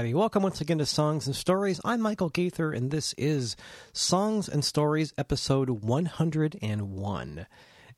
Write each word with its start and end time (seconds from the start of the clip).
Alrighty. 0.00 0.14
Welcome 0.14 0.44
once 0.44 0.62
again 0.62 0.78
to 0.78 0.86
Songs 0.86 1.26
and 1.26 1.36
Stories. 1.36 1.78
I'm 1.84 2.00
Michael 2.00 2.30
Gaither, 2.30 2.72
and 2.72 2.90
this 2.90 3.12
is 3.18 3.54
Songs 3.92 4.48
and 4.48 4.64
Stories, 4.64 5.12
episode 5.18 5.68
101. 5.68 7.46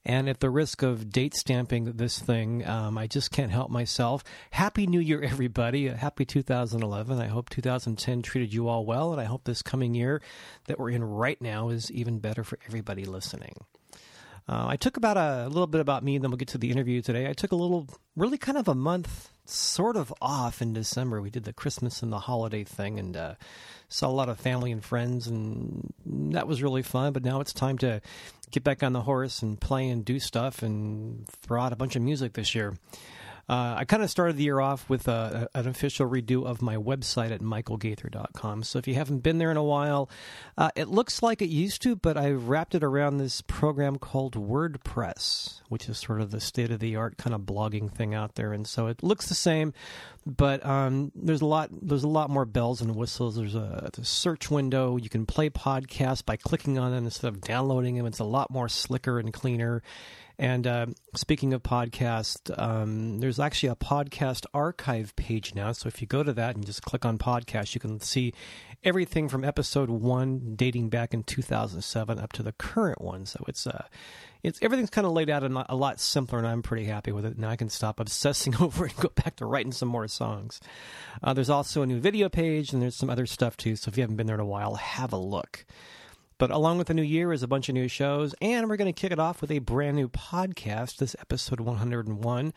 And 0.04 0.28
at 0.28 0.40
the 0.40 0.50
risk 0.50 0.82
of 0.82 1.10
date 1.10 1.32
stamping 1.36 1.84
this 1.84 2.18
thing, 2.18 2.66
um, 2.66 2.98
I 2.98 3.06
just 3.06 3.30
can't 3.30 3.52
help 3.52 3.70
myself. 3.70 4.24
Happy 4.50 4.88
New 4.88 4.98
Year, 4.98 5.22
everybody. 5.22 5.88
Uh, 5.88 5.96
happy 5.96 6.24
2011. 6.24 7.20
I 7.20 7.28
hope 7.28 7.48
2010 7.50 8.22
treated 8.22 8.52
you 8.52 8.66
all 8.66 8.84
well, 8.84 9.12
and 9.12 9.20
I 9.20 9.24
hope 9.24 9.44
this 9.44 9.62
coming 9.62 9.94
year 9.94 10.20
that 10.64 10.80
we're 10.80 10.90
in 10.90 11.04
right 11.04 11.40
now 11.40 11.68
is 11.68 11.88
even 11.92 12.18
better 12.18 12.42
for 12.42 12.58
everybody 12.66 13.04
listening. 13.04 13.54
Uh, 14.48 14.66
I 14.68 14.76
took 14.76 14.96
about 14.96 15.16
a, 15.16 15.46
a, 15.46 15.48
little 15.48 15.66
bit 15.66 15.80
about 15.80 16.02
me, 16.02 16.16
and 16.16 16.24
then 16.24 16.30
we'll 16.30 16.38
get 16.38 16.48
to 16.48 16.58
the 16.58 16.70
interview 16.70 17.00
today. 17.00 17.28
I 17.28 17.32
took 17.32 17.52
a 17.52 17.56
little, 17.56 17.88
really 18.16 18.38
kind 18.38 18.58
of 18.58 18.68
a 18.68 18.74
month 18.74 19.30
sort 19.44 19.96
of 19.96 20.12
off 20.20 20.60
in 20.60 20.72
December. 20.72 21.20
We 21.20 21.30
did 21.30 21.44
the 21.44 21.52
Christmas 21.52 22.02
and 22.02 22.12
the 22.12 22.18
holiday 22.18 22.64
thing 22.64 22.98
and 22.98 23.16
uh, 23.16 23.34
saw 23.88 24.08
a 24.08 24.10
lot 24.10 24.28
of 24.28 24.38
family 24.38 24.72
and 24.72 24.84
friends, 24.84 25.26
and 25.26 25.92
that 26.06 26.48
was 26.48 26.62
really 26.62 26.82
fun. 26.82 27.12
But 27.12 27.24
now 27.24 27.40
it's 27.40 27.52
time 27.52 27.78
to 27.78 28.00
get 28.50 28.64
back 28.64 28.82
on 28.82 28.92
the 28.92 29.02
horse 29.02 29.42
and 29.42 29.60
play 29.60 29.88
and 29.88 30.04
do 30.04 30.18
stuff 30.18 30.62
and 30.62 31.26
throw 31.28 31.62
out 31.62 31.72
a 31.72 31.76
bunch 31.76 31.96
of 31.96 32.02
music 32.02 32.32
this 32.34 32.54
year. 32.54 32.74
Uh, 33.48 33.74
I 33.78 33.84
kind 33.84 34.02
of 34.02 34.10
started 34.10 34.36
the 34.36 34.44
year 34.44 34.60
off 34.60 34.88
with 34.88 35.08
a, 35.08 35.48
a, 35.54 35.58
an 35.58 35.68
official 35.68 36.08
redo 36.08 36.46
of 36.46 36.62
my 36.62 36.76
website 36.76 37.32
at 37.32 37.40
michaelgaither.com. 37.40 38.62
So 38.62 38.78
if 38.78 38.86
you 38.86 38.94
haven't 38.94 39.20
been 39.20 39.38
there 39.38 39.50
in 39.50 39.56
a 39.56 39.64
while, 39.64 40.08
uh, 40.56 40.70
it 40.76 40.88
looks 40.88 41.22
like 41.22 41.42
it 41.42 41.48
used 41.48 41.82
to, 41.82 41.96
but 41.96 42.16
I 42.16 42.30
wrapped 42.30 42.74
it 42.74 42.84
around 42.84 43.18
this 43.18 43.42
program 43.42 43.98
called 43.98 44.34
WordPress, 44.34 45.60
which 45.68 45.88
is 45.88 45.98
sort 45.98 46.20
of 46.20 46.30
the 46.30 46.40
state 46.40 46.70
of 46.70 46.78
the 46.78 46.96
art 46.96 47.16
kind 47.16 47.34
of 47.34 47.42
blogging 47.42 47.92
thing 47.92 48.14
out 48.14 48.36
there. 48.36 48.52
And 48.52 48.66
so 48.66 48.86
it 48.86 49.02
looks 49.02 49.28
the 49.28 49.34
same, 49.34 49.74
but 50.24 50.64
um, 50.64 51.10
there's 51.14 51.40
a 51.40 51.46
lot 51.46 51.70
there's 51.72 52.04
a 52.04 52.08
lot 52.08 52.30
more 52.30 52.44
bells 52.44 52.80
and 52.80 52.94
whistles. 52.94 53.36
There's 53.36 53.56
a, 53.56 53.90
a 53.98 54.04
search 54.04 54.50
window. 54.50 54.96
You 54.96 55.08
can 55.08 55.26
play 55.26 55.50
podcasts 55.50 56.24
by 56.24 56.36
clicking 56.36 56.78
on 56.78 56.92
them 56.92 57.04
instead 57.04 57.28
of 57.28 57.40
downloading 57.40 57.96
them. 57.96 58.06
It's 58.06 58.20
a 58.20 58.24
lot 58.24 58.50
more 58.50 58.68
slicker 58.68 59.18
and 59.18 59.32
cleaner 59.32 59.82
and 60.42 60.66
uh, 60.66 60.86
speaking 61.14 61.54
of 61.54 61.62
podcast, 61.62 62.50
um, 62.60 63.20
there's 63.20 63.38
actually 63.38 63.68
a 63.68 63.76
podcast 63.76 64.44
archive 64.52 65.14
page 65.14 65.54
now. 65.54 65.70
So 65.70 65.86
if 65.86 66.00
you 66.00 66.08
go 66.08 66.24
to 66.24 66.32
that 66.32 66.56
and 66.56 66.66
just 66.66 66.82
click 66.82 67.04
on 67.04 67.16
podcast, 67.16 67.76
you 67.76 67.80
can 67.80 68.00
see 68.00 68.34
everything 68.82 69.28
from 69.28 69.44
episode 69.44 69.88
one, 69.88 70.56
dating 70.56 70.88
back 70.88 71.14
in 71.14 71.22
2007, 71.22 72.18
up 72.18 72.32
to 72.32 72.42
the 72.42 72.50
current 72.50 73.00
one. 73.00 73.24
So 73.24 73.44
it's 73.46 73.68
uh, 73.68 73.84
it's 74.42 74.58
everything's 74.60 74.90
kind 74.90 75.06
of 75.06 75.12
laid 75.12 75.30
out 75.30 75.44
a, 75.44 75.66
a 75.72 75.76
lot 75.76 76.00
simpler, 76.00 76.38
and 76.40 76.48
I'm 76.48 76.62
pretty 76.62 76.86
happy 76.86 77.12
with 77.12 77.24
it. 77.24 77.38
Now 77.38 77.50
I 77.50 77.56
can 77.56 77.68
stop 77.68 78.00
obsessing 78.00 78.56
over 78.60 78.86
it 78.86 78.94
and 78.94 79.00
go 79.00 79.10
back 79.14 79.36
to 79.36 79.46
writing 79.46 79.70
some 79.70 79.90
more 79.90 80.08
songs. 80.08 80.58
Uh, 81.22 81.32
there's 81.32 81.50
also 81.50 81.82
a 81.82 81.86
new 81.86 82.00
video 82.00 82.28
page, 82.28 82.72
and 82.72 82.82
there's 82.82 82.96
some 82.96 83.10
other 83.10 83.26
stuff 83.26 83.56
too. 83.56 83.76
So 83.76 83.90
if 83.90 83.96
you 83.96 84.02
haven't 84.02 84.16
been 84.16 84.26
there 84.26 84.34
in 84.34 84.40
a 84.40 84.44
while, 84.44 84.74
have 84.74 85.12
a 85.12 85.18
look. 85.18 85.64
But 86.42 86.50
along 86.50 86.78
with 86.78 86.88
the 86.88 86.94
new 86.94 87.04
year 87.04 87.32
is 87.32 87.44
a 87.44 87.46
bunch 87.46 87.68
of 87.68 87.76
new 87.76 87.86
shows, 87.86 88.34
and 88.42 88.68
we're 88.68 88.76
going 88.76 88.92
to 88.92 89.00
kick 89.00 89.12
it 89.12 89.20
off 89.20 89.40
with 89.40 89.52
a 89.52 89.60
brand 89.60 89.94
new 89.94 90.08
podcast. 90.08 90.96
This 90.96 91.14
episode 91.20 91.60
101. 91.60 92.52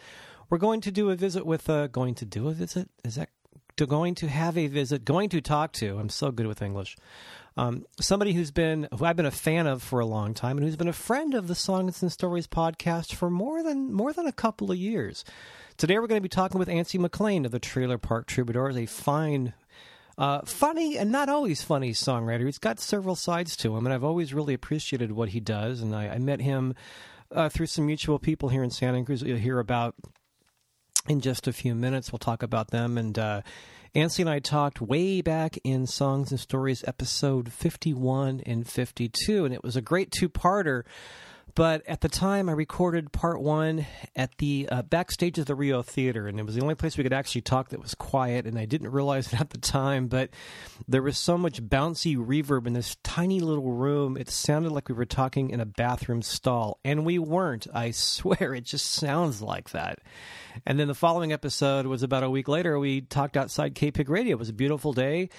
We're 0.50 0.58
going 0.58 0.82
to 0.82 0.92
do 0.92 1.12
a 1.12 1.16
visit 1.16 1.46
with, 1.46 1.70
uh, 1.70 1.86
going 1.86 2.16
to 2.16 2.26
do 2.26 2.48
a 2.48 2.54
visit? 2.54 2.90
Is 3.04 3.14
that 3.14 3.30
to 3.78 3.86
going 3.86 4.16
to 4.16 4.28
have 4.28 4.58
a 4.58 4.66
visit? 4.66 5.06
Going 5.06 5.30
to 5.30 5.40
talk 5.40 5.72
to? 5.74 6.00
I'm 6.00 6.10
so 6.10 6.32
good 6.32 6.48
with 6.48 6.64
English. 6.64 6.98
Um, 7.58 7.86
somebody 8.02 8.34
who's 8.34 8.50
been, 8.50 8.88
who 8.98 9.06
I've 9.06 9.18
been 9.18 9.28
a 9.28 9.30
fan 9.30 9.68
of 9.68 9.84
for 9.84 10.00
a 10.00 10.06
long 10.08 10.34
time, 10.34 10.58
and 10.58 10.66
who's 10.66 10.76
been 10.76 10.88
a 10.88 10.92
friend 10.92 11.36
of 11.36 11.48
the 11.48 11.54
Songs 11.54 12.02
and 12.02 12.12
Stories 12.12 12.48
podcast 12.48 13.14
for 13.14 13.30
more 13.30 13.62
than 13.62 13.94
more 13.94 14.12
than 14.14 14.26
a 14.26 14.32
couple 14.32 14.72
of 14.72 14.78
years. 14.80 15.24
Today 15.78 16.00
we're 16.00 16.08
going 16.08 16.18
to 16.18 16.24
be 16.24 16.28
talking 16.28 16.58
with 16.58 16.70
Antsy 16.70 17.00
McClain 17.00 17.46
of 17.46 17.52
the 17.52 17.60
Trailer 17.60 18.00
Park 18.00 18.26
Troubadours, 18.26 18.78
a 18.78 18.88
fine 18.88 19.54
uh, 20.18 20.42
funny 20.46 20.98
and 20.98 21.12
not 21.12 21.30
always 21.30 21.62
funny 21.62 21.92
songwriter. 21.92 22.46
He's 22.46 22.58
got 22.58 22.80
several 22.80 23.16
sides 23.16 23.56
to 23.58 23.76
him, 23.76 23.86
and 23.86 23.94
I've 23.94 24.04
always 24.04 24.34
really 24.34 24.54
appreciated 24.54 25.12
what 25.12 25.30
he 25.30 25.40
does. 25.40 25.82
And 25.82 25.96
I, 25.96 26.10
I 26.10 26.18
met 26.20 26.42
him 26.42 26.74
uh, 27.32 27.50
through 27.50 27.68
some 27.68 27.86
mutual 27.86 28.20
people 28.20 28.50
here 28.50 28.64
in 28.64 28.72
Santa 28.72 29.04
Cruz. 29.04 29.22
You'll 29.22 29.38
hear 29.38 29.60
about 29.60 29.96
in 31.08 31.22
just 31.22 31.48
a 31.48 31.54
few 31.54 31.76
minutes. 31.76 32.12
We'll 32.12 32.20
talk 32.20 32.44
about 32.44 32.72
them. 32.72 32.98
And 32.98 33.18
uh, 33.20 33.42
and 33.94 34.12
I 34.28 34.40
talked 34.40 34.82
way 34.82 35.22
back 35.22 35.58
in 35.64 35.88
Songs 35.88 36.32
and 36.32 36.40
Stories 36.40 36.84
episode 36.86 37.54
51 37.54 38.42
and 38.46 38.68
52, 38.68 39.46
and 39.46 39.54
it 39.54 39.64
was 39.64 39.78
a 39.78 39.82
great 39.82 40.12
two 40.12 40.28
parter 40.28 40.84
but 41.56 41.88
at 41.88 42.02
the 42.02 42.10
time, 42.10 42.50
I 42.50 42.52
recorded 42.52 43.14
part 43.14 43.42
one 43.42 43.86
at 44.14 44.38
the 44.40 44.68
uh, 44.70 44.82
backstage 44.82 45.40
of 45.40 45.46
the 45.46 45.56
Rio 45.56 45.82
Theater, 45.82 46.28
and 46.28 46.38
it 46.38 46.46
was 46.46 46.56
the 46.56 46.62
only 46.62 46.76
place 46.76 46.98
we 46.98 47.04
could 47.04 47.14
actually 47.14 47.42
talk 47.42 47.70
that 47.70 47.82
was 47.82 47.96
quiet. 47.96 48.46
And 48.46 48.60
I 48.60 48.66
didn't 48.66 48.92
realize 48.92 49.32
it 49.32 49.40
at 49.40 49.52
the 49.52 49.58
time, 49.58 50.08
but 50.08 50.32
there 50.86 51.02
was 51.02 51.18
so 51.18 51.38
much 51.38 51.64
bouncy 51.64 52.18
reverb 52.18 52.68
in 52.68 52.74
this 52.74 52.98
tiny 53.04 53.40
little 53.40 53.72
room. 53.72 54.18
It 54.18 54.30
sounded 54.30 54.74
like 54.74 54.90
we 54.90 54.96
were 54.96 55.06
talking 55.06 55.50
in 55.50 55.62
a 55.62 55.66
bathroom 55.66 56.22
stall, 56.22 56.78
and 56.84 57.06
we 57.06 57.20
weren't. 57.20 57.68
I 57.74 57.92
swear, 57.92 58.54
it 58.54 58.66
just 58.66 58.92
sounds 58.92 59.42
like 59.42 59.70
that. 59.70 60.00
And 60.66 60.78
then 60.78 60.90
the 60.90 60.94
following 60.94 61.32
episode 61.32 61.86
was 61.86 62.04
about 62.04 62.24
a 62.24 62.30
week 62.30 62.50
later. 62.50 62.78
We 62.78 63.00
talked 63.00 63.38
outside 63.38 63.76
K 63.76 63.92
Pig 63.92 64.10
Radio. 64.10 64.36
It 64.36 64.40
was 64.40 64.50
a 64.50 64.54
beautiful 64.54 64.92
day, 64.92 65.30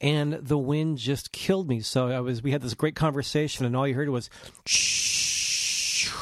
and 0.00 0.34
the 0.34 0.58
wind 0.58 0.98
just 0.98 1.32
killed 1.32 1.68
me. 1.68 1.80
So 1.80 2.08
I 2.10 2.20
was. 2.20 2.44
We 2.44 2.52
had 2.52 2.62
this 2.62 2.74
great 2.74 2.94
conversation, 2.94 3.66
and 3.66 3.76
all 3.76 3.88
you 3.88 3.94
heard 3.94 4.08
was. 4.08 4.30
Shh 4.66 5.23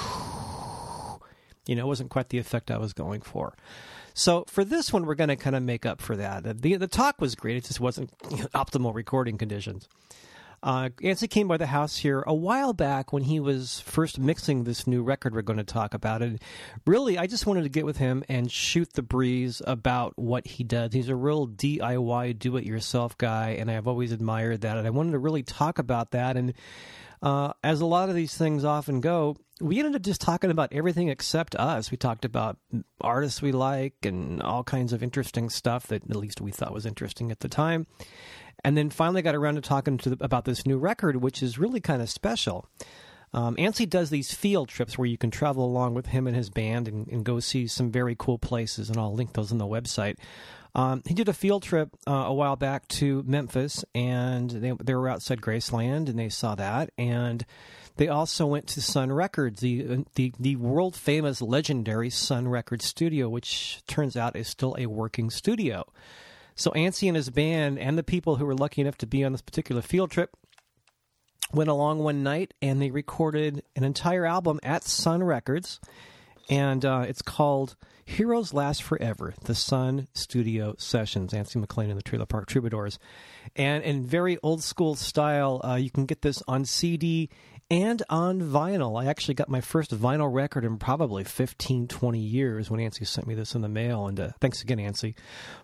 you 1.66 1.76
know, 1.76 1.84
it 1.84 1.88
wasn't 1.88 2.10
quite 2.10 2.28
the 2.30 2.38
effect 2.38 2.70
I 2.70 2.78
was 2.78 2.92
going 2.92 3.20
for. 3.20 3.54
So 4.14 4.44
for 4.46 4.64
this 4.64 4.92
one, 4.92 5.06
we're 5.06 5.14
going 5.14 5.28
to 5.28 5.36
kind 5.36 5.56
of 5.56 5.62
make 5.62 5.86
up 5.86 6.00
for 6.00 6.16
that. 6.16 6.60
The, 6.60 6.76
the 6.76 6.86
talk 6.86 7.20
was 7.20 7.34
great. 7.34 7.56
It 7.56 7.64
just 7.64 7.80
wasn't 7.80 8.10
you 8.30 8.38
know, 8.38 8.46
optimal 8.54 8.94
recording 8.94 9.38
conditions. 9.38 9.88
Uh, 10.62 10.90
came 11.28 11.48
by 11.48 11.56
the 11.56 11.66
house 11.66 11.96
here 11.96 12.22
a 12.24 12.34
while 12.34 12.72
back 12.72 13.12
when 13.12 13.24
he 13.24 13.40
was 13.40 13.80
first 13.80 14.20
mixing 14.20 14.62
this 14.62 14.86
new 14.86 15.02
record 15.02 15.34
we're 15.34 15.42
going 15.42 15.56
to 15.56 15.64
talk 15.64 15.92
about. 15.92 16.22
And 16.22 16.40
really, 16.86 17.18
I 17.18 17.26
just 17.26 17.46
wanted 17.46 17.64
to 17.64 17.68
get 17.68 17.84
with 17.84 17.96
him 17.96 18.22
and 18.28 18.50
shoot 18.50 18.92
the 18.92 19.02
breeze 19.02 19.60
about 19.66 20.16
what 20.16 20.46
he 20.46 20.62
does. 20.62 20.92
He's 20.92 21.08
a 21.08 21.16
real 21.16 21.48
DIY, 21.48 22.38
do 22.38 22.56
it 22.56 22.64
yourself 22.64 23.18
guy, 23.18 23.56
and 23.58 23.72
I've 23.72 23.88
always 23.88 24.12
admired 24.12 24.60
that. 24.60 24.76
And 24.76 24.86
I 24.86 24.90
wanted 24.90 25.12
to 25.12 25.18
really 25.18 25.42
talk 25.42 25.80
about 25.80 26.12
that. 26.12 26.36
And 26.36 26.54
uh, 27.22 27.52
as 27.62 27.80
a 27.80 27.86
lot 27.86 28.08
of 28.08 28.14
these 28.14 28.36
things 28.36 28.64
often 28.64 29.00
go, 29.00 29.36
we 29.60 29.78
ended 29.78 29.94
up 29.94 30.02
just 30.02 30.20
talking 30.20 30.50
about 30.50 30.72
everything 30.72 31.08
except 31.08 31.54
us. 31.54 31.90
We 31.90 31.96
talked 31.96 32.24
about 32.24 32.58
artists 33.00 33.40
we 33.40 33.52
like 33.52 33.94
and 34.02 34.42
all 34.42 34.64
kinds 34.64 34.92
of 34.92 35.02
interesting 35.02 35.48
stuff 35.48 35.86
that 35.86 36.02
at 36.10 36.16
least 36.16 36.40
we 36.40 36.50
thought 36.50 36.74
was 36.74 36.86
interesting 36.86 37.30
at 37.30 37.40
the 37.40 37.48
time. 37.48 37.86
And 38.64 38.76
then 38.76 38.90
finally 38.90 39.22
got 39.22 39.34
around 39.34 39.54
to 39.54 39.60
talking 39.60 39.98
to 39.98 40.10
the, 40.10 40.24
about 40.24 40.44
this 40.44 40.66
new 40.66 40.78
record, 40.78 41.16
which 41.16 41.42
is 41.42 41.58
really 41.58 41.80
kind 41.80 42.02
of 42.02 42.10
special. 42.10 42.66
Um, 43.32 43.56
Antsy 43.56 43.88
does 43.88 44.10
these 44.10 44.34
field 44.34 44.68
trips 44.68 44.98
where 44.98 45.06
you 45.06 45.16
can 45.16 45.30
travel 45.30 45.64
along 45.64 45.94
with 45.94 46.06
him 46.06 46.26
and 46.26 46.36
his 46.36 46.50
band 46.50 46.86
and, 46.86 47.08
and 47.08 47.24
go 47.24 47.40
see 47.40 47.66
some 47.66 47.90
very 47.90 48.14
cool 48.18 48.38
places, 48.38 48.90
and 48.90 48.98
I'll 48.98 49.14
link 49.14 49.32
those 49.32 49.52
on 49.52 49.58
the 49.58 49.66
website. 49.66 50.16
Um, 50.74 51.02
he 51.06 51.14
did 51.14 51.28
a 51.28 51.34
field 51.34 51.62
trip 51.62 51.90
uh, 52.06 52.24
a 52.26 52.32
while 52.32 52.56
back 52.56 52.88
to 52.88 53.22
Memphis, 53.26 53.84
and 53.94 54.50
they, 54.50 54.72
they 54.82 54.94
were 54.94 55.08
outside 55.08 55.40
Graceland, 55.40 56.08
and 56.08 56.18
they 56.18 56.30
saw 56.30 56.54
that. 56.54 56.90
And 56.96 57.44
they 57.96 58.08
also 58.08 58.46
went 58.46 58.68
to 58.68 58.80
Sun 58.80 59.12
Records, 59.12 59.60
the 59.60 60.04
the, 60.14 60.32
the 60.38 60.56
world 60.56 60.96
famous, 60.96 61.42
legendary 61.42 62.08
Sun 62.08 62.48
Records 62.48 62.86
studio, 62.86 63.28
which 63.28 63.82
turns 63.86 64.16
out 64.16 64.34
is 64.34 64.48
still 64.48 64.74
a 64.78 64.86
working 64.86 65.28
studio. 65.28 65.84
So 66.54 66.70
Antsy 66.70 67.06
and 67.08 67.16
his 67.16 67.30
band, 67.30 67.78
and 67.78 67.98
the 67.98 68.02
people 68.02 68.36
who 68.36 68.46
were 68.46 68.54
lucky 68.54 68.80
enough 68.80 68.98
to 68.98 69.06
be 69.06 69.24
on 69.24 69.32
this 69.32 69.42
particular 69.42 69.82
field 69.82 70.10
trip, 70.10 70.34
went 71.52 71.68
along 71.68 71.98
one 71.98 72.22
night 72.22 72.54
and 72.62 72.80
they 72.80 72.90
recorded 72.90 73.62
an 73.76 73.84
entire 73.84 74.24
album 74.24 74.58
at 74.62 74.84
Sun 74.84 75.22
Records, 75.22 75.80
and 76.48 76.84
uh, 76.84 77.04
it's 77.06 77.22
called 77.22 77.76
Heroes 78.12 78.52
Last 78.52 78.82
Forever, 78.82 79.32
the 79.44 79.54
Sun 79.54 80.06
Studio 80.12 80.74
Sessions, 80.76 81.32
Antsy 81.32 81.56
McClain 81.56 81.88
and 81.88 81.96
the 81.96 82.02
Trailer 82.02 82.26
Park 82.26 82.46
Troubadours. 82.46 82.98
And 83.56 83.82
in 83.84 84.04
very 84.04 84.36
old 84.42 84.62
school 84.62 84.96
style, 84.96 85.62
uh, 85.64 85.76
you 85.76 85.90
can 85.90 86.04
get 86.04 86.20
this 86.20 86.42
on 86.46 86.66
CD 86.66 87.30
and 87.70 88.02
on 88.10 88.42
vinyl. 88.42 89.02
I 89.02 89.06
actually 89.06 89.32
got 89.32 89.48
my 89.48 89.62
first 89.62 89.98
vinyl 89.98 90.30
record 90.30 90.66
in 90.66 90.76
probably 90.76 91.24
15, 91.24 91.88
20 91.88 92.18
years 92.18 92.70
when 92.70 92.80
Antsy 92.80 93.06
sent 93.06 93.26
me 93.26 93.34
this 93.34 93.54
in 93.54 93.62
the 93.62 93.68
mail. 93.70 94.06
And 94.06 94.20
uh, 94.20 94.28
thanks 94.42 94.60
again, 94.60 94.76
Antsy. 94.76 95.14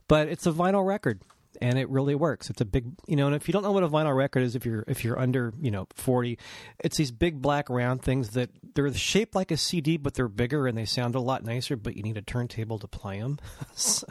But 0.08 0.28
it's 0.28 0.46
a 0.46 0.50
vinyl 0.50 0.86
record. 0.86 1.20
And 1.60 1.78
it 1.78 1.88
really 1.88 2.14
works. 2.14 2.50
It's 2.50 2.60
a 2.60 2.64
big, 2.64 2.86
you 3.06 3.16
know, 3.16 3.26
and 3.26 3.36
if 3.36 3.48
you 3.48 3.52
don't 3.52 3.62
know 3.62 3.72
what 3.72 3.82
a 3.82 3.88
vinyl 3.88 4.16
record 4.16 4.42
is, 4.42 4.54
if 4.54 4.64
you're 4.64 4.84
if 4.86 5.04
you're 5.04 5.18
under, 5.18 5.52
you 5.60 5.70
know, 5.70 5.86
forty, 5.94 6.38
it's 6.80 6.96
these 6.96 7.10
big 7.10 7.40
black 7.42 7.68
round 7.68 8.02
things 8.02 8.30
that 8.30 8.50
they're 8.74 8.92
shaped 8.94 9.34
like 9.34 9.50
a 9.50 9.56
CD, 9.56 9.96
but 9.96 10.14
they're 10.14 10.28
bigger 10.28 10.66
and 10.66 10.76
they 10.76 10.84
sound 10.84 11.14
a 11.14 11.20
lot 11.20 11.44
nicer. 11.44 11.76
But 11.76 11.96
you 11.96 12.02
need 12.02 12.16
a 12.16 12.22
turntable 12.22 12.78
to 12.78 12.88
play 12.88 13.20
them. 13.20 13.38
so, 13.74 14.06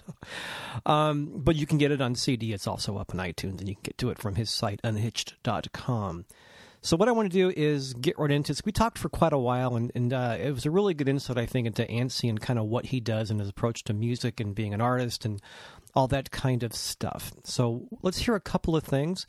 um, 0.86 1.32
but 1.36 1.56
you 1.56 1.66
can 1.66 1.78
get 1.78 1.92
it 1.92 2.02
on 2.02 2.16
CD. 2.16 2.54
It's 2.54 2.68
also 2.68 2.98
up 2.98 3.14
on 3.14 3.20
iTunes, 3.20 3.60
and 3.60 3.68
you 3.68 3.76
can 3.76 3.84
get 3.84 3.98
to 4.00 4.10
it 4.10 4.20
from 4.20 4.36
his 4.36 4.50
site 4.50 4.82
unhitched.com. 4.84 6.26
So 6.82 6.96
what 6.96 7.10
I 7.10 7.12
want 7.12 7.32
to 7.32 7.38
do 7.38 7.52
is 7.56 7.94
get 7.94 8.18
right 8.20 8.32
into 8.32 8.52
this. 8.52 8.64
We 8.64 8.72
talked 8.72 8.98
for 8.98 9.10
quite 9.10 9.34
a 9.34 9.38
while, 9.38 9.76
and, 9.76 9.92
and 9.96 10.14
uh, 10.14 10.38
it 10.40 10.52
was 10.52 10.66
a 10.66 10.72
really 10.72 10.94
good 10.94 11.10
insight, 11.10 11.38
I 11.38 11.46
think, 11.46 11.68
into 11.68 11.84
Antsy 11.84 12.30
and 12.30 12.40
kind 12.40 12.60
of 12.60 12.66
what 12.66 12.88
he 12.88 13.00
does 13.00 13.32
and 13.32 13.40
his 13.40 13.50
approach 13.50 13.84
to 13.86 13.94
music 13.94 14.40
and 14.40 14.54
being 14.54 14.74
an 14.74 14.82
artist 14.82 15.26
and 15.26 15.42
all 15.98 16.08
that 16.08 16.30
kind 16.30 16.62
of 16.62 16.76
stuff. 16.76 17.34
So 17.44 17.88
let's 18.04 18.20
hear 18.20 18.36
a 18.36 18.40
couple 18.40 18.76
of 18.76 18.84
things. 18.84 19.26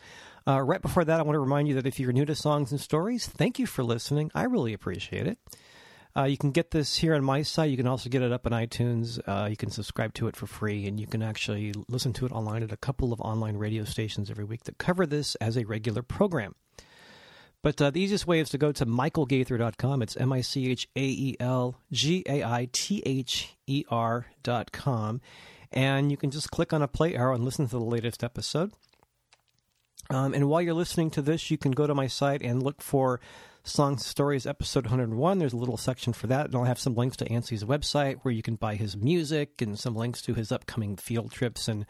Uh, 0.47 0.61
right 0.61 0.82
before 0.82 1.03
that, 1.03 1.19
I 1.19 1.23
want 1.23 1.35
to 1.35 1.41
remind 1.41 1.67
you 1.67 1.75
that 1.76 1.87
if 1.87 1.99
you're 1.99 2.12
new 2.12 2.26
to 2.26 2.35
Songs 2.35 2.73
and 2.73 2.79
Stories, 2.79 3.26
thank 3.26 3.59
you 3.59 3.65
for 3.65 3.82
listening. 3.82 4.31
I 4.35 4.43
really 4.43 4.75
appreciate 4.75 5.26
it. 5.26 5.38
Uh, 6.15 6.25
you 6.25 6.37
can 6.37 6.50
get 6.50 6.70
this 6.70 6.99
here 6.99 7.15
on 7.15 7.25
my 7.25 7.41
site. 7.41 7.70
You 7.70 7.79
can 7.79 7.87
also 7.87 8.11
get 8.11 8.20
it 8.20 8.32
up 8.32 8.44
on 8.44 8.53
iTunes. 8.53 9.19
Uh, 9.26 9.49
you 9.49 9.56
can 9.56 9.70
subscribe 9.70 10.12
to 10.15 10.29
it 10.29 10.37
for 10.37 10.47
free, 10.47 10.87
and 10.87 11.00
you 11.00 11.06
can 11.06 11.23
actually 11.23 11.73
listen 11.88 12.12
to 12.12 12.26
it 12.26 12.32
online 12.32 12.62
at 12.62 12.71
a 12.71 12.76
couple 12.76 13.14
of 13.14 13.21
online 13.23 13.56
radio 13.56 13.85
stations 13.85 14.31
every 14.31 14.44
week 14.44 14.64
that 14.64 14.76
cover 14.76 15.06
this 15.06 15.37
as 15.37 15.56
a 15.56 15.64
regular 15.64 16.03
program. 16.03 16.55
But 17.62 17.81
uh, 17.81 17.91
the 17.91 18.03
easiest 18.03 18.26
way 18.26 18.41
is 18.41 18.50
to 18.50 18.59
go 18.59 18.73
to 18.73 18.85
michaelgaither.com. 18.85 20.03
It's 20.03 20.19
M 20.19 20.35
I 20.35 20.43
C 20.43 20.71
H 20.71 20.87
A 20.94 21.03
E 21.03 21.37
L 21.41 21.81
G 21.91 22.25
A 22.29 22.44
I 22.44 22.69
T 22.71 23.03
H 23.06 23.56
E 23.67 23.85
R.com. 23.88 25.23
And 25.73 26.11
you 26.11 26.17
can 26.17 26.31
just 26.31 26.50
click 26.50 26.73
on 26.73 26.82
a 26.82 26.88
play 26.88 27.15
arrow 27.15 27.35
and 27.35 27.44
listen 27.44 27.67
to 27.67 27.70
the 27.70 27.81
latest 27.81 28.25
episode. 28.25 28.73
Um, 30.11 30.32
and 30.32 30.49
while 30.49 30.62
you're 30.62 30.75
listening 30.75 31.11
to 31.12 31.23
this, 31.23 31.50
you 31.50 31.59
can 31.59 31.73
go 31.73 31.87
to 31.87 31.94
my 31.94 32.06
site 32.06 32.43
and 32.43 32.62
look 32.62 32.81
for 32.81 33.20
Songs 33.62 34.06
Stories 34.06 34.47
episode 34.47 34.85
101. 34.87 35.38
There's 35.38 35.53
a 35.53 35.59
little 35.59 35.76
section 35.76 36.15
for 36.15 36.26
that, 36.29 36.47
and 36.47 36.55
I'll 36.55 36.65
have 36.65 36.79
some 36.79 36.94
links 36.94 37.19
to 37.19 37.29
Antsy's 37.29 37.65
website 37.65 38.20
where 38.23 38.32
you 38.32 38.43
can 38.43 38.55
buy 38.55 38.76
his 38.76 38.97
music 38.97 39.61
and 39.61 39.79
some 39.79 39.94
links 39.94 40.23
to 40.23 40.35
his 40.35 40.50
upcoming 40.50 40.97
field 40.97 41.31
trips 41.31 41.69
and 41.69 41.85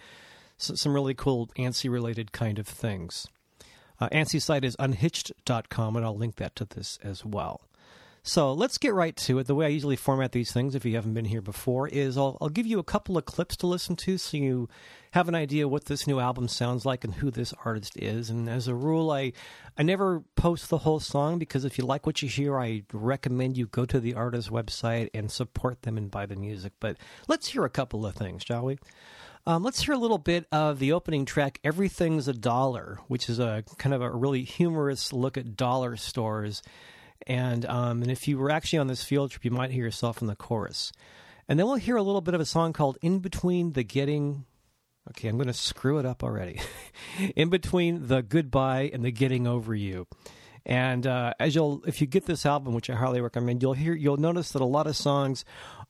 some 0.57 0.93
really 0.93 1.15
cool 1.15 1.49
Antsy 1.57 1.89
related 1.89 2.33
kind 2.33 2.59
of 2.59 2.67
things. 2.67 3.29
Uh, 4.01 4.25
site 4.25 4.65
is 4.65 4.77
unhitched.com, 4.77 5.97
and 5.97 6.05
I'll 6.05 6.17
link 6.17 6.37
that 6.37 6.57
to 6.57 6.65
this 6.65 6.99
as 7.03 7.25
well. 7.25 7.68
So 8.23 8.53
let's 8.53 8.79
get 8.79 8.95
right 8.95 9.17
to 9.17 9.39
it. 9.39 9.47
The 9.47 9.55
way 9.55 9.67
I 9.67 9.71
usually 9.71 9.97
format 9.97 10.33
these 10.33 10.53
things, 10.53 10.75
if 10.75 10.85
you 10.85 10.95
haven't 10.97 11.15
been 11.15 11.25
here 11.25 11.41
before, 11.41 11.89
is 11.89 12.19
I'll, 12.19 12.37
I'll 12.41 12.49
give 12.49 12.67
you 12.67 12.79
a 12.79 12.85
couple 12.85 13.17
of 13.17 13.25
clips 13.25 13.57
to 13.59 13.67
listen 13.67 13.97
to 13.97 14.19
so 14.19 14.37
you 14.37 14.69
have 15.13 15.29
an 15.29 15.35
idea 15.35 15.69
what 15.69 15.87
this 15.87 16.07
new 16.07 16.21
album 16.21 16.49
sounds 16.49 16.85
like 16.85 17.05
and 17.05 17.15
who 17.15 17.31
this 17.31 17.55
artist 17.65 17.97
is. 17.97 18.29
And 18.29 18.49
as 18.49 18.69
a 18.69 18.75
rule, 18.75 19.11
I, 19.11 19.33
I 19.79 19.83
never 19.83 20.23
post 20.37 20.69
the 20.69 20.79
whole 20.79 21.01
song 21.01 21.39
because 21.39 21.65
if 21.65 21.79
you 21.79 21.85
like 21.85 22.07
what 22.07 22.21
you 22.21 22.29
hear, 22.29 22.59
I 22.59 22.83
recommend 22.93 23.57
you 23.57 23.67
go 23.67 23.87
to 23.87 24.01
the 24.01 24.15
artist's 24.15 24.51
website 24.51 25.09
and 25.15 25.31
support 25.31 25.83
them 25.83 25.97
and 25.97 26.11
buy 26.11 26.27
the 26.27 26.37
music. 26.37 26.73
But 26.81 26.99
let's 27.29 27.49
hear 27.49 27.65
a 27.65 27.71
couple 27.71 28.05
of 28.05 28.15
things, 28.15 28.43
shall 28.43 28.65
we? 28.65 28.79
Um, 29.47 29.63
let's 29.63 29.83
hear 29.83 29.95
a 29.95 29.99
little 29.99 30.19
bit 30.19 30.47
of 30.53 30.79
the 30.79 30.93
opening 30.93 31.25
track, 31.25 31.59
Everything's 31.65 32.29
a 32.29 32.35
Dollar, 32.35 32.99
which 33.09 33.31
is 33.31 33.39
a 33.39 33.65
kind 33.79 33.95
of 33.95 34.03
a 34.03 34.11
really 34.11 34.45
humorous 34.45 35.11
look 35.11 35.39
at 35.39 35.57
dollar 35.57 35.97
stores. 35.97 36.61
And, 37.27 37.67
um, 37.67 38.03
and 38.03 38.11
if 38.11 38.29
you 38.29 38.39
were 38.39 38.51
actually 38.51 38.79
on 38.79 38.87
this 38.87 39.03
field 39.03 39.31
trip, 39.31 39.45
you 39.45 39.51
might 39.51 39.71
hear 39.71 39.85
yourself 39.85 40.21
in 40.21 40.29
the 40.29 40.37
chorus. 40.37 40.93
And 41.49 41.59
then 41.59 41.67
we'll 41.67 41.77
hear 41.77 41.97
a 41.97 42.03
little 42.03 42.21
bit 42.21 42.35
of 42.35 42.41
a 42.41 42.45
song 42.45 42.73
called 42.73 42.99
In 43.03 43.21
Between 43.21 43.73
the 43.73 43.83
Getting. 43.83 44.45
Okay, 45.11 45.29
I'm 45.29 45.37
going 45.37 45.47
to 45.47 45.55
screw 45.55 45.99
it 45.99 46.07
up 46.07 46.23
already. 46.23 46.61
in 47.37 47.49
between 47.49 48.09
the 48.09 48.23
goodbye 48.23 48.91
and 48.93 49.05
the 49.05 49.11
getting 49.11 49.47
over 49.47 49.75
you. 49.75 50.07
And 50.67 51.07
uh, 51.07 51.33
as 51.41 51.55
you'll, 51.55 51.83
if 51.87 52.03
you 52.03 52.07
get 52.07 52.27
this 52.27 52.45
album, 52.45 52.75
which 52.75 52.91
I 52.91 52.95
highly 52.95 53.23
recommend, 53.23 53.63
you'll 53.63 53.73
hear, 53.73 53.95
you'll 53.95 54.19
notice 54.19 54.51
that 54.51 54.61
a 54.61 54.67
lot 54.67 54.87
of 54.87 54.97
songs 54.97 55.47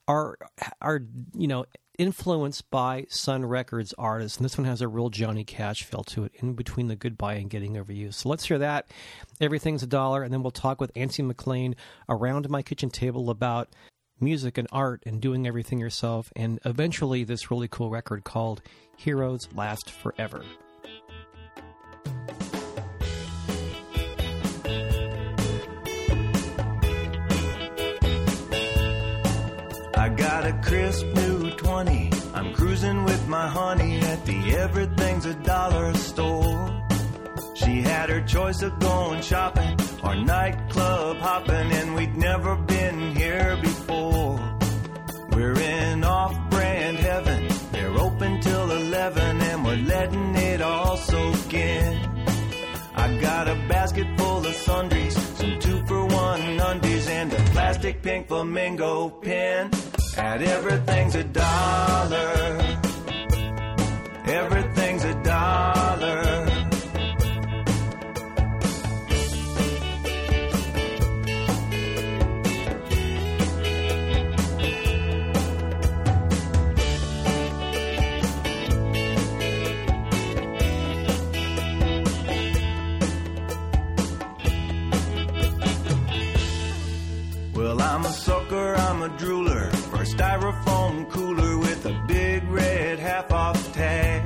are 0.09 0.39
are 0.81 1.03
you 1.35 1.47
know 1.47 1.67
influenced 1.99 2.71
by 2.71 3.05
Sun 3.09 3.45
Records 3.45 3.93
artists, 3.99 4.39
and 4.39 4.45
this 4.45 4.57
one 4.57 4.65
has 4.65 4.81
a 4.81 4.89
real 4.89 5.11
Johnny 5.11 5.45
Cash 5.45 5.83
feel 5.83 6.05
to 6.05 6.25
it, 6.25 6.33
in 6.37 6.55
between 6.55 6.87
the 6.87 6.97
goodbye 6.97 7.35
and 7.35 7.51
getting 7.51 7.77
over 7.77 7.93
you. 7.93 8.13
So 8.13 8.29
let's 8.29 8.47
hear 8.47 8.59
that. 8.59 8.87
Everything's 9.41 9.83
a 9.83 9.87
dollar, 9.89 10.23
and 10.23 10.33
then 10.33 10.43
we'll 10.43 10.53
talk 10.53 10.81
with 10.81 10.95
Antsy 10.95 11.29
McClain 11.31 11.75
around 12.09 12.49
my 12.49 12.63
kitchen 12.63 12.89
table 12.89 13.29
about 13.29 13.69
music 14.21 14.57
and 14.59 14.69
art 14.73 15.03
and 15.07 15.21
doing 15.21 15.47
everything 15.47 15.81
yourself, 15.81 16.33
and 16.37 16.61
eventually 16.65 17.25
this 17.25 17.51
really 17.51 17.69
cool 17.69 17.91
record 17.91 18.25
called 18.25 18.63
Heroes 18.97 19.49
Last 19.55 19.91
Forever. 19.91 20.45
Got 30.19 30.45
a 30.45 30.53
crisp 30.65 31.07
new 31.15 31.51
20. 31.53 32.11
I'm 32.35 32.53
cruising 32.53 33.05
with 33.05 33.29
my 33.29 33.47
honey 33.47 34.01
at 34.01 34.27
the 34.27 34.57
Everything's 34.57 35.27
a 35.27 35.35
Dollar 35.35 35.95
store. 35.95 36.85
She 37.55 37.83
had 37.83 38.11
her 38.11 38.21
choice 38.23 38.63
of 38.63 38.79
going 38.81 39.23
shopping 39.23 39.79
or 40.03 40.17
nightclub 40.17 41.19
hopping, 41.19 41.71
and 41.73 41.95
we'd 41.95 42.17
never 42.17 42.57
been 42.57 43.15
here 43.15 43.57
before. 43.63 44.41
We're 45.31 45.59
in 45.61 46.03
off 46.03 46.35
brand 46.51 46.99
heaven. 46.99 47.49
They're 47.71 47.97
open 47.97 48.41
till 48.41 48.71
11, 48.73 49.41
and 49.41 49.65
we're 49.65 49.77
letting 49.77 50.35
it 50.35 50.61
all 50.61 50.97
soak 50.97 51.55
in. 51.55 51.95
I 52.97 53.17
got 53.21 53.47
a 53.47 53.55
basket 53.69 54.09
full 54.19 54.45
of 54.45 54.55
sundries, 54.55 55.17
some 55.39 55.61
two 55.61 55.87
for 55.87 56.05
one 56.07 56.59
undies, 56.59 57.09
and 57.09 57.33
a 57.33 57.43
plastic 57.53 58.03
pink 58.03 58.27
flamingo 58.27 59.11
pin. 59.11 59.71
And 60.19 60.43
everything's 60.43 61.15
a 61.15 61.23
dollar. 61.23 62.59
Everything's 64.27 65.05
a 65.05 65.15
dollar. 65.23 66.45
Well, 87.55 87.81
I'm 87.81 88.05
a 88.05 88.13
sucker, 88.13 88.75
I'm 88.75 89.03
a 89.03 89.09
drooler 89.11 89.78
for 89.99 90.05
a 90.05 90.07
styrofoam 90.07 91.11
cooler 91.11 91.59
with 91.59 91.85
a 91.87 92.05
big 92.07 92.45
red 92.49 93.01
half 93.01 93.33
off 93.33 93.73
tag. 93.73 94.23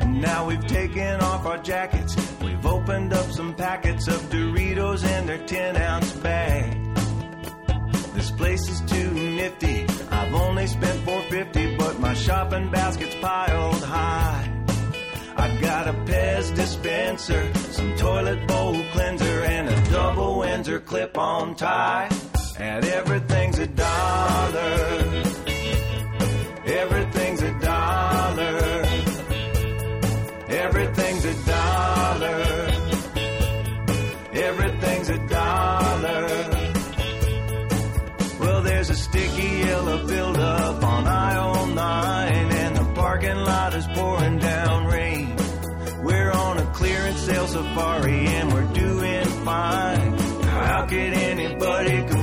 And 0.00 0.20
now 0.20 0.46
we've 0.46 0.66
taken 0.66 1.20
off 1.20 1.46
our 1.46 1.56
jackets, 1.58 2.14
we've 2.42 2.66
opened 2.66 3.14
up 3.14 3.30
some 3.32 3.54
packets 3.54 4.06
of 4.06 4.20
Doritos 4.28 5.02
in 5.18 5.26
their 5.26 5.38
10 5.46 5.76
ounce 5.78 6.12
bag. 6.12 6.94
This 8.14 8.30
place 8.30 8.68
is 8.68 8.80
too 8.82 9.10
nifty. 9.12 9.86
I've 10.10 10.34
only 10.34 10.66
spent 10.66 11.00
450, 11.04 11.76
but 11.76 11.98
my 11.98 12.12
shopping 12.12 12.70
basket's 12.70 13.14
piled 13.16 13.82
high. 13.82 14.52
I've 15.36 15.60
got 15.60 15.88
a 15.88 15.92
Pez 15.92 16.54
dispenser, 16.54 17.54
some 17.54 17.96
toilet 17.96 18.46
bowl 18.46 18.82
cleanser, 18.92 19.44
and 19.44 19.68
a 19.70 19.90
double 19.90 20.40
Windsor 20.40 20.80
clip-on 20.80 21.54
tie. 21.54 22.10
And 22.58 22.84
everything's 22.86 23.58
a 23.58 23.66
dollar. 23.66 25.22
Everything's 26.64 27.42
a 27.42 27.52
dollar. 27.60 28.82
Everything's 30.48 31.24
a 31.26 31.34
dollar. 31.44 32.42
Everything's 34.32 35.08
a 35.10 35.18
dollar. 35.28 36.26
Well, 38.40 38.62
there's 38.62 38.88
a 38.88 38.94
sticky 38.94 39.48
yellow 39.66 40.06
buildup 40.06 40.82
on 40.82 41.06
aisle 41.06 41.66
9, 41.66 42.52
and 42.52 42.76
the 42.76 42.84
parking 42.94 43.36
lot 43.36 43.74
is 43.74 43.86
pouring 43.88 44.38
down 44.38 44.86
rain. 44.86 45.36
We're 46.02 46.32
on 46.32 46.58
a 46.58 46.66
clearance 46.72 47.20
sale 47.20 47.48
safari, 47.48 48.26
and 48.26 48.50
we're 48.52 48.72
doing 48.72 49.24
fine. 49.44 50.18
How 50.42 50.86
could 50.86 51.12
anybody 51.12 52.15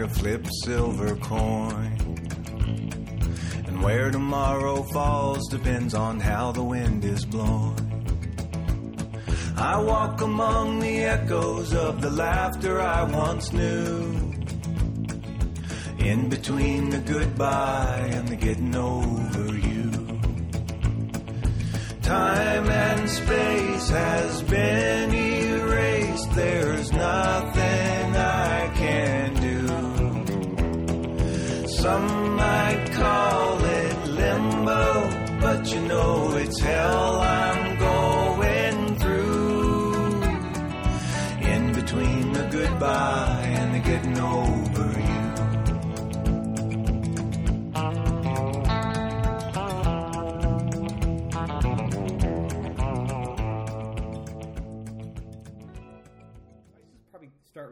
a 0.00 0.08
flipped 0.08 0.50
silver 0.64 1.16
coin. 1.16 1.92
And 3.66 3.82
where 3.82 4.10
tomorrow 4.10 4.82
falls 4.82 5.48
depends 5.48 5.94
on 5.94 6.20
how 6.20 6.52
the 6.52 6.62
wind 6.62 7.04
is 7.04 7.24
blowing. 7.24 7.86
I 9.56 9.80
walk 9.80 10.20
among 10.20 10.80
the 10.80 11.04
echoes 11.04 11.72
of 11.74 12.02
the 12.02 12.10
laughter 12.10 12.80
I 12.80 13.04
once 13.04 13.52
knew. 13.52 14.34
In 15.98 16.28
between 16.28 16.90
the 16.90 16.98
goodbye 16.98 18.08
and 18.12 18.28
the 18.28 18.36
getting 18.36 18.74
over 18.74 19.56
you. 19.56 19.90
Time 22.02 22.68
and 22.68 23.08
space 23.10 23.88
has 23.88 24.42
been 24.42 25.14
erased. 25.14 26.30
There's 26.34 26.92
nothing 26.92 28.16
I 28.16 28.70
can. 28.76 29.25
Some 31.86 32.34
might 32.34 32.84
call 32.94 33.64
it 33.64 34.08
limbo, 34.08 35.38
but 35.40 35.72
you 35.72 35.80
know 35.82 36.36
it's 36.36 36.60
hell 36.60 37.20
I'm 37.20 37.78
going 37.78 38.96
through. 38.96 40.22
In 41.52 41.72
between 41.72 42.32
the 42.32 42.48
goodbye 42.50 43.44
and 43.60 43.72
the 43.72 43.78
getting 43.88 44.18
over 44.18 44.55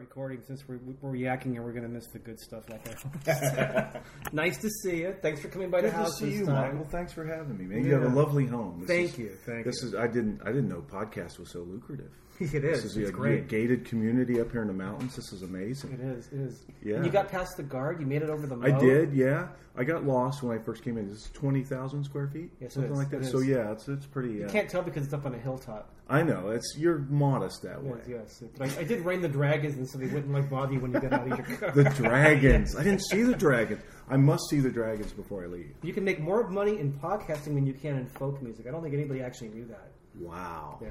recording 0.05 0.39
since 0.45 0.63
we're, 0.67 0.79
we're 1.01 1.13
yakking 1.13 1.55
and 1.55 1.63
we're 1.63 1.71
going 1.71 1.81
to 1.83 1.89
miss 1.89 2.05
the 2.07 2.19
good 2.19 2.39
stuff 2.39 2.63
like 2.69 2.83
that. 3.23 4.03
nice 4.33 4.57
to 4.59 4.69
see 4.69 4.97
you. 4.97 5.15
Thanks 5.19 5.41
for 5.41 5.47
coming 5.47 5.71
by 5.71 5.81
the 5.81 5.87
Good 5.87 5.93
to 5.93 5.97
house 5.97 6.19
see 6.19 6.25
this 6.29 6.39
you, 6.39 6.45
time. 6.45 6.75
Michael. 6.77 6.87
Thanks 6.91 7.11
for 7.11 7.25
having 7.25 7.57
me, 7.57 7.65
man. 7.65 7.83
You 7.83 7.93
have 7.93 8.03
a 8.03 8.15
lovely 8.15 8.45
home. 8.45 8.81
This 8.81 8.87
Thank 8.87 9.11
is- 9.13 9.17
you, 9.19 9.29
thank 9.47 9.65
this 9.65 9.81
you. 9.81 9.87
is 9.89 9.95
I 9.95 10.05
didn't 10.05 10.41
I 10.43 10.49
didn't 10.49 10.67
know 10.69 10.83
podcast 10.87 11.39
was 11.39 11.49
so 11.49 11.61
lucrative. 11.61 12.11
It 12.39 12.51
This 12.51 12.79
is. 12.79 12.85
is 12.85 12.97
It's 12.97 13.09
a, 13.09 13.13
great. 13.13 13.39
a 13.39 13.41
gated 13.43 13.85
community 13.85 14.41
up 14.41 14.51
here 14.51 14.61
in 14.61 14.67
the 14.67 14.73
mountains. 14.73 15.15
This 15.15 15.31
is 15.31 15.41
amazing. 15.41 15.93
It 15.93 15.99
is. 16.01 16.27
It 16.27 16.39
is. 16.41 16.65
Yeah. 16.83 16.95
And 16.95 17.05
you 17.05 17.11
got 17.11 17.29
past 17.29 17.55
the 17.55 17.63
guard. 17.63 17.99
You 18.01 18.05
made 18.05 18.21
it 18.23 18.29
over 18.29 18.45
the. 18.45 18.57
I 18.61 18.71
did, 18.77 19.13
yeah. 19.13 19.47
I 19.77 19.83
got 19.83 20.05
lost 20.05 20.41
when 20.43 20.57
I 20.57 20.61
first 20.61 20.83
came 20.83 20.97
in. 20.97 21.09
This 21.09 21.25
is 21.25 21.29
twenty 21.33 21.61
thousand 21.63 22.03
square 22.05 22.27
feet, 22.27 22.49
Yes, 22.61 22.73
something 22.73 22.93
like 22.95 23.09
that. 23.09 23.25
So 23.25 23.39
yeah, 23.39 23.71
it's 23.71 23.87
it's 23.89 24.05
pretty. 24.05 24.33
You 24.35 24.45
Uh, 24.45 24.49
can't 24.49 24.69
tell 24.69 24.81
because 24.81 25.03
it's 25.05 25.13
up 25.13 25.25
on 25.25 25.33
a 25.35 25.37
hilltop. 25.37 25.89
I 26.09 26.23
know 26.23 26.49
it's 26.49 26.75
you're 26.77 26.99
modest 27.09 27.61
that 27.63 27.83
way. 27.83 27.99
Yes, 28.07 28.39
yes. 28.41 28.51
But 28.57 28.69
I, 28.77 28.81
I 28.81 28.83
did 28.83 29.03
rain 29.05 29.21
the 29.21 29.27
dragons, 29.27 29.75
and 29.77 29.87
so 29.89 29.97
they 29.97 30.07
wouldn't 30.07 30.31
like 30.31 30.49
bother 30.49 30.73
you 30.73 30.79
when 30.79 30.93
you 30.93 30.99
get 31.01 31.11
out 31.11 31.21
of 31.23 31.27
your 31.27 31.57
car. 31.57 31.71
The 31.71 31.83
dragons. 31.89 32.75
I 32.75 32.83
didn't 32.83 33.01
see 33.03 33.23
the 33.23 33.35
dragons. 33.35 33.81
I 34.09 34.15
must 34.17 34.49
see 34.49 34.59
the 34.59 34.69
dragons 34.71 35.11
before 35.13 35.43
I 35.43 35.47
leave. 35.47 35.73
You 35.83 35.91
can 35.93 36.03
make 36.05 36.19
more 36.19 36.47
money 36.49 36.79
in 36.79 36.93
podcasting 36.93 37.55
than 37.55 37.65
you 37.65 37.73
can 37.73 37.97
in 37.97 38.05
folk 38.07 38.41
music. 38.41 38.67
I 38.67 38.71
don't 38.71 38.81
think 38.83 38.93
anybody 38.93 39.21
actually 39.21 39.49
knew 39.49 39.65
that. 39.65 39.91
Wow. 40.19 40.79
Yeah. 40.81 40.89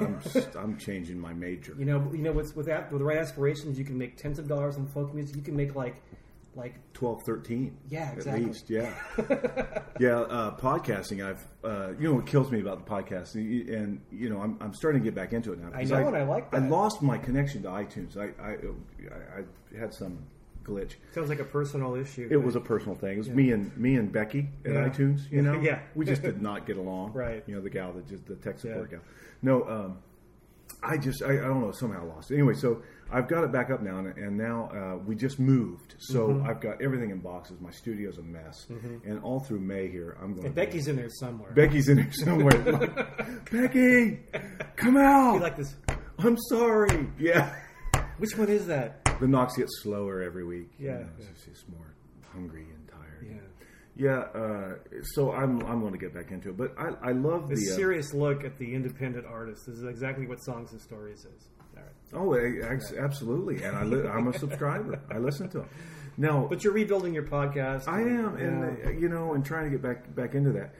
I'm 0.00 0.16
s- 0.24 0.54
I'm 0.56 0.76
changing 0.78 1.18
my 1.18 1.32
major. 1.32 1.74
You 1.78 1.84
know, 1.84 2.10
you 2.12 2.22
know, 2.22 2.32
with 2.32 2.56
with, 2.56 2.66
that, 2.66 2.90
with 2.92 3.00
the 3.00 3.04
right 3.04 3.18
aspirations, 3.18 3.78
you 3.78 3.84
can 3.84 3.96
make 3.98 4.16
tens 4.16 4.38
of 4.38 4.48
dollars 4.48 4.76
in 4.76 4.86
folk 4.86 5.14
music. 5.14 5.36
You 5.36 5.42
can 5.42 5.56
make 5.56 5.74
like, 5.74 5.96
like 6.54 6.74
12, 6.94 7.22
13. 7.22 7.76
Yeah, 7.88 8.14
At 8.18 8.26
least, 8.40 8.68
yeah. 8.68 8.92
yeah, 10.00 10.18
uh, 10.20 10.56
podcasting, 10.56 11.24
I've, 11.24 11.46
uh, 11.62 11.92
you 11.98 12.08
know 12.08 12.14
what 12.14 12.26
kills 12.26 12.50
me 12.50 12.60
about 12.60 12.84
the 12.84 12.90
podcast, 12.90 13.34
and, 13.34 14.00
you 14.10 14.28
know, 14.28 14.40
I'm, 14.40 14.56
I'm 14.60 14.74
starting 14.74 15.00
to 15.02 15.04
get 15.04 15.14
back 15.14 15.32
into 15.32 15.52
it 15.52 15.60
now. 15.60 15.68
I 15.72 15.80
'cause 15.82 15.90
know, 15.90 16.08
and 16.08 16.16
I 16.16 16.24
like 16.24 16.52
I 16.52 16.58
lost 16.58 17.00
my 17.02 17.16
connection 17.18 17.62
to 17.62 17.68
iTunes. 17.68 18.16
I, 18.16 18.30
I, 18.42 18.50
I, 18.50 19.40
I 19.76 19.78
had 19.78 19.94
some 19.94 20.18
glitch. 20.64 20.94
sounds 21.14 21.28
like 21.28 21.38
a 21.40 21.44
personal 21.44 21.94
issue. 21.94 22.26
It 22.30 22.36
was 22.36 22.56
a 22.56 22.60
personal 22.60 22.94
thing. 22.96 23.14
It 23.14 23.18
was 23.18 23.28
me 23.30 23.52
and 23.52 23.74
me 23.78 23.94
and 23.96 24.10
Becky 24.12 24.48
at 24.66 24.72
Yeah. 24.72 24.88
iTunes. 24.88 25.30
You 25.30 25.42
know, 25.46 25.60
Yeah. 25.60 25.78
we 25.94 26.04
just 26.04 26.22
did 26.22 26.42
not 26.42 26.66
get 26.66 26.76
along. 26.76 27.12
Right. 27.14 27.42
You 27.46 27.54
know, 27.54 27.60
the 27.60 27.70
gal 27.70 27.92
that 27.92 28.06
just 28.08 28.26
the 28.26 28.34
tech 28.36 28.58
support 28.58 28.88
Yeah. 28.90 28.98
gal. 28.98 29.04
No, 29.42 29.62
um, 29.68 29.98
I 30.82 30.96
just 30.96 31.22
I, 31.22 31.32
I 31.32 31.36
don't 31.36 31.60
know 31.60 31.72
somehow 31.72 32.06
lost 32.06 32.30
it. 32.30 32.34
Anyway, 32.34 32.54
so 32.54 32.82
I've 33.10 33.26
got 33.28 33.42
it 33.42 33.50
back 33.52 33.70
up 33.70 33.82
now, 33.82 33.98
and, 33.98 34.16
and 34.18 34.36
now 34.36 34.70
uh, 34.74 34.96
we 35.04 35.14
just 35.16 35.38
moved, 35.38 35.94
so 35.98 36.28
Mm-hmm. 36.28 36.46
I've 36.48 36.60
got 36.60 36.82
everything 36.82 37.10
in 37.10 37.18
boxes. 37.20 37.60
My 37.60 37.70
studio's 37.70 38.18
a 38.18 38.22
mess, 38.22 38.66
and 38.68 39.18
all 39.22 39.40
through 39.40 39.60
May 39.60 39.88
here, 39.88 40.16
I'm 40.22 40.34
going. 40.34 40.46
And 40.46 40.54
Becky's 40.54 40.88
in 40.88 40.96
there 40.96 41.08
somewhere. 41.10 41.50
Becky's 41.52 41.88
in 41.88 41.96
there 41.96 42.12
somewhere. 42.12 42.58
Like, 42.72 43.50
Becky, 43.50 44.20
come 44.76 44.96
out! 44.96 45.34
You 45.34 45.40
like 45.40 45.56
this? 45.56 45.74
I'm 46.18 46.36
sorry. 46.48 47.08
Yeah. 47.18 47.54
Which 48.18 48.36
one 48.36 48.48
is 48.48 48.66
that? 48.66 49.04
The 49.20 49.26
knocks 49.28 49.56
get 49.56 49.68
slower 49.82 50.22
every 50.22 50.44
week. 50.44 50.70
you 50.78 50.88
Yeah, 50.88 50.98
know, 50.98 51.06
yeah. 51.18 51.26
Just 51.46 51.68
more 51.68 51.94
hungry. 52.32 52.66
Yeah, 53.98 54.20
uh, 54.32 54.74
so 55.14 55.32
I'm 55.32 55.60
I'm 55.66 55.80
going 55.80 55.92
to 55.92 55.98
get 55.98 56.14
back 56.14 56.30
into 56.30 56.50
it, 56.50 56.56
but 56.56 56.72
I 56.78 57.08
I 57.08 57.12
love 57.12 57.48
the 57.48 57.54
uh, 57.56 57.74
serious 57.76 58.14
look 58.14 58.44
at 58.44 58.56
the 58.56 58.72
independent 58.74 59.26
artist. 59.26 59.66
This 59.66 59.76
is 59.78 59.84
exactly 59.84 60.26
what 60.26 60.40
Songs 60.42 60.70
and 60.72 60.80
Stories 60.80 61.24
is. 61.26 61.48
All 61.76 61.82
right. 61.82 61.92
oh 62.14 62.34
I- 62.34 62.72
ex- 62.74 62.92
absolutely, 62.92 63.62
and 63.64 63.76
I 63.76 63.82
li- 63.82 64.06
I'm 64.08 64.28
a 64.28 64.38
subscriber. 64.38 65.00
I 65.10 65.18
listen 65.18 65.48
to 65.50 65.58
them. 65.58 65.68
Now, 66.16 66.46
But 66.50 66.62
you're 66.62 66.72
rebuilding 66.72 67.12
your 67.12 67.24
podcast. 67.24 67.88
I 67.88 68.00
am, 68.02 68.36
and 68.36 68.78
Yeah. 68.78 68.86
uh, 68.86 68.90
you 68.92 69.08
know, 69.08 69.34
and 69.34 69.44
trying 69.44 69.64
to 69.64 69.70
get 69.70 69.82
back 69.82 70.14
back 70.14 70.34
into 70.34 70.52
that, 70.52 70.74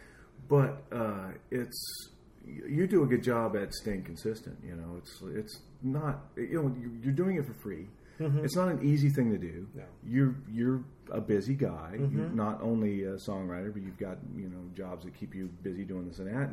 but 0.48 0.84
uh, 0.92 1.32
it's 1.50 2.10
you 2.46 2.86
do 2.86 3.02
a 3.02 3.06
good 3.06 3.22
job 3.24 3.56
at 3.56 3.74
staying 3.74 4.04
consistent. 4.04 4.56
You 4.64 4.76
know, 4.76 4.94
it's 4.96 5.20
it's 5.34 5.60
not 5.82 6.28
you 6.36 6.62
know 6.62 6.72
you're 7.02 7.12
doing 7.14 7.36
it 7.36 7.44
for 7.46 7.54
free. 7.54 7.88
It's 8.20 8.56
not 8.56 8.68
an 8.68 8.80
easy 8.82 9.10
thing 9.10 9.30
to 9.30 9.38
do. 9.38 9.66
No. 9.74 9.84
You're 10.06 10.34
you're 10.50 10.82
a 11.10 11.20
busy 11.20 11.54
guy. 11.54 11.96
You're 11.98 12.28
not 12.30 12.60
only 12.62 13.04
a 13.04 13.14
songwriter, 13.14 13.72
but 13.72 13.82
you've 13.82 13.98
got 13.98 14.18
you 14.36 14.48
know 14.48 14.60
jobs 14.74 15.04
that 15.04 15.14
keep 15.14 15.34
you 15.34 15.48
busy 15.62 15.84
doing 15.84 16.08
this 16.08 16.18
and 16.18 16.28
that. 16.28 16.50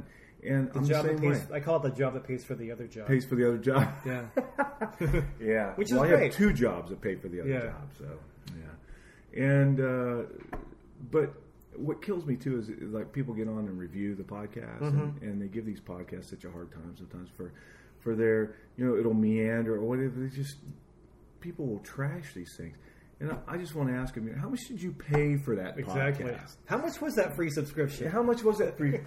And 0.47 0.71
the 0.71 0.79
I'm 0.79 0.85
job 0.85 1.05
the 1.05 1.11
that 1.13 1.19
same 1.21 1.31
pays. 1.31 1.49
way. 1.49 1.57
I 1.57 1.59
call 1.59 1.77
it 1.77 1.83
the 1.83 1.89
job 1.97 2.13
that 2.13 2.23
pays 2.25 2.43
for 2.45 2.53
the 2.55 2.71
other 2.71 2.85
job. 2.87 3.07
Pays 3.07 3.25
for 3.25 3.35
the 3.35 3.47
other 3.47 3.57
job. 3.57 3.87
Yeah. 4.05 4.25
Yeah, 5.39 5.73
Which 5.75 5.91
well, 5.91 6.03
is 6.03 6.11
I 6.11 6.15
great. 6.15 6.23
have 6.25 6.33
two 6.35 6.53
jobs 6.53 6.89
that 6.89 7.01
pay 7.01 7.15
for 7.15 7.29
the 7.29 7.41
other 7.41 7.49
Yeah. 7.49 7.61
job. 7.61 7.89
So 7.97 8.05
yeah, 9.35 9.43
and 9.43 9.79
uh, 9.79 10.23
but 11.11 11.33
what 11.75 12.01
kills 12.01 12.25
me 12.25 12.35
too 12.35 12.59
is, 12.59 12.69
like 12.93 13.11
people 13.11 13.33
get 13.33 13.47
on 13.47 13.59
and 13.67 13.77
review 13.79 14.15
the 14.15 14.23
podcast, 14.23 14.81
and, 14.81 14.93
Mm-hmm. 14.93 15.25
and 15.25 15.41
they 15.41 15.47
give 15.47 15.65
these 15.65 15.81
podcasts 15.81 16.29
such 16.29 16.45
a 16.45 16.51
hard 16.51 16.71
time 16.71 16.93
sometimes 16.97 17.29
for 17.35 17.51
for 17.99 18.15
their 18.15 18.55
you 18.77 18.85
know 18.85 18.97
it'll 18.97 19.13
meander 19.13 19.75
or 19.75 19.81
whatever. 19.83 20.13
They 20.19 20.29
just 20.35 20.57
people 21.45 21.65
will 21.67 21.79
trash 21.79 22.33
these 22.33 22.53
things. 22.57 22.75
And 23.19 23.31
I, 23.31 23.53
I 23.53 23.57
just 23.57 23.75
want 23.75 23.87
to 23.89 23.95
ask 23.95 24.13
him, 24.15 24.27
how 24.41 24.49
much 24.49 24.67
did 24.67 24.81
you 24.81 24.91
pay 24.91 25.37
for 25.37 25.55
that 25.55 25.77
Exactly. 25.77 26.25
podcast? 26.25 26.55
How 26.65 26.77
much 26.77 26.99
was 26.99 27.13
that 27.15 27.35
free 27.35 27.49
subscription? 27.49 28.09
How 28.09 28.21
much 28.23 28.43
was 28.43 28.57
that 28.57 28.77
free? 28.77 28.99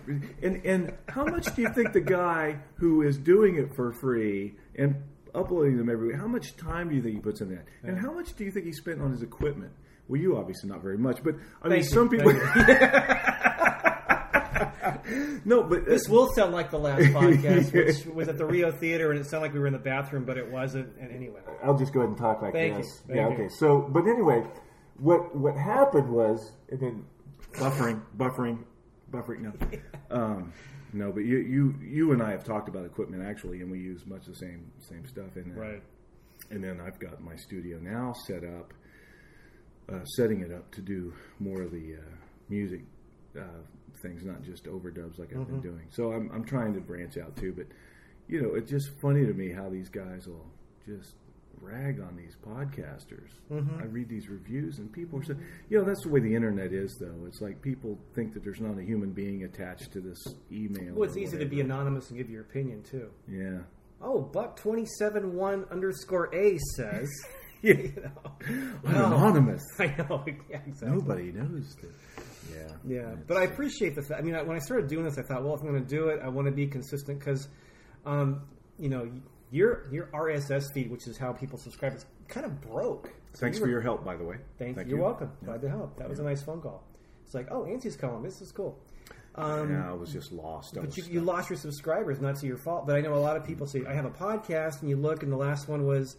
and 0.42 0.64
and 0.64 0.94
how 1.08 1.24
much 1.26 1.54
do 1.54 1.60
you 1.62 1.68
think 1.74 1.92
the 1.92 2.00
guy 2.00 2.58
who 2.76 3.02
is 3.02 3.18
doing 3.18 3.56
it 3.56 3.74
for 3.74 3.92
free 3.92 4.54
and 4.76 4.94
uploading 5.34 5.76
them 5.76 5.90
every 5.90 6.08
week? 6.08 6.16
How 6.16 6.28
much 6.28 6.56
time 6.56 6.88
do 6.88 6.94
you 6.94 7.02
think 7.02 7.16
he 7.16 7.20
puts 7.20 7.40
in 7.42 7.50
that? 7.50 7.66
And 7.82 7.98
how 7.98 8.12
much 8.12 8.34
do 8.36 8.44
you 8.44 8.50
think 8.50 8.64
he 8.64 8.72
spent 8.72 9.02
on 9.02 9.10
his 9.10 9.22
equipment? 9.22 9.72
Well, 10.08 10.18
you 10.18 10.38
obviously 10.38 10.70
not 10.70 10.80
very 10.82 10.96
much, 10.96 11.22
but 11.22 11.34
I 11.62 11.68
mean, 11.68 11.82
Thank 11.82 11.84
you. 11.84 11.90
some 11.90 12.08
people. 12.08 12.32
no, 15.44 15.62
but 15.62 15.82
uh, 15.82 15.84
This 15.86 16.08
will 16.08 16.32
sound 16.34 16.52
like 16.52 16.70
the 16.70 16.78
last 16.78 17.02
podcast, 17.12 17.72
which 17.72 18.06
was 18.14 18.28
at 18.28 18.38
the 18.38 18.46
Rio 18.46 18.70
Theater, 18.70 19.10
and 19.10 19.20
it 19.20 19.26
sounded 19.26 19.46
like 19.46 19.54
we 19.54 19.60
were 19.60 19.66
in 19.66 19.72
the 19.72 19.78
bathroom, 19.78 20.24
but 20.24 20.36
it 20.36 20.50
wasn't. 20.50 20.96
And 20.98 21.10
anyway, 21.12 21.40
I'll 21.62 21.76
just 21.76 21.92
go 21.92 22.00
ahead 22.00 22.10
and 22.10 22.18
talk 22.18 22.42
like 22.42 22.52
Thank 22.52 22.76
you. 22.76 22.82
this. 22.82 23.02
Thank 23.06 23.16
yeah, 23.16 23.28
you. 23.28 23.34
okay. 23.34 23.48
So, 23.48 23.80
but 23.80 24.06
anyway, 24.06 24.44
what 24.98 25.34
what 25.36 25.56
happened 25.56 26.10
was, 26.10 26.52
and 26.70 26.80
then 26.80 27.04
buffering, 27.52 28.02
buffering, 28.16 28.64
buffering. 29.10 29.40
No, 29.40 30.16
um, 30.16 30.52
no. 30.92 31.12
But 31.12 31.20
you 31.20 31.38
you 31.38 31.74
you 31.80 32.12
and 32.12 32.22
I 32.22 32.30
have 32.30 32.44
talked 32.44 32.68
about 32.68 32.84
equipment 32.84 33.22
actually, 33.22 33.60
and 33.60 33.70
we 33.70 33.78
use 33.78 34.06
much 34.06 34.26
the 34.26 34.34
same 34.34 34.70
same 34.80 35.06
stuff. 35.06 35.36
And 35.36 35.56
uh, 35.56 35.60
right. 35.60 35.82
and 36.50 36.62
then 36.62 36.80
I've 36.80 36.98
got 36.98 37.20
my 37.22 37.36
studio 37.36 37.78
now 37.80 38.12
set 38.26 38.44
up, 38.44 38.72
uh, 39.92 40.04
setting 40.16 40.40
it 40.40 40.52
up 40.52 40.70
to 40.72 40.82
do 40.82 41.12
more 41.38 41.62
of 41.62 41.70
the 41.70 41.96
uh, 41.96 42.16
music 42.48 42.82
uh, 43.38 43.62
things, 44.02 44.24
not 44.24 44.42
just 44.42 44.64
overdubs 44.64 45.18
like 45.18 45.32
I've 45.32 45.38
Mm-hmm. 45.38 45.52
been 45.52 45.60
doing. 45.60 45.86
So 45.90 46.12
I'm 46.12 46.30
I'm 46.32 46.44
trying 46.44 46.74
to 46.74 46.80
branch 46.80 47.16
out 47.18 47.36
too. 47.36 47.52
But 47.56 47.66
you 48.28 48.42
know, 48.42 48.54
it's 48.54 48.70
just 48.70 48.90
funny 49.00 49.24
to 49.26 49.32
me 49.32 49.50
how 49.52 49.68
these 49.68 49.88
guys 49.88 50.26
will 50.26 50.46
just 50.86 51.14
rag 51.60 51.98
on 52.00 52.16
these 52.16 52.36
podcasters. 52.46 53.30
Mm-hmm. 53.50 53.80
I 53.80 53.86
read 53.86 54.08
these 54.08 54.28
reviews 54.28 54.78
and 54.78 54.92
people 54.92 55.18
are 55.18 55.24
saying, 55.24 55.40
you 55.68 55.78
know, 55.78 55.84
that's 55.84 56.02
the 56.04 56.08
way 56.08 56.20
the 56.20 56.32
internet 56.34 56.72
is, 56.72 56.96
though. 57.00 57.24
It's 57.26 57.40
like 57.40 57.60
people 57.62 57.98
think 58.14 58.32
that 58.34 58.44
there's 58.44 58.60
not 58.60 58.78
a 58.78 58.82
human 58.84 59.10
being 59.12 59.42
attached 59.44 59.90
to 59.92 60.00
this 60.00 60.22
email. 60.52 60.94
Well, 60.94 61.08
it's 61.08 61.16
easy 61.16 61.36
to 61.38 61.46
be 61.46 61.60
anonymous 61.60 62.10
and 62.10 62.18
give 62.18 62.30
your 62.30 62.42
opinion 62.42 62.82
too. 62.84 63.10
Yeah. 63.28 63.58
Oh, 64.00 64.20
Buck 64.20 64.56
twenty 64.56 64.86
seven 64.98 65.34
one 65.34 65.64
underscore 65.70 66.32
A 66.34 66.58
says. 66.76 67.08
Yeah. 67.60 67.72
you 67.74 67.92
know. 67.96 68.30
Well, 68.84 69.06
anonymous. 69.14 69.64
I 69.80 69.86
know. 69.86 70.24
Yeah, 70.48 70.60
exactly. 70.64 70.96
Nobody 70.96 71.32
knows 71.32 71.74
that. 71.82 71.90
Yeah. 72.52 72.68
Yeah, 72.86 73.14
but 73.26 73.36
I 73.36 73.44
appreciate 73.44 73.94
the 73.94 74.02
fact. 74.02 74.20
I 74.20 74.22
mean, 74.24 74.34
I, 74.34 74.42
when 74.42 74.56
I 74.56 74.60
started 74.60 74.88
doing 74.88 75.04
this, 75.04 75.18
I 75.18 75.22
thought, 75.22 75.42
well, 75.44 75.54
if 75.54 75.60
I'm 75.60 75.68
going 75.68 75.82
to 75.84 75.88
do 75.88 76.08
it, 76.08 76.20
I 76.22 76.28
want 76.28 76.46
to 76.46 76.52
be 76.52 76.66
consistent 76.66 77.18
because, 77.18 77.48
um, 78.06 78.42
you 78.78 78.88
know, 78.88 79.10
your 79.50 79.88
your 79.90 80.06
RSS 80.12 80.72
feed, 80.72 80.90
which 80.90 81.06
is 81.06 81.16
how 81.18 81.32
people 81.32 81.58
subscribe, 81.58 81.94
is 81.94 82.04
kind 82.28 82.46
of 82.46 82.60
broke. 82.60 83.12
So 83.34 83.40
Thanks 83.40 83.56
you 83.58 83.60
for 83.64 83.66
were- 83.66 83.72
your 83.72 83.80
help, 83.80 84.04
by 84.04 84.16
the 84.16 84.24
way. 84.24 84.36
Thank, 84.58 84.76
Thank 84.76 84.88
you. 84.88 84.96
You're 84.96 84.98
you. 85.00 85.04
welcome. 85.04 85.32
Glad 85.44 85.60
to 85.62 85.68
help. 85.68 85.96
That 85.98 86.08
was 86.08 86.18
a 86.18 86.22
nice 86.24 86.42
phone 86.42 86.60
call. 86.60 86.82
It's 87.24 87.34
like, 87.34 87.48
oh, 87.50 87.64
Auntie's 87.66 87.96
calling. 87.96 88.22
This 88.22 88.40
is 88.40 88.52
cool. 88.52 88.78
Um, 89.34 89.70
yeah, 89.70 89.90
I 89.90 89.92
was 89.94 90.12
just 90.12 90.32
lost. 90.32 90.76
I 90.76 90.80
But 90.80 90.96
you, 90.96 91.04
you 91.08 91.20
lost 91.20 91.48
your 91.50 91.58
subscribers, 91.58 92.20
not 92.20 92.36
to 92.36 92.46
your 92.46 92.56
fault. 92.56 92.86
But 92.86 92.96
I 92.96 93.00
know 93.02 93.14
a 93.14 93.16
lot 93.20 93.36
of 93.36 93.44
people 93.44 93.66
say, 93.66 93.82
I 93.86 93.94
have 93.94 94.06
a 94.06 94.10
podcast, 94.10 94.80
and 94.80 94.88
you 94.90 94.96
look, 94.96 95.22
and 95.22 95.30
the 95.30 95.36
last 95.36 95.68
one 95.68 95.84
was 95.86 96.16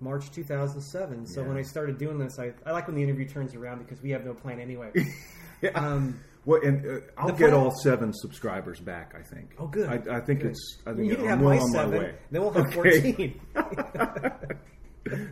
March 0.00 0.30
2007. 0.32 1.26
So 1.26 1.42
when 1.42 1.56
I 1.56 1.62
started 1.62 1.98
doing 1.98 2.18
this, 2.18 2.38
I, 2.38 2.52
I 2.64 2.72
like 2.72 2.86
when 2.86 2.96
the 2.96 3.02
interview 3.02 3.26
turns 3.28 3.54
around 3.54 3.78
because 3.80 4.00
we 4.02 4.10
have 4.10 4.24
no 4.24 4.34
plan 4.34 4.60
anyway. 4.60 4.92
Yeah. 5.60 5.70
um, 5.70 6.20
Well, 6.44 6.60
and 6.62 6.86
uh, 6.86 7.00
I'll 7.16 7.32
get 7.32 7.52
all 7.52 7.72
seven 7.82 8.12
subscribers 8.14 8.78
back. 8.78 9.16
I 9.18 9.22
think. 9.24 9.56
Oh, 9.58 9.66
good. 9.66 9.88
I, 9.88 10.18
I 10.18 10.20
think 10.20 10.42
Good. 10.42 10.52
it's. 10.52 10.78
I 10.86 10.90
you 10.90 10.96
think 10.96 11.12
can 11.16 11.20
I'm 11.22 11.28
have 11.30 11.40
well 11.40 11.60
on 11.64 11.70
seven, 11.72 11.90
my 11.90 11.98
way. 11.98 12.14
then 12.30 12.42
we'll 12.42 12.52
have 12.52 12.76
Okay. 12.78 13.34
14. 13.54 14.48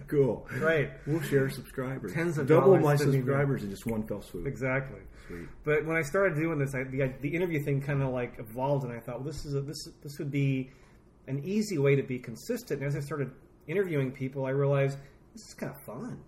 cool. 0.09 0.47
right. 0.59 0.91
We'll 1.07 1.21
share 1.23 1.49
subscribers. 1.49 2.13
Tens 2.13 2.39
of 2.39 2.49
double 2.49 2.77
my 2.79 2.97
subscribers 2.97 3.63
in 3.63 3.71
just 3.71 3.87
one 3.87 4.07
fell 4.07 4.21
swoop. 4.23 4.47
Exactly. 4.49 4.99
Sweet. 5.29 5.47
But 5.65 5.87
when 5.87 5.97
I 5.97 6.03
started 6.03 6.37
doing 6.37 6.59
this, 6.59 6.75
I, 6.75 6.85
the 6.85 7.13
the 7.21 7.29
interview 7.35 7.63
thing 7.63 7.81
kind 7.81 8.03
of 8.03 8.13
like 8.13 8.35
evolved, 8.39 8.85
and 8.85 8.93
I 8.93 9.01
thought, 9.01 9.17
well, 9.21 9.25
this 9.27 9.45
is 9.45 9.55
a, 9.55 9.61
this 9.61 9.89
this 10.03 10.19
would 10.19 10.31
be 10.31 10.71
an 11.29 11.43
easy 11.45 11.79
way 11.79 11.95
to 11.97 12.03
be 12.03 12.19
consistent. 12.19 12.81
And 12.81 12.89
as 12.89 12.97
I 12.97 13.01
started 13.01 13.31
interviewing 13.67 14.13
people, 14.13 14.45
I 14.47 14.51
realized 14.51 14.99
this 15.35 15.47
is 15.49 15.55
kind 15.55 15.73
of 15.73 15.81
fun. 15.83 16.19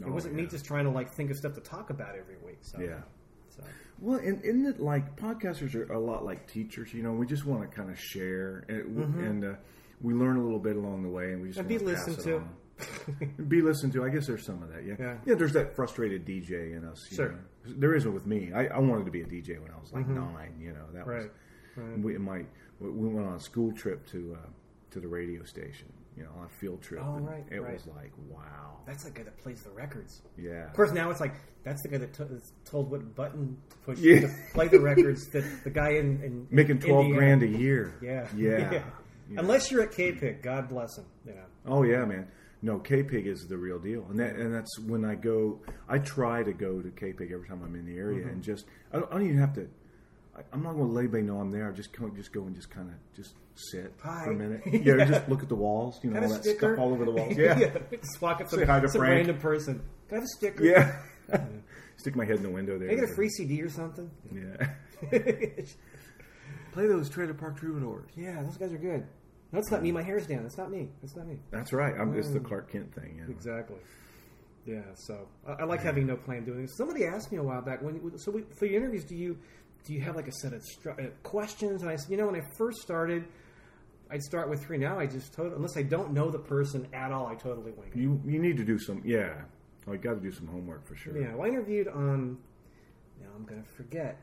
It 0.00 0.06
Oh, 0.08 0.12
wasn't 0.12 0.34
me 0.34 0.46
just 0.46 0.64
trying 0.64 0.84
to 0.84 0.90
like 0.90 1.10
think 1.12 1.30
of 1.30 1.36
stuff 1.36 1.54
to 1.54 1.60
talk 1.60 1.90
about 1.90 2.16
every 2.16 2.36
week. 2.44 2.58
So 2.62 2.80
Yeah. 2.80 3.00
So 3.48 3.62
Well, 4.00 4.18
and 4.18 4.42
isn't 4.44 4.66
it 4.66 4.80
like 4.80 5.16
podcasters 5.16 5.74
are 5.76 5.92
a 5.92 5.98
lot 6.00 6.24
like 6.24 6.46
teachers? 6.50 6.92
You 6.92 7.02
know, 7.02 7.12
we 7.12 7.26
just 7.26 7.44
want 7.46 7.62
to 7.68 7.76
kind 7.76 7.90
of 7.90 7.98
share, 7.98 8.64
and, 8.68 9.14
and 9.20 9.44
uh, 9.44 9.54
we 10.00 10.12
learn 10.14 10.36
a 10.36 10.42
little 10.42 10.58
bit 10.58 10.74
along 10.76 11.02
the 11.04 11.08
way, 11.08 11.32
and 11.32 11.40
we 11.42 11.48
just 11.48 11.60
Mm-hmm. 11.60 11.70
And 11.70 11.78
be 11.80 11.84
listened 11.84 12.18
to. 12.20 12.42
be 13.48 13.62
listened 13.62 13.92
to. 13.92 14.04
I 14.04 14.08
guess 14.08 14.26
there's 14.26 14.44
some 14.44 14.60
of 14.64 14.72
that. 14.72 14.84
Yeah. 14.84 14.94
Yeah. 14.98 15.16
yeah 15.24 15.34
There's 15.36 15.52
that 15.52 15.76
frustrated 15.76 16.26
DJ 16.26 16.76
in 16.76 16.84
us. 16.84 17.06
you 17.10 17.16
Sure. 17.16 17.28
know. 17.32 17.38
There 17.66 17.94
isn't 17.94 18.12
with 18.12 18.26
me. 18.26 18.50
I, 18.52 18.66
I 18.66 18.78
wanted 18.80 19.04
to 19.06 19.12
be 19.12 19.20
a 19.22 19.26
DJ 19.26 19.60
when 19.62 19.70
I 19.70 19.80
was 19.80 19.92
like 19.92 20.08
nine. 20.08 20.56
You 20.60 20.72
know, 20.72 20.86
that 20.92 21.06
was 21.06 21.24
Mm-hmm. 21.76 21.80
Right. 21.80 21.90
Right. 21.90 21.98
we 22.00 22.18
my 22.18 22.44
we 22.80 22.90
went 23.08 23.26
on 23.28 23.34
a 23.34 23.40
school 23.40 23.70
trip 23.72 24.06
to 24.08 24.36
uh, 24.42 24.46
to 24.90 25.00
the 25.00 25.08
radio 25.08 25.44
station. 25.44 25.92
You 26.16 26.22
know, 26.22 26.30
on 26.38 26.44
a 26.46 26.48
field 26.48 26.80
trip. 26.80 27.02
Oh, 27.04 27.16
and 27.16 27.26
right, 27.26 27.44
It 27.50 27.58
right. 27.60 27.72
was 27.74 27.86
like 27.88 28.12
wow. 28.30 28.78
that's 28.86 29.02
the 29.04 29.10
guy 29.10 29.24
that 29.24 29.36
plays 29.38 29.62
the 29.62 29.70
records. 29.70 30.22
Yeah. 30.38 30.66
Of 30.66 30.72
course, 30.74 30.92
now 30.92 31.10
it's 31.10 31.20
like 31.20 31.34
that's 31.64 31.82
the 31.82 31.88
guy 31.88 31.98
that 31.98 32.18
is 32.30 32.52
told 32.64 32.90
what 32.90 33.14
button 33.16 33.56
to 33.70 33.76
push 33.78 33.98
Yeah. 33.98 34.20
to 34.20 34.28
play 34.52 34.68
the 34.68 34.78
records. 34.80 35.26
That 35.32 35.44
the 35.64 35.70
guy 35.70 35.90
in, 35.94 36.22
in 36.22 36.46
Making 36.50 36.78
twelve 36.78 37.06
Indiana. 37.06 37.18
grand 37.18 37.42
a 37.42 37.48
year. 37.48 37.94
Yeah. 38.00 38.28
Yeah. 38.36 38.70
Yeah. 39.30 39.40
Unless 39.40 39.70
you're 39.70 39.82
at 39.82 39.90
K-Pig, 39.92 40.42
God 40.42 40.68
bless 40.68 40.98
him. 40.98 41.06
You 41.26 41.34
know. 41.34 41.44
Oh 41.66 41.82
yeah, 41.82 42.04
man. 42.04 42.28
No, 42.62 42.78
K 42.78 43.02
Pig 43.02 43.26
is 43.26 43.46
the 43.46 43.56
real 43.58 43.78
deal, 43.78 44.06
and 44.08 44.18
that 44.20 44.36
and 44.36 44.54
that's 44.54 44.78
when 44.80 45.04
I 45.04 45.16
go. 45.16 45.60
I 45.88 45.98
try 45.98 46.42
to 46.44 46.52
go 46.52 46.80
to 46.80 46.90
K 46.90 47.12
Pig 47.12 47.32
every 47.32 47.48
time 47.48 47.60
I'm 47.64 47.74
in 47.74 47.86
the 47.86 47.96
area, 47.96 48.20
Mm-hmm. 48.20 48.28
and 48.28 48.42
just 48.42 48.66
I 48.92 48.98
don't, 49.00 49.10
I 49.10 49.14
don't 49.16 49.24
even 49.26 49.38
have 49.38 49.54
to. 49.54 49.68
I, 50.36 50.42
I'm 50.52 50.62
not 50.62 50.74
going 50.74 50.86
to 50.88 50.92
let 50.92 51.00
anybody 51.02 51.22
know 51.24 51.40
I'm 51.40 51.50
there. 51.50 51.68
I 51.68 51.72
just 51.72 51.92
go, 51.92 52.08
just 52.10 52.32
go 52.32 52.42
and 52.44 52.54
just 52.54 52.70
kind 52.70 52.88
of 52.88 52.94
just 53.16 53.34
sit 53.54 53.92
Hi. 54.02 54.24
for 54.24 54.32
a 54.32 54.34
minute. 54.36 54.62
Yeah, 54.84 55.04
just 55.04 55.28
look 55.28 55.42
at 55.42 55.48
the 55.48 55.54
walls. 55.54 56.00
You 56.02 56.10
know, 56.10 56.22
all 56.22 56.28
that 56.28 56.42
sticker? 56.42 56.74
stuff 56.74 56.78
all 56.78 56.92
over 56.92 57.04
the 57.04 57.10
walls. 57.12 57.34
Yeah, 57.38 57.58
yeah. 57.58 57.78
Just 57.90 58.20
walk 58.20 58.40
up 58.40 58.48
to 58.50 58.56
Say 58.56 58.64
hi 58.64 58.80
to 58.80 58.88
some 58.88 59.00
Frank. 59.00 59.14
random 59.26 59.38
person. 59.38 59.82
Got 60.10 60.22
a 60.22 60.26
sticker? 60.36 60.64
yeah. 60.64 60.96
Stick 61.96 62.16
my 62.16 62.24
head 62.24 62.36
in 62.36 62.42
the 62.42 62.50
window 62.50 62.78
there. 62.78 62.88
Can 62.88 62.98
I 62.98 63.00
get 63.02 63.10
a 63.10 63.14
free 63.14 63.28
CD 63.28 63.62
or 63.62 63.68
something? 63.70 64.10
Yeah. 64.32 64.66
Play 66.72 66.86
those 66.88 67.08
Trailer 67.08 67.34
Park 67.34 67.56
Troubadours. 67.58 68.10
yeah, 68.16 68.42
those 68.42 68.56
guys 68.56 68.72
are 68.72 68.78
good. 68.78 69.06
No, 69.52 69.60
it's 69.60 69.70
not 69.70 69.82
me. 69.82 69.92
My 69.92 70.02
hair's 70.02 70.26
down. 70.26 70.44
It's 70.44 70.58
not 70.58 70.70
me. 70.72 70.88
It's 71.04 71.14
not 71.14 71.28
me. 71.28 71.38
That's 71.52 71.72
right. 71.72 71.94
I'm, 71.98 72.12
it's 72.18 72.32
the 72.32 72.40
Clark 72.40 72.72
Kent 72.72 72.92
thing. 72.92 73.14
You 73.16 73.22
know? 73.22 73.30
Exactly. 73.30 73.76
Yeah. 74.66 74.80
So 74.96 75.28
I, 75.46 75.52
I 75.62 75.64
like 75.64 75.82
having 75.82 76.06
no 76.08 76.16
plan 76.16 76.44
doing 76.44 76.62
this. 76.62 76.76
Somebody 76.76 77.04
asked 77.04 77.30
me 77.30 77.38
a 77.38 77.42
while 77.42 77.62
back 77.62 77.80
when. 77.80 78.18
So 78.18 78.32
we, 78.32 78.42
for 78.58 78.66
your 78.66 78.80
interviews, 78.80 79.04
do 79.04 79.14
you 79.14 79.38
do 79.84 79.94
you 79.94 80.00
have 80.00 80.16
like 80.16 80.26
a 80.26 80.32
set 80.32 80.52
of 80.52 80.62
stru- 80.62 80.98
uh, 80.98 81.10
questions? 81.22 81.82
And 81.82 81.90
I 81.90 81.94
said, 81.94 82.10
you 82.10 82.16
know, 82.16 82.26
when 82.26 82.34
I 82.34 82.42
first 82.58 82.78
started, 82.80 83.24
I'd 84.10 84.22
start 84.22 84.48
with 84.48 84.62
three. 84.64 84.78
Now 84.78 84.98
I 84.98 85.06
just 85.06 85.32
totally, 85.32 85.56
unless 85.56 85.76
I 85.76 85.82
don't 85.82 86.12
know 86.12 86.30
the 86.30 86.38
person 86.38 86.86
at 86.92 87.10
all, 87.12 87.26
I 87.26 87.34
totally 87.34 87.72
wing 87.72 87.90
it. 87.94 87.98
You 87.98 88.20
you 88.24 88.38
need 88.38 88.56
to 88.58 88.64
do 88.64 88.78
some. 88.78 89.02
Yeah. 89.04 89.32
Oh, 89.86 89.92
you 89.92 89.98
got 89.98 90.14
to 90.14 90.20
do 90.20 90.32
some 90.32 90.46
homework 90.46 90.86
for 90.86 90.94
sure. 90.96 91.16
Yeah, 91.18 91.34
well, 91.34 91.44
I 91.46 91.48
interviewed 91.48 91.88
on. 91.88 92.38
Now 93.20 93.28
I'm 93.36 93.44
going 93.44 93.62
to 93.62 93.68
forget, 93.68 94.18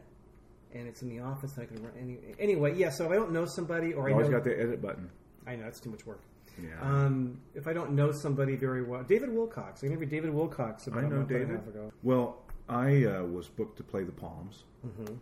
and 0.73 0.87
it's 0.87 1.01
in 1.01 1.09
the 1.09 1.19
office. 1.19 1.53
And 1.57 1.63
I 1.63 1.65
can 1.73 1.83
run 1.83 1.93
any, 1.99 2.17
anyway. 2.39 2.75
Yeah, 2.75 2.89
so 2.89 3.05
if 3.05 3.11
I 3.11 3.15
don't 3.15 3.31
know 3.31 3.45
somebody, 3.45 3.93
or 3.93 4.07
You 4.07 4.15
I 4.15 4.17
always 4.17 4.29
know, 4.29 4.37
got 4.37 4.43
the 4.43 4.59
edit 4.59 4.81
button. 4.81 5.09
I 5.45 5.55
know 5.55 5.65
it's 5.67 5.79
too 5.79 5.89
much 5.91 6.05
work. 6.05 6.21
Yeah. 6.61 6.69
Um, 6.81 7.39
if 7.55 7.67
I 7.67 7.73
don't 7.73 7.91
know 7.91 8.11
somebody 8.11 8.55
very 8.55 8.83
well, 8.83 9.03
David 9.03 9.29
Wilcox. 9.33 9.83
I 9.83 9.87
interviewed 9.87 10.09
David 10.09 10.31
Wilcox 10.33 10.87
about 10.87 11.03
I 11.03 11.07
a 11.07 11.09
know 11.09 11.15
month 11.17 11.29
and 11.31 11.35
a 11.37 11.39
David. 11.45 11.55
half 11.59 11.67
ago. 11.67 11.91
Well, 12.03 12.37
I 12.69 13.05
uh, 13.05 13.23
was 13.23 13.47
booked 13.47 13.77
to 13.77 13.83
play 13.83 14.03
the 14.03 14.11
Palms 14.11 14.63
Mm-hmm. 14.85 15.13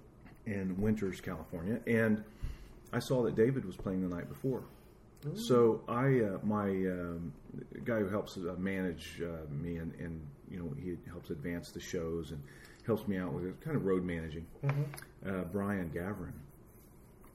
in 0.45 0.82
Winters, 0.82 1.19
California, 1.22 1.80
and 1.86 2.24
I 2.91 2.99
saw 2.99 3.23
that 3.23 3.36
David 3.36 3.65
was 3.65 3.75
playing 3.75 4.08
the 4.08 4.15
night 4.15 4.30
before. 4.30 4.63
So 5.36 5.82
I, 5.89 6.21
uh, 6.21 6.38
my 6.43 6.69
um, 6.69 7.34
guy 7.84 7.99
who 7.99 8.08
helps 8.08 8.38
uh, 8.38 8.56
manage 8.58 9.21
uh, 9.21 9.52
me, 9.52 9.75
and, 9.75 9.93
and 9.95 10.25
you 10.49 10.60
know 10.60 10.73
he 10.82 10.95
helps 11.10 11.30
advance 11.30 11.71
the 11.71 11.80
shows 11.82 12.32
and 12.32 12.41
helps 12.86 13.06
me 13.06 13.17
out 13.17 13.34
with 13.34 13.43
it, 13.43 13.60
kind 13.60 13.75
of 13.75 13.84
road 13.86 14.06
managing. 14.06 14.45
Mm-hmm. 14.65 15.30
Uh, 15.30 15.43
Brian 15.52 15.91
Gavrin 15.93 16.32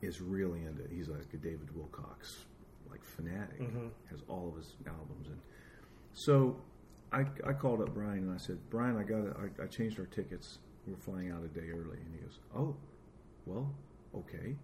is 0.01 0.23
really 0.23 0.61
into. 0.61 0.83
It. 0.83 0.93
He's 0.97 1.09
like 1.09 1.27
a 1.35 1.37
David 1.37 1.77
Wilcox 1.77 2.47
like 2.91 3.05
fanatic. 3.05 3.61
Mm-hmm. 3.61 3.89
Has 4.11 4.21
all 4.29 4.49
of 4.49 4.57
his 4.57 4.73
albums 4.87 5.27
and 5.27 5.39
so 6.15 6.57
I, 7.13 7.27
I 7.47 7.53
called 7.53 7.83
up 7.83 7.93
Brian 7.93 8.19
and 8.19 8.33
I 8.33 8.39
said, 8.39 8.59
Brian, 8.71 8.97
I 8.97 9.03
got 9.03 9.37
I, 9.37 9.65
I 9.65 9.67
changed 9.67 9.99
our 9.99 10.07
tickets. 10.07 10.59
We're 10.87 10.97
flying 10.97 11.31
out 11.31 11.45
a 11.45 11.49
day 11.49 11.71
early. 11.71 11.99
And 11.99 12.15
he 12.15 12.21
goes, 12.21 12.39
Oh, 12.57 12.77
well, 13.47 13.71
okay. 14.17 14.57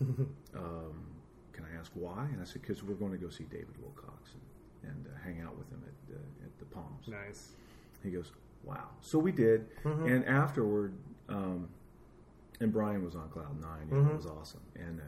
um, 0.56 1.06
can 1.52 1.64
I 1.72 1.78
ask 1.78 1.90
why? 1.94 2.26
And 2.32 2.40
I 2.40 2.44
said, 2.44 2.62
Because 2.62 2.82
we're 2.82 2.94
going 2.94 3.12
to 3.12 3.18
go 3.18 3.28
see 3.28 3.44
David 3.44 3.74
Wilcox 3.80 4.32
and, 4.82 4.90
and 4.92 5.06
uh, 5.06 5.18
hang 5.24 5.40
out 5.40 5.56
with 5.56 5.68
him 5.70 5.82
at, 5.86 6.14
uh, 6.16 6.44
at 6.44 6.58
the 6.58 6.64
Palms. 6.66 7.06
Nice. 7.08 7.50
He 8.02 8.10
goes, 8.10 8.32
"Wow!" 8.64 8.88
So 9.00 9.18
we 9.18 9.32
did, 9.32 9.66
Mm-hmm. 9.84 10.06
and 10.06 10.24
afterward, 10.26 10.92
um, 11.28 11.68
and 12.60 12.72
Brian 12.72 13.04
was 13.04 13.14
on 13.14 13.28
cloud 13.30 13.60
nine. 13.60 13.88
and 13.90 14.10
It 14.10 14.14
was 14.16 14.26
awesome, 14.26 14.60
and 14.74 15.00
uh, 15.00 15.04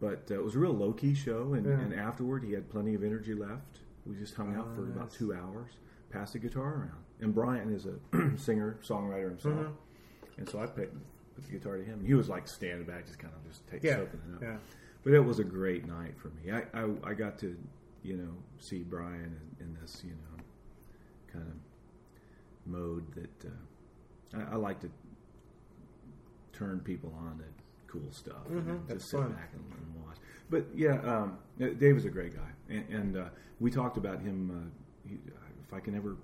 but 0.00 0.28
uh, 0.30 0.34
it 0.34 0.44
was 0.44 0.54
a 0.54 0.58
real 0.58 0.72
low 0.72 0.92
key 0.92 1.14
show. 1.14 1.54
And, 1.54 1.66
Yeah. 1.66 1.72
and 1.80 1.92
afterward, 1.94 2.44
he 2.44 2.52
had 2.52 2.68
plenty 2.70 2.94
of 2.94 3.02
energy 3.02 3.34
left. 3.34 3.80
We 4.06 4.14
just 4.14 4.34
hung 4.34 4.54
out 4.54 4.68
Oh, 4.70 4.74
for 4.76 4.82
about 4.84 5.10
two 5.10 5.34
hours, 5.34 5.72
passed 6.10 6.34
the 6.34 6.38
guitar 6.38 6.74
around. 6.74 7.04
And 7.20 7.34
Brian 7.34 7.72
is 7.74 7.86
a 7.86 7.96
singer 8.38 8.78
songwriter 8.84 9.30
himself, 9.30 9.54
Mm-hmm. 9.56 10.40
and 10.40 10.48
so 10.48 10.60
I 10.60 10.66
picked 10.66 10.94
put 11.38 11.46
the 11.50 11.58
guitar 11.58 11.76
to 11.76 11.84
him. 11.84 12.04
He 12.04 12.14
was 12.14 12.28
like 12.28 12.48
standing 12.48 12.86
back, 12.86 13.06
just 13.06 13.18
kind 13.18 13.32
of 13.34 13.50
just 13.50 13.66
taking 13.68 13.90
Yeah. 13.90 13.96
soaking 13.96 14.20
it 14.30 14.34
up. 14.36 14.42
Yeah. 14.42 14.56
But 15.04 15.12
it 15.14 15.20
was 15.20 15.38
a 15.38 15.44
great 15.44 15.86
night 15.86 16.14
for 16.18 16.28
me. 16.28 16.52
I, 16.52 16.64
I, 16.74 17.10
I 17.10 17.14
got 17.14 17.38
to, 17.38 17.56
you 18.02 18.16
know, 18.16 18.30
see 18.58 18.82
Brian 18.82 19.36
in, 19.60 19.66
in 19.66 19.76
this, 19.80 20.02
you 20.04 20.10
know, 20.10 20.42
kind 21.32 21.46
of 21.46 21.54
mode 22.70 23.04
that 23.14 23.44
uh, 23.46 24.40
I, 24.50 24.54
I 24.54 24.56
like 24.56 24.80
to 24.80 24.90
turn 26.52 26.80
people 26.80 27.14
on 27.18 27.38
to 27.38 27.44
cool 27.86 28.10
stuff 28.12 28.46
and 28.50 28.62
Mhm, 28.66 28.86
that's 28.88 29.00
just 29.00 29.10
sit 29.12 29.20
fun. 29.20 29.32
back 29.32 29.50
and, 29.54 29.64
and 29.72 30.04
watch. 30.04 30.16
But 30.50 30.66
yeah, 30.74 31.00
um, 31.02 31.38
uh, 31.62 31.66
Dave 31.78 31.96
is 31.96 32.04
a 32.04 32.10
great 32.10 32.34
guy, 32.34 32.50
and, 32.68 32.88
and 32.90 33.16
uh, 33.16 33.24
we 33.60 33.70
talked 33.70 33.96
about 33.96 34.20
him. 34.20 34.50
Uh, 34.50 35.08
he, 35.08 35.18
if 35.66 35.72
I 35.72 35.80
can 35.80 35.94
ever, 35.94 36.16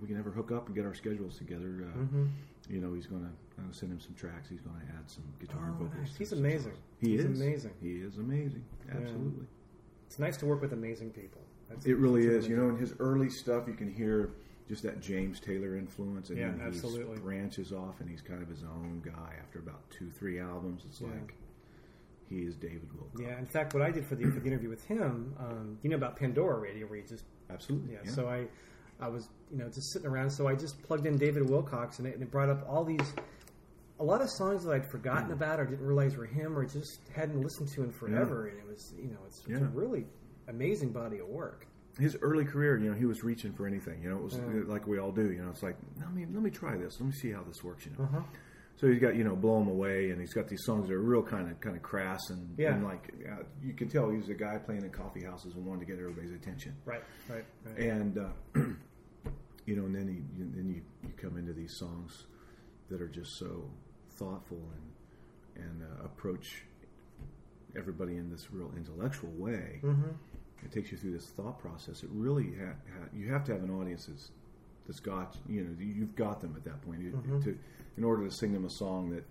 we 0.00 0.06
can 0.06 0.18
ever 0.18 0.30
hook 0.30 0.52
up 0.52 0.66
and 0.66 0.74
get 0.74 0.84
our 0.84 0.94
schedules 0.94 1.36
together. 1.38 1.84
Uh, 1.94 1.98
Mm-hmm. 1.98 2.26
You 2.68 2.80
know, 2.80 2.92
he's 2.94 3.06
going 3.06 3.22
to 3.22 3.30
send 3.72 3.92
him 3.92 4.00
some 4.00 4.14
tracks. 4.14 4.48
He's 4.48 4.60
going 4.60 4.76
to 4.80 4.86
add 4.92 5.08
some 5.10 5.24
guitar 5.40 5.64
and 5.66 5.74
Oh, 5.80 5.84
vocals. 5.84 5.94
nice. 6.08 6.16
He's 6.16 6.32
amazing. 6.32 6.72
He 7.00 7.10
He's 7.12 7.20
is 7.24 7.40
amazing. 7.40 7.70
He 7.82 7.92
is 7.96 8.16
amazing. 8.18 8.64
Absolutely. 8.90 9.46
It's 10.06 10.18
nice 10.18 10.36
to 10.38 10.46
work 10.46 10.60
with 10.60 10.72
amazing 10.72 11.10
people. 11.10 11.40
That's, 11.68 11.86
It 11.86 11.96
really 11.98 12.26
is. 12.26 12.48
You 12.48 12.56
know, 12.56 12.68
in 12.68 12.76
his 12.76 12.94
early 12.98 13.30
stuff, 13.30 13.64
you 13.68 13.74
can 13.74 13.92
hear 13.92 14.30
just 14.68 14.82
that 14.84 15.00
James 15.00 15.40
Taylor 15.40 15.76
influence, 15.76 16.30
and 16.30 16.38
Yeah, 16.38 16.52
then 16.52 16.72
he 16.72 17.20
branches 17.20 17.72
off, 17.72 18.00
and 18.00 18.08
he's 18.08 18.20
kind 18.20 18.42
of 18.42 18.48
his 18.48 18.62
own 18.62 19.02
guy. 19.04 19.34
After 19.40 19.58
about 19.58 19.88
two, 19.90 20.10
three 20.10 20.38
albums, 20.40 20.82
it's 20.88 21.00
Yeah. 21.00 21.08
like 21.08 21.34
he 22.28 22.42
is 22.42 22.54
David 22.56 22.88
Wilcox. 22.94 23.20
Yeah, 23.20 23.38
in 23.38 23.46
fact, 23.46 23.74
what 23.74 23.82
I 23.82 23.90
did 23.90 24.04
for 24.06 24.14
the 24.14 24.24
for 24.30 24.38
the 24.40 24.46
interview 24.46 24.68
with 24.68 24.84
him, 24.84 25.34
um, 25.40 25.78
you 25.82 25.90
know 25.90 25.96
about 25.96 26.16
Pandora 26.16 26.58
Radio, 26.60 26.86
where 26.86 26.98
you 27.00 27.04
just 27.06 27.24
absolutely. 27.50 27.94
yeah. 27.94 28.10
So 28.10 28.28
I, 28.28 28.46
I 29.00 29.08
was 29.08 29.28
you 29.50 29.58
know 29.58 29.68
just 29.68 29.92
sitting 29.92 30.06
around, 30.08 30.30
so 30.30 30.46
I 30.46 30.54
just 30.54 30.80
plugged 30.84 31.06
in 31.06 31.18
David 31.18 31.48
Wilcox, 31.50 31.98
and 31.98 32.06
it, 32.06 32.14
and 32.14 32.22
it 32.22 32.30
brought 32.30 32.48
up 32.48 32.64
all 32.68 32.84
these, 32.84 33.12
a 34.00 34.04
lot 34.04 34.20
of 34.22 34.30
songs 34.30 34.64
that 34.64 34.72
I'd 34.72 34.90
forgotten 34.90 35.26
Hmm. 35.26 35.32
about 35.34 35.60
or 35.60 35.66
didn't 35.66 35.86
realize 35.86 36.16
were 36.16 36.24
him, 36.26 36.58
or 36.58 36.64
just 36.64 36.98
hadn't 37.14 37.40
listened 37.40 37.68
to 37.74 37.84
in 37.84 37.92
forever, 37.92 38.46
and 38.48 38.58
it 38.58 38.66
was 38.66 38.92
you 38.98 39.08
know 39.10 39.18
it's, 39.26 39.42
it's 39.46 39.60
a 39.60 39.64
really 39.66 40.06
amazing 40.48 40.90
body 40.90 41.18
of 41.20 41.28
work. 41.28 41.66
his 41.98 42.16
early 42.22 42.44
career, 42.44 42.78
you 42.78 42.88
know, 42.88 42.96
he 42.96 43.04
was 43.04 43.22
reaching 43.22 43.52
for 43.52 43.66
anything. 43.66 44.02
You 44.02 44.08
know, 44.10 44.16
it 44.16 44.22
was 44.22 44.34
Yeah. 44.36 44.62
like 44.66 44.86
we 44.86 44.98
all 44.98 45.12
do. 45.12 45.30
You 45.32 45.42
know, 45.44 45.50
it's 45.50 45.62
like 45.62 45.76
let 45.98 46.12
me 46.14 46.24
let 46.32 46.42
me 46.42 46.50
try 46.50 46.76
this. 46.76 46.98
Let 46.98 47.06
me 47.06 47.12
see 47.12 47.30
how 47.30 47.42
this 47.42 47.62
works. 47.62 47.84
You 47.86 47.92
know. 47.98 48.04
Uh-huh. 48.04 48.22
So 48.76 48.86
he's 48.88 49.00
got 49.00 49.14
you 49.16 49.24
know 49.24 49.36
blow 49.36 49.60
'em 49.60 49.68
away, 49.68 50.10
and 50.10 50.18
he's 50.20 50.32
got 50.32 50.48
these 50.48 50.64
songs 50.64 50.88
that 50.88 50.94
are 50.94 51.02
real 51.02 51.22
kind 51.22 51.50
of 51.50 51.60
kind 51.60 51.76
of 51.76 51.82
crass 51.82 52.30
and, 52.30 52.54
Yeah. 52.56 52.74
and 52.74 52.84
like 52.84 53.12
uh, 53.30 53.42
you 53.62 53.74
can 53.74 53.88
tell 53.90 54.08
he 54.08 54.16
was 54.16 54.30
a 54.30 54.34
guy 54.34 54.56
playing 54.56 54.82
in 54.84 54.90
coffee 54.90 55.24
houses 55.24 55.54
and 55.56 55.66
wanted 55.66 55.80
to 55.80 55.86
get 55.92 55.98
everybody's 56.00 56.32
attention. 56.32 56.74
Right, 56.86 57.02
right, 57.28 57.44
right. 57.66 57.78
And 57.78 58.16
uh, 58.16 58.28
you 59.66 59.76
know, 59.76 59.84
and 59.84 59.94
then 59.94 60.08
he, 60.08 60.22
then 60.42 60.70
you, 60.74 60.80
you 61.02 61.12
come 61.18 61.36
into 61.36 61.52
these 61.52 61.74
songs 61.76 62.26
that 62.88 63.02
are 63.02 63.08
just 63.08 63.36
so 63.38 63.68
thoughtful 64.20 64.58
and 65.56 65.64
and 65.64 65.82
uh, 65.82 66.04
approach 66.04 66.62
everybody 67.76 68.16
in 68.16 68.30
this 68.30 68.48
real 68.52 68.70
intellectual 68.76 69.30
way. 69.30 69.80
Mm-hmm. 69.82 70.10
It 70.64 70.72
takes 70.72 70.92
you 70.92 70.98
through 70.98 71.12
this 71.12 71.26
thought 71.26 71.58
process. 71.58 72.02
It 72.02 72.10
really 72.12 72.52
ha- 72.58 72.74
ha- 72.98 73.08
you 73.14 73.32
have 73.32 73.44
to 73.44 73.52
have 73.52 73.62
an 73.62 73.70
audience 73.70 74.06
that's 74.06 74.30
that's 74.86 75.00
got 75.00 75.36
you 75.48 75.62
know 75.64 75.70
you've 75.78 76.14
got 76.16 76.40
them 76.40 76.54
at 76.56 76.64
that 76.64 76.80
point 76.82 77.00
You- 77.00 77.10
Mm-hmm. 77.12 77.40
to 77.42 77.58
in 77.96 78.04
order 78.04 78.24
to 78.24 78.30
sing 78.30 78.52
them 78.52 78.64
a 78.64 78.70
song 78.70 79.10
that 79.10 79.24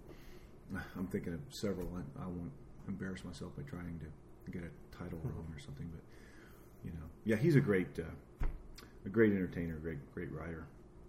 I'm 0.97 1.07
thinking 1.07 1.33
of 1.33 1.39
several. 1.49 1.87
I, 1.95 2.23
I 2.23 2.25
won't 2.27 2.51
embarrass 2.87 3.23
myself 3.23 3.55
by 3.55 3.63
trying 3.63 3.99
to 3.99 4.51
get 4.51 4.63
a 4.63 4.71
title 4.97 5.19
Mm-hmm. 5.19 5.29
wrong 5.29 5.47
or 5.55 5.59
something, 5.59 5.89
but 5.93 6.01
you 6.83 6.91
know, 6.91 7.05
yeah, 7.25 7.35
he's 7.35 7.55
a 7.55 7.61
great 7.61 7.97
uh, 7.99 8.45
a 9.05 9.09
great 9.09 9.31
entertainer, 9.33 9.75
great 9.75 9.99
great 10.13 10.31
writer. 10.31 10.65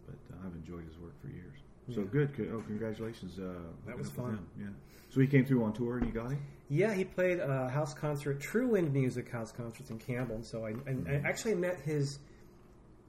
But 0.06 0.18
uh, 0.34 0.46
I've 0.46 0.54
enjoyed 0.54 0.84
his 0.86 0.98
work 0.98 1.14
for 1.22 1.28
years. 1.28 1.58
So 1.88 2.00
Yeah. 2.02 2.06
good. 2.12 2.50
Oh, 2.52 2.62
congratulations. 2.66 3.38
Uh, 3.38 3.54
That 3.86 3.96
was 3.98 4.10
fun. 4.10 4.46
Yeah. 4.58 4.66
So 5.08 5.20
he 5.20 5.26
came 5.26 5.44
through 5.44 5.64
on 5.64 5.72
tour 5.72 5.98
and 5.98 6.06
you 6.06 6.12
got 6.12 6.30
him. 6.30 6.38
Yeah, 6.68 6.94
he 6.94 7.04
played 7.04 7.40
a 7.40 7.68
house 7.68 7.94
concert, 7.94 8.38
True 8.40 8.68
Wind 8.68 8.92
Music 8.92 9.28
house 9.28 9.50
concerts 9.50 9.90
in 9.90 9.98
Campbell. 9.98 10.36
And 10.36 10.44
so 10.46 10.64
I, 10.66 10.70
and 10.86 11.08
I 11.08 11.14
actually 11.28 11.56
met 11.56 11.80
his. 11.80 12.20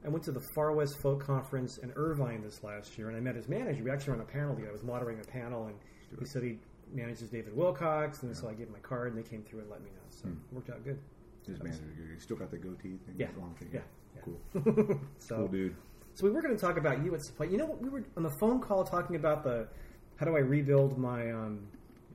I 0.04 0.08
went 0.08 0.24
to 0.24 0.32
the 0.32 0.40
Far 0.56 0.72
West 0.72 0.98
Folk 1.00 1.20
Conference 1.22 1.78
in 1.78 1.92
Irvine 1.94 2.42
this 2.42 2.64
last 2.64 2.98
year, 2.98 3.06
and 3.06 3.16
I 3.16 3.20
met 3.20 3.36
his 3.36 3.48
manager. 3.48 3.84
We 3.84 3.90
actually 3.92 4.14
were 4.14 4.22
on 4.22 4.22
a 4.22 4.32
panel 4.32 4.54
together. 4.56 4.70
I 4.70 4.72
was 4.72 4.82
moderating 4.82 5.22
a 5.22 5.28
panel, 5.30 5.66
and 5.66 5.76
he 6.18 6.24
said 6.24 6.42
he 6.42 6.58
manages 6.92 7.30
David 7.30 7.54
Wilcox, 7.56 8.24
and 8.24 8.36
so 8.36 8.48
I 8.48 8.54
gave 8.54 8.66
him 8.66 8.72
my 8.72 8.80
card, 8.80 9.14
and 9.14 9.24
they 9.24 9.28
came 9.28 9.44
through 9.44 9.60
and 9.60 9.70
let 9.70 9.80
me 9.80 9.90
know. 9.90 10.02
So 10.10 10.26
it 10.28 10.34
worked 10.52 10.70
out 10.70 10.82
good. 10.82 10.98
His 11.46 11.60
was- 11.60 11.78
manager. 11.80 12.10
He 12.14 12.18
still 12.18 12.36
got 12.36 12.50
the 12.50 12.58
goatee 12.58 12.96
thing. 13.06 13.14
Yeah. 13.16 13.28
the 13.32 13.38
long 13.38 13.54
thing. 13.54 13.68
Yeah. 13.72 13.80
Yeah. 14.16 14.22
Cool. 14.24 15.00
So, 15.18 15.36
Cool 15.36 15.48
dude. 15.48 15.76
So 16.14 16.24
we 16.26 16.30
were 16.30 16.42
going 16.42 16.54
to 16.54 16.60
talk 16.60 16.76
about 16.76 17.02
you 17.04 17.14
at 17.14 17.20
point. 17.36 17.50
You 17.52 17.58
know, 17.58 17.66
what? 17.66 17.80
we 17.82 17.88
were 17.88 18.04
on 18.16 18.22
the 18.22 18.30
phone 18.40 18.60
call 18.60 18.84
talking 18.84 19.16
about 19.16 19.42
the 19.44 19.68
how 20.16 20.26
do 20.26 20.36
I 20.36 20.40
rebuild 20.40 20.98
my 20.98 21.30
um, 21.32 21.66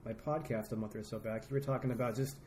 my 0.05 0.13
podcast 0.13 0.71
a 0.71 0.75
month 0.75 0.95
or 0.95 1.03
so 1.03 1.19
back. 1.19 1.43
You 1.49 1.53
were 1.53 1.59
talking 1.59 1.91
about 1.91 2.15
just 2.15 2.37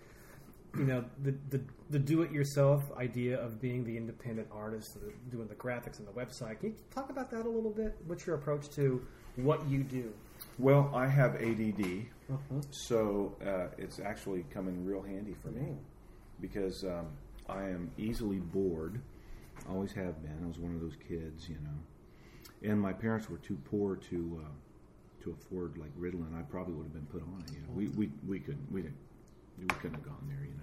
you 0.77 0.85
know 0.85 1.05
the 1.23 1.35
the, 1.51 1.61
the 1.91 1.99
do 1.99 2.23
it 2.23 2.31
yourself 2.31 2.85
idea 2.97 3.39
of 3.41 3.61
being 3.61 3.85
the 3.85 3.97
independent 3.97 4.49
artist, 4.53 4.99
doing 5.31 5.49
the 5.49 5.55
graphics 5.57 5.99
and 5.99 6.07
the 6.07 6.13
website. 6.13 6.61
Can 6.61 6.71
you 6.71 6.77
talk 6.95 7.11
about 7.11 7.31
that 7.33 7.45
a 7.47 7.49
little 7.49 7.73
bit? 7.73 7.97
What's 8.07 8.27
your 8.27 8.37
approach 8.37 8.69
to 8.77 9.05
what 9.37 9.67
you 9.69 9.83
do? 9.83 10.13
Well, 10.59 10.91
I 10.95 11.07
have 11.07 11.35
ADD, 11.37 12.07
Uh-huh. 12.33 12.61
so 12.71 13.35
uh, 13.47 13.67
it's 13.77 13.99
actually 14.01 14.45
come 14.51 14.69
in 14.69 14.87
real 14.87 15.03
handy 15.03 15.35
for 15.43 15.49
me 15.49 15.77
because 16.41 16.85
um, 16.85 17.09
I 17.49 17.65
am 17.65 17.91
easily 17.99 18.39
bored. 18.39 19.01
Always 19.69 19.93
have 19.93 20.23
been. 20.23 20.37
I 20.43 20.47
was 20.47 20.59
one 20.59 20.75
of 20.75 20.81
those 20.81 20.97
kids, 21.09 21.49
you 21.49 21.57
know. 21.57 22.69
And 22.71 22.81
my 22.81 22.93
parents 22.93 23.29
were 23.31 23.39
too 23.39 23.59
poor 23.71 23.97
to 23.97 24.43
uh, 24.45 24.49
to 25.25 25.33
afford 25.33 25.77
like 25.79 25.95
Ritalin. 25.99 26.39
I 26.39 26.43
probably 26.43 26.75
would 26.75 26.85
have 26.85 26.93
been 26.93 27.07
put 27.07 27.23
on 27.23 27.43
it. 27.47 27.53
You 27.53 27.61
know, 27.61 27.73
we 27.75 27.89
we 27.89 28.11
we 28.27 28.41
couldn't 28.41 28.71
we 28.73 28.83
didn't 28.83 28.97
we 29.59 29.67
couldn't 29.67 29.95
have 29.95 30.05
gone 30.05 30.27
there. 30.29 30.45
You 30.45 30.55
know. 30.55 30.61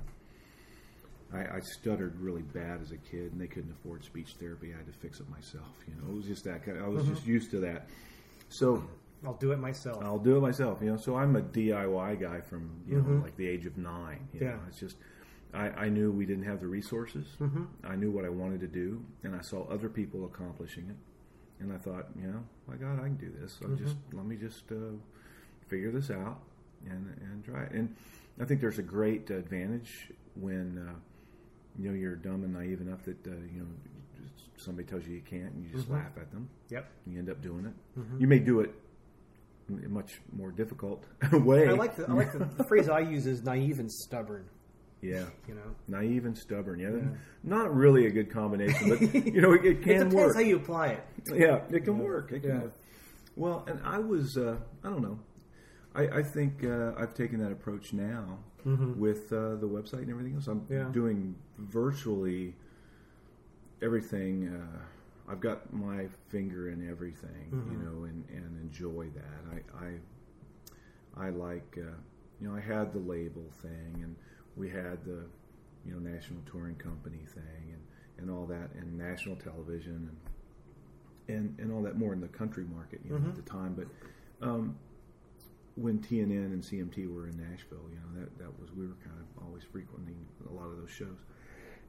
I, 1.33 1.57
I 1.57 1.59
stuttered 1.59 2.19
really 2.21 2.41
bad 2.43 2.81
as 2.81 2.91
a 2.91 2.97
kid, 2.97 3.33
and 3.33 3.41
they 3.41 3.47
couldn't 3.47 3.71
afford 3.71 4.03
speech 4.05 4.35
therapy. 4.39 4.73
I 4.73 4.77
had 4.77 4.85
to 4.87 4.93
fix 4.93 5.19
it 5.19 5.29
myself. 5.29 5.67
You 5.87 5.93
know, 6.01 6.13
it 6.13 6.15
was 6.15 6.25
just 6.25 6.43
that 6.45 6.63
kind. 6.65 6.77
I 6.81 6.87
was 6.87 7.05
just 7.05 7.25
used 7.25 7.51
to 7.51 7.59
that. 7.61 7.87
So 8.49 8.83
I'll 9.25 9.33
do 9.33 9.51
it 9.51 9.59
myself. 9.59 10.03
I'll 10.03 10.19
do 10.19 10.37
it 10.37 10.41
myself, 10.41 10.79
you 10.81 10.89
know. 10.91 10.97
So 10.97 11.15
I'm 11.17 11.35
a 11.35 11.41
DIY 11.41 12.21
guy 12.21 12.41
from 12.41 12.69
you 12.87 13.01
know 13.01 13.21
like 13.23 13.35
the 13.37 13.47
age 13.47 13.65
of 13.65 13.77
nine. 13.77 14.27
You 14.33 14.41
Yeah. 14.41 14.47
know? 14.51 14.59
it's 14.69 14.79
just 14.79 14.97
I, 15.53 15.69
I 15.69 15.89
knew 15.89 16.11
we 16.11 16.25
didn't 16.25 16.43
have 16.45 16.59
the 16.59 16.67
resources. 16.67 17.25
Mm-hmm. 17.41 17.63
I 17.85 17.95
knew 17.95 18.11
what 18.11 18.25
I 18.25 18.29
wanted 18.29 18.59
to 18.61 18.67
do, 18.67 19.03
and 19.23 19.35
I 19.35 19.41
saw 19.41 19.63
other 19.69 19.89
people 19.89 20.25
accomplishing 20.25 20.89
it, 20.89 20.95
and 21.63 21.71
I 21.73 21.77
thought, 21.77 22.07
you 22.19 22.27
know, 22.27 22.43
my 22.67 22.75
God, 22.75 22.99
I 22.99 23.03
can 23.03 23.15
do 23.17 23.31
this. 23.39 23.53
So 23.59 23.65
Mm-hmm. 23.67 23.83
just 23.83 23.95
let 24.13 24.25
me 24.25 24.35
just 24.35 24.63
uh, 24.71 24.95
figure 25.67 25.91
this 25.91 26.11
out 26.11 26.39
and 26.85 27.07
and 27.21 27.43
try 27.45 27.63
it. 27.63 27.71
And 27.71 27.95
I 28.41 28.45
think 28.45 28.61
there's 28.61 28.79
a 28.79 28.83
great 28.83 29.29
advantage 29.29 30.11
when 30.35 30.85
uh, 30.87 30.93
you 31.79 31.89
know 31.89 31.95
you're 31.95 32.15
dumb 32.15 32.43
and 32.43 32.53
naive 32.53 32.81
enough 32.81 33.03
that 33.03 33.25
uh, 33.25 33.31
you 33.53 33.61
know 33.61 33.67
somebody 34.57 34.87
tells 34.87 35.05
you 35.07 35.13
you 35.15 35.21
can't, 35.21 35.53
and 35.53 35.63
you 35.63 35.69
just 35.75 35.89
laugh 35.89 36.11
at 36.17 36.31
them. 36.31 36.49
Yep. 36.69 36.89
You 37.07 37.19
end 37.19 37.29
up 37.29 37.41
doing 37.41 37.65
it. 37.65 37.99
Mm-hmm. 37.99 38.19
You 38.21 38.27
may 38.27 38.39
do 38.39 38.59
it 38.59 38.73
in 39.69 39.83
a 39.85 39.89
much 39.89 40.19
more 40.35 40.51
difficult 40.51 41.03
way. 41.31 41.67
I 41.67 41.71
like 41.73 41.95
the 41.95 42.05
I 42.09 42.13
like 42.13 42.31
the, 42.33 42.45
the 42.57 42.63
phrase 42.65 42.89
I 42.89 42.99
use 42.99 43.25
is 43.25 43.43
naive 43.43 43.79
and 43.79 43.91
stubborn. 43.91 44.45
Yeah, 45.01 45.25
You 45.47 45.53
know, 45.55 45.75
naive 45.87 46.25
and 46.25 46.37
stubborn. 46.37 46.79
Yeah, 46.79 46.89
not 47.43 47.73
really 47.75 48.07
a 48.07 48.11
good 48.11 48.31
combination, 48.31 48.89
but 48.89 49.01
you 49.35 49.41
know 49.41 49.53
it, 49.53 49.63
it 49.65 49.71
it 49.77 49.81
can 49.83 49.93
depends 50.09 50.15
work. 50.15 50.35
how 50.35 50.41
you 50.41 50.55
apply 50.57 50.87
it. 50.89 51.03
yeah, 51.35 51.59
it 51.69 51.83
can 51.83 51.99
work. 51.99 52.31
It 52.31 52.41
can 52.41 52.49
Yeah. 52.49 52.59
work. 52.61 52.73
Well, 53.35 53.63
and 53.67 53.79
I 53.83 53.99
was 53.99 54.37
uh, 54.37 54.57
I 54.83 54.89
don't 54.89 55.01
know. 55.03 55.19
I, 55.95 56.19
I 56.19 56.23
think 56.23 56.63
uh, 56.63 56.93
I've 56.97 57.13
taken 57.13 57.39
that 57.43 57.51
approach 57.51 57.93
now 57.93 58.39
with 58.65 59.31
uh, 59.31 59.55
the 59.55 59.67
website 59.67 60.01
and 60.01 60.09
everything 60.09 60.35
else. 60.35 60.47
I'm 60.47 60.61
Mm-hmm. 60.61 60.73
Yeah. 60.73 60.89
doing 60.91 61.35
virtually 61.57 62.53
everything. 63.81 64.47
Uh, 64.49 65.31
I've 65.31 65.39
got 65.41 65.73
my 65.73 66.07
finger 66.29 66.69
in 66.69 66.89
everything, 66.89 67.51
Mm-hmm. 67.53 67.71
you 67.71 67.77
know, 67.77 68.03
and, 68.05 68.23
and 68.29 68.59
enjoy 68.61 69.07
that. 69.15 69.41
I 69.79 69.85
I, 71.21 71.27
I 71.27 71.29
like, 71.29 71.77
uh, 71.77 71.95
you 72.41 72.47
know, 72.47 72.55
I 72.55 72.59
had 72.61 72.93
the 72.93 72.99
label 72.99 73.45
thing, 73.61 74.01
and 74.03 74.15
we 74.57 74.69
had 74.69 75.03
the, 75.05 75.23
you 75.85 75.93
know, 75.93 75.99
national 75.99 76.39
touring 76.51 76.75
company 76.75 77.19
thing, 77.33 77.73
and, 77.73 77.81
and 78.17 78.31
all 78.31 78.45
that, 78.47 78.69
and 78.79 78.97
national 78.97 79.35
television, 79.35 80.09
and 80.09 80.17
and, 81.37 81.59
and 81.59 81.73
all 81.73 81.81
that 81.83 81.97
more 81.97 82.13
in 82.13 82.21
the 82.21 82.27
country 82.29 82.63
market, 82.63 83.01
you 83.03 83.11
know, 83.11 83.17
Mm-hmm. 83.17 83.29
at 83.29 83.35
the 83.35 83.41
time. 83.49 83.73
But 83.75 84.47
um, 84.47 84.77
when 85.75 85.99
TNN 85.99 86.45
and 86.53 86.61
CMT 86.63 87.13
were 87.13 87.27
in 87.27 87.37
Nashville, 87.37 87.85
you 87.91 87.97
know, 87.97 88.21
that 88.21 88.37
that 88.39 88.59
was 88.59 88.71
we 88.71 88.87
were 88.87 88.95
kind 89.03 89.15
of 89.19 89.43
always 89.45 89.63
frequenting 89.71 90.15
a 90.49 90.53
lot 90.53 90.67
of 90.67 90.77
those 90.77 90.89
shows, 90.91 91.17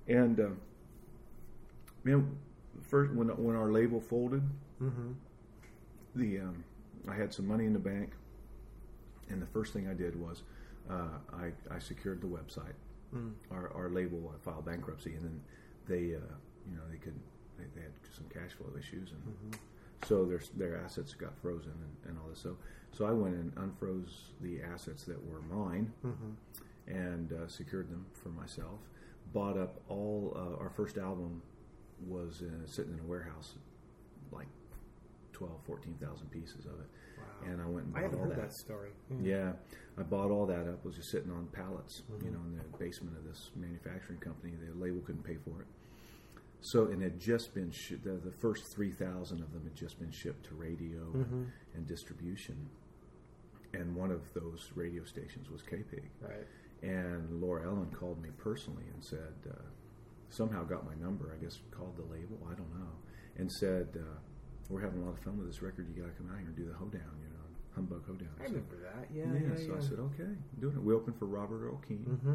and 0.09 0.41
uh, 0.41 0.49
man, 2.05 2.37
first 2.83 3.13
when 3.15 3.29
when 3.29 3.57
our 3.57 3.71
label 3.73 4.01
folded, 4.01 4.43
Mm-hmm. 4.83 5.13
the 6.15 6.39
um, 6.41 6.65
I 7.09 7.15
had 7.15 7.33
some 7.33 7.47
money 7.47 7.65
in 7.65 7.73
the 7.73 7.79
bank, 7.79 8.11
and 9.31 9.41
the 9.41 9.47
first 9.47 9.73
thing 9.73 9.89
I 9.89 9.95
did 9.95 10.15
was 10.21 10.43
uh, 10.91 11.19
I, 11.35 11.75
I 11.75 11.79
secured 11.79 12.21
the 12.21 12.27
website. 12.27 12.75
Mm. 13.15 13.33
Our, 13.51 13.73
our 13.75 13.89
label 13.91 14.33
uh, 14.35 14.39
filed 14.39 14.67
bankruptcy, 14.67 15.15
and 15.15 15.25
then 15.25 15.41
they 15.89 16.15
uh, 16.15 16.21
you 16.71 16.77
know 16.77 16.83
they 16.91 16.99
could 16.99 17.19
they, 17.59 17.65
they 17.75 17.83
had 17.83 17.93
some 18.15 18.27
cash 18.33 18.53
flow 18.53 18.69
issues, 18.79 19.11
and 19.13 19.23
Mm-hmm. 19.23 20.07
so 20.07 20.25
their 20.27 20.41
their 20.57 20.77
assets 20.85 21.15
got 21.15 21.37
frozen 21.39 21.73
and, 21.73 22.11
and 22.11 22.19
all 22.23 22.29
this. 22.29 22.39
So 22.41 22.57
so 22.93 23.07
I 23.07 23.13
went 23.13 23.35
and 23.35 23.55
unfroze 23.57 24.31
the 24.41 24.61
assets 24.63 25.05
that 25.05 25.19
were 25.27 25.41
mine, 25.43 25.93
Mm-hmm. 26.07 26.93
and 26.93 27.33
uh, 27.33 27.49
secured 27.49 27.91
them 27.91 28.07
for 28.13 28.29
myself. 28.31 28.81
Bought 29.33 29.59
up 29.59 29.81
all 29.89 30.33
uh, 30.37 30.63
our 30.63 30.71
first 30.71 30.99
album 30.99 31.43
was 32.07 32.43
uh, 32.43 32.67
sitting 32.67 32.93
in 32.95 33.01
a 33.01 33.09
warehouse, 33.09 33.55
like 34.31 34.47
12, 35.33 35.53
14,000 35.67 36.31
pieces 36.31 36.65
of 36.67 36.73
it. 36.81 36.87
And 37.47 37.61
I 37.63 37.67
went 37.67 37.87
and 37.87 37.97
I 37.97 38.01
bought 38.01 38.03
haven't 38.03 38.19
all 38.19 38.25
heard 38.27 38.37
that. 38.37 38.49
that 38.51 38.53
story. 38.55 38.91
Yeah, 39.23 39.53
I 39.99 40.03
bought 40.03 40.31
all 40.31 40.47
that 40.47 40.67
up. 40.69 40.85
Was 40.85 40.97
just 40.97 41.11
sitting 41.11 41.31
on 41.31 41.47
pallets, 41.53 42.03
Mm-hmm. 42.13 42.25
you 42.27 42.33
know, 42.33 42.41
in 42.47 42.57
the 42.57 42.79
basement 42.79 43.17
of 43.17 43.25
this 43.25 43.51
manufacturing 43.57 44.19
company. 44.21 44.53
The 44.55 44.79
label 44.79 45.01
couldn't 45.01 45.25
pay 45.25 45.37
for 45.45 45.61
it. 45.61 45.67
So, 46.61 46.87
and 46.87 47.01
it 47.03 47.13
had 47.13 47.21
just 47.21 47.55
been 47.55 47.71
shi 47.71 47.95
the, 47.97 48.13
the 48.25 48.33
first 48.41 48.65
three 48.75 48.91
thousand 48.91 49.41
of 49.43 49.53
them 49.53 49.63
had 49.65 49.77
just 49.77 49.99
been 50.01 50.11
shipped 50.11 50.45
to 50.47 50.55
radio 50.55 51.01
Mm-hmm. 51.15 51.43
and 51.75 51.87
distribution. 51.87 52.69
And 53.75 53.95
one 53.95 54.11
of 54.11 54.23
those 54.35 54.71
radio 54.75 55.05
stations 55.05 55.51
was 55.51 55.63
KPIG. 55.63 56.03
Right. 56.21 56.47
And 56.83 57.41
Laura 57.41 57.67
Ellen 57.67 57.91
called 57.91 58.23
me 58.23 58.31
personally 58.39 58.85
and 58.95 59.05
said, 59.05 59.35
uh, 59.51 59.55
somehow 60.31 60.65
got 60.65 60.87
my 60.87 60.95
number, 60.95 61.35
I 61.39 61.43
guess 61.43 61.59
called 61.71 61.97
the 61.97 62.03
label, 62.15 62.39
I 62.51 62.55
don't 62.55 62.71
know, 62.79 62.93
and 63.37 63.51
said, 63.53 63.89
uh, 63.97 64.19
we're 64.69 64.81
having 64.81 65.03
a 65.03 65.05
lot 65.05 65.15
of 65.15 65.21
fun 65.21 65.39
with 65.39 65.47
this 65.47 65.63
record. 65.63 65.87
You 65.95 66.03
got 66.03 66.09
to 66.09 66.15
come 66.23 66.31
out 66.31 66.39
here 66.39 66.47
and 66.47 66.57
do 66.57 66.67
the 66.67 66.75
hoedown, 66.75 67.17
you 67.23 67.29
know, 67.31 67.45
humbug 67.75 68.07
hoedown. 68.07 68.29
I 68.41 68.47
So- 68.47 68.53
remember 68.53 68.77
that. 68.83 69.09
Yeah. 69.15 69.25
yeah, 69.33 69.49
Yeah. 69.51 69.57
so 69.57 69.63
yeah. 69.73 69.77
I 69.77 69.81
said, 69.81 69.99
okay, 69.99 70.23
I'm 70.25 70.61
doing 70.61 70.77
it. 70.77 70.83
We 70.83 70.95
opened 70.95 71.19
for 71.19 71.27
Robert 71.27 71.65
Earl. 71.67 71.81
Mm-hmm. 71.91 72.35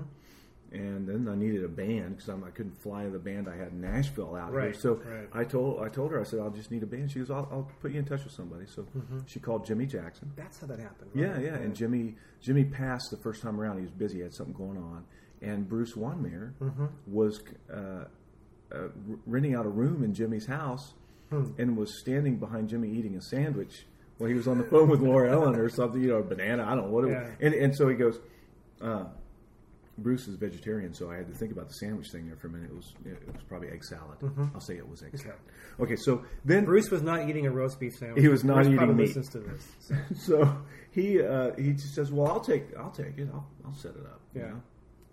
And 0.72 1.08
then 1.08 1.28
I 1.30 1.36
needed 1.36 1.64
a 1.64 1.68
band 1.68 2.18
because 2.18 2.30
I 2.30 2.50
couldn't 2.50 2.82
fly 2.82 3.08
the 3.08 3.20
band 3.20 3.48
I 3.48 3.56
had 3.56 3.74
in 3.74 3.82
Nashville 3.82 4.36
out 4.36 4.52
here. 4.54 4.74
So 4.74 4.96
right. 4.96 5.30
I 5.32 5.44
told 5.44 5.84
I 5.84 5.88
told 5.90 6.12
her 6.12 6.20
I 6.20 6.24
said 6.24 6.40
I'll 6.40 6.50
just 6.50 6.72
need 6.72 6.82
a 6.82 6.88
band. 6.88 7.12
She 7.12 7.20
goes 7.20 7.30
I'll, 7.30 7.48
I'll 7.52 7.70
put 7.80 7.92
you 7.92 8.00
in 8.00 8.06
touch 8.06 8.24
with 8.24 8.34
somebody. 8.34 8.66
So 8.66 8.88
she 9.28 9.40
called 9.40 9.68
Jimmy 9.68 9.86
Jackson. 9.86 10.32
That's 10.36 10.60
how 10.60 10.66
that 10.68 10.80
happened. 10.80 11.12
Yeah, 11.14 11.34
right? 11.34 11.44
yeah. 11.44 11.56
And 11.58 11.76
Jimmy 11.76 12.16
Jimmy 12.42 12.64
passed 12.64 13.12
the 13.12 13.18
first 13.18 13.44
time 13.44 13.62
around. 13.62 13.76
He 13.78 13.82
was 13.84 13.92
busy, 13.92 14.22
had 14.22 14.34
something 14.34 14.56
going 14.56 14.78
on. 14.80 15.06
And 15.44 15.70
Bruce 15.70 15.94
Wanmayer 15.94 16.54
was 17.06 17.44
uh, 17.72 18.06
uh, 18.72 18.88
renting 19.28 19.54
out 19.54 19.68
a 19.68 19.70
room 19.70 20.04
in 20.04 20.12
Jimmy's 20.16 20.48
house 20.48 20.96
and 21.58 21.78
was 21.78 22.00
standing 22.00 22.38
behind 22.38 22.70
Jimmy 22.70 22.90
eating 22.90 23.16
a 23.16 23.22
sandwich 23.22 23.86
when 24.18 24.30
he 24.30 24.36
was 24.36 24.48
on 24.48 24.58
the 24.58 24.64
phone 24.66 24.90
with 24.90 25.02
Laura 25.02 25.32
Ellen 25.32 25.56
or 25.56 25.70
something, 25.70 26.02
you 26.02 26.10
know, 26.10 26.18
a 26.18 26.24
banana. 26.24 26.64
I 26.66 26.76
don't 26.76 26.86
know 26.86 26.92
what. 26.92 27.06
It 27.06 27.12
Yeah. 27.12 27.22
was. 27.24 27.32
And 27.42 27.54
and 27.54 27.76
so 27.76 27.88
he 27.90 27.96
goes. 27.96 28.20
Uh, 28.82 29.06
Bruce 29.96 30.28
is 30.28 30.38
vegetarian, 30.38 30.92
so 30.96 31.12
I 31.12 31.18
had 31.18 31.28
to 31.28 31.36
think 31.36 31.52
about 31.52 31.68
the 31.68 31.76
sandwich 31.76 32.08
thing 32.12 32.26
there 32.26 32.36
for 32.36 32.48
a 32.48 32.50
minute. 32.50 32.72
It 32.72 32.76
was 32.76 32.94
it 33.06 33.28
was 33.32 33.44
probably 33.44 33.68
egg 33.70 33.84
salad. 33.84 34.18
I'll 34.56 34.60
say 34.60 34.76
it 34.76 34.90
was 34.90 35.04
egg 35.04 35.16
salad. 35.20 35.38
Okay, 35.80 35.96
so 35.98 36.24
then 36.44 36.58
Mm-hmm. 36.62 36.66
Bruce 36.66 36.90
was 36.90 37.04
not 37.04 37.30
eating 37.30 37.46
a 37.46 37.52
roast 37.52 37.80
beef 37.80 37.94
sandwich. 38.00 38.22
He 38.24 38.28
was 38.28 38.44
not 38.44 38.64
Bruce 38.64 38.68
eating 38.74 38.96
meat. 38.98 39.16
listens 39.16 39.30
to 39.30 39.40
this. 39.40 39.68
So. 39.80 39.96
so 40.44 40.58
he 40.90 41.22
uh, 41.22 41.52
he 41.58 41.74
just 41.74 41.94
says, 41.94 42.12
"Well, 42.12 42.28
I'll 42.28 42.40
take 42.40 42.76
I'll 42.76 42.90
take 42.90 43.20
it. 43.20 43.30
I'll 43.32 43.48
I'll 43.66 43.76
set 43.76 43.92
it 43.92 44.06
up." 44.08 44.22
you 44.34 44.42
Yeah. 44.42 44.48
know? 44.48 44.62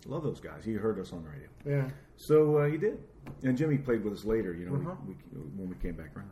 Love 0.06 0.22
those 0.22 0.40
guys. 0.40 0.64
He 0.64 0.72
heard 0.74 0.98
us 0.98 1.12
on 1.12 1.22
the 1.24 1.28
radio, 1.30 1.48
Yeah. 1.64 1.90
so 2.16 2.58
uh, 2.58 2.66
he 2.66 2.76
did. 2.78 2.98
And 3.42 3.56
Jimmy 3.56 3.78
played 3.78 4.02
with 4.02 4.12
us 4.14 4.24
later. 4.24 4.52
You 4.54 4.66
know, 4.66 4.74
Uh-huh. 4.76 4.94
we, 5.06 5.14
we, 5.32 5.40
when 5.56 5.68
we 5.68 5.76
came 5.76 5.94
back 5.94 6.16
around. 6.16 6.30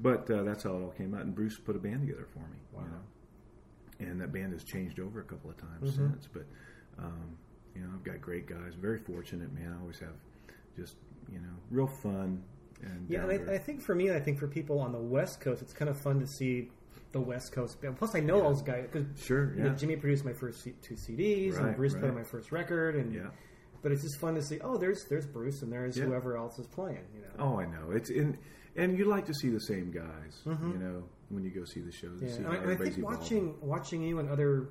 But 0.00 0.28
uh, 0.30 0.42
that's 0.42 0.64
how 0.64 0.70
it 0.76 0.82
all 0.82 0.90
came 0.96 1.14
out. 1.14 1.20
And 1.22 1.34
Bruce 1.34 1.56
put 1.58 1.76
a 1.76 1.78
band 1.78 2.00
together 2.06 2.26
for 2.32 2.40
me. 2.40 2.56
Wow. 2.72 2.82
You 2.82 4.06
know? 4.06 4.10
And 4.10 4.20
that 4.20 4.32
band 4.32 4.52
has 4.52 4.64
changed 4.64 4.98
over 4.98 5.20
a 5.20 5.24
couple 5.24 5.50
of 5.50 5.56
times 5.56 5.92
Mm-hmm. 5.92 6.12
since. 6.12 6.28
But 6.32 6.46
um, 6.98 7.36
you 7.76 7.82
know, 7.82 7.88
I've 7.94 8.02
got 8.04 8.20
great 8.20 8.46
guys. 8.46 8.74
Very 8.80 8.98
fortunate, 8.98 9.52
man. 9.52 9.74
I 9.76 9.80
always 9.80 9.98
have 10.00 10.14
just 10.76 10.96
you 11.30 11.38
know 11.38 11.54
real 11.70 11.86
fun. 11.86 12.42
And 12.82 13.06
Yeah, 13.08 13.24
and 13.28 13.48
I, 13.50 13.54
I 13.54 13.58
think 13.58 13.80
for 13.80 13.94
me, 13.94 14.10
I 14.12 14.18
think 14.20 14.38
for 14.38 14.48
people 14.48 14.78
on 14.80 14.92
the 14.92 14.98
West 14.98 15.40
Coast, 15.40 15.62
it's 15.62 15.72
kind 15.72 15.88
of 15.88 15.96
fun 15.96 16.18
to 16.20 16.26
see 16.26 16.70
the 17.14 17.20
West 17.20 17.52
Coast 17.52 17.80
band. 17.80 17.96
Plus, 17.96 18.14
I 18.14 18.20
know 18.20 18.42
all 18.42 18.50
those 18.52 18.60
guys 18.62 18.86
because 18.92 19.06
Sure, 19.18 19.54
you 19.56 19.62
know. 19.62 19.70
Jimmy 19.74 19.96
produced 19.96 20.24
my 20.26 20.34
first 20.34 20.62
two 20.82 20.94
CDs, 20.94 21.52
right, 21.52 21.58
and 21.58 21.66
Right, 21.68 21.76
Bruce 21.76 21.92
played 21.94 22.04
right. 22.04 22.14
my 22.16 22.22
first 22.24 22.52
record, 22.52 22.96
and 22.96 23.14
Yeah. 23.14 23.30
But 23.82 23.92
it's 23.92 24.02
just 24.02 24.18
fun 24.18 24.34
to 24.34 24.42
see. 24.42 24.58
Oh, 24.60 24.76
there's 24.76 25.04
there's 25.06 25.26
Bruce, 25.26 25.62
and 25.62 25.72
there's 25.72 25.96
Yeah. 25.96 26.04
whoever 26.04 26.36
else 26.36 26.58
is 26.58 26.66
playing. 26.66 27.04
You 27.14 27.20
know. 27.22 27.28
Oh, 27.38 27.58
I 27.60 27.66
know. 27.66 27.90
It's 27.92 28.10
in, 28.10 28.36
and 28.76 28.98
you 28.98 29.04
like 29.06 29.26
to 29.26 29.34
see 29.34 29.48
the 29.50 29.60
same 29.60 29.90
guys. 29.90 30.42
You 30.44 30.78
know, 30.78 31.04
when 31.30 31.44
you 31.44 31.50
go 31.50 31.64
see 31.64 31.80
the 31.80 31.92
shows. 31.92 32.16
Mm-hmm. 32.20 32.26
Yeah, 32.26 32.32
see 32.32 32.38
and 32.38 32.46
I, 32.48 32.50
and 32.50 32.58
I 32.60 32.62
everybody's 32.64 32.94
think 32.96 33.06
evolving. 33.06 33.20
watching 33.20 33.68
watching 33.68 34.02
you 34.02 34.18
and 34.20 34.28
other, 34.30 34.68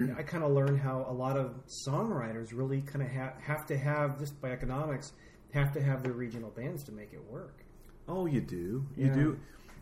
I 0.16 0.22
kind 0.22 0.42
of 0.44 0.52
learned 0.52 0.80
how 0.80 1.04
a 1.08 1.12
lot 1.12 1.36
of 1.36 1.54
songwriters 1.86 2.52
really 2.56 2.80
kind 2.82 3.02
of 3.04 3.10
ha- 3.12 3.34
have 3.40 3.66
to 3.66 3.76
have 3.76 4.18
just 4.18 4.40
by 4.40 4.50
economics 4.50 5.12
have 5.52 5.72
to 5.72 5.82
have 5.82 6.02
their 6.02 6.12
regional 6.12 6.50
bands 6.50 6.84
to 6.84 6.92
make 6.92 7.12
it 7.12 7.22
work. 7.30 7.64
Oh, 8.08 8.24
you 8.26 8.40
do. 8.40 8.86
You 8.96 9.06
Yeah. 9.06 9.14
do. 9.14 9.38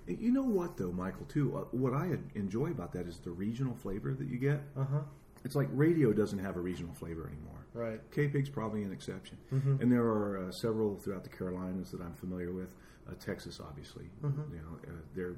You 0.08 0.32
know 0.32 0.42
what, 0.42 0.76
though, 0.76 0.92
Michael? 0.92 1.26
Too. 1.26 1.56
Uh, 1.56 1.60
what 1.72 1.92
I 1.92 2.16
enjoy 2.34 2.68
about 2.70 2.92
that 2.92 3.06
is 3.06 3.18
the 3.18 3.30
regional 3.30 3.74
flavor 3.74 4.14
that 4.14 4.26
you 4.28 4.38
get. 4.38 4.60
Uh 4.76 4.84
huh. 4.84 5.00
It's 5.44 5.54
like 5.54 5.68
radio 5.72 6.12
doesn't 6.12 6.38
have 6.40 6.56
a 6.56 6.60
regional 6.60 6.94
flavor 6.94 7.26
anymore. 7.26 7.54
Right. 7.74 8.00
K-Pig's 8.10 8.48
probably 8.50 8.82
an 8.82 8.92
exception, 8.92 9.36
Mm-hmm. 9.52 9.82
and 9.82 9.92
there 9.92 10.02
are 10.02 10.48
uh, 10.48 10.50
several 10.52 10.96
throughout 10.96 11.22
the 11.22 11.28
Carolinas 11.30 11.90
that 11.92 12.00
I'm 12.00 12.14
familiar 12.14 12.52
with. 12.52 12.74
Uh, 13.08 13.12
Texas, 13.24 13.60
obviously, 13.62 14.06
Mm-hmm. 14.24 14.54
you 14.54 14.60
know, 14.62 14.78
uh, 14.88 14.90
they're 15.14 15.36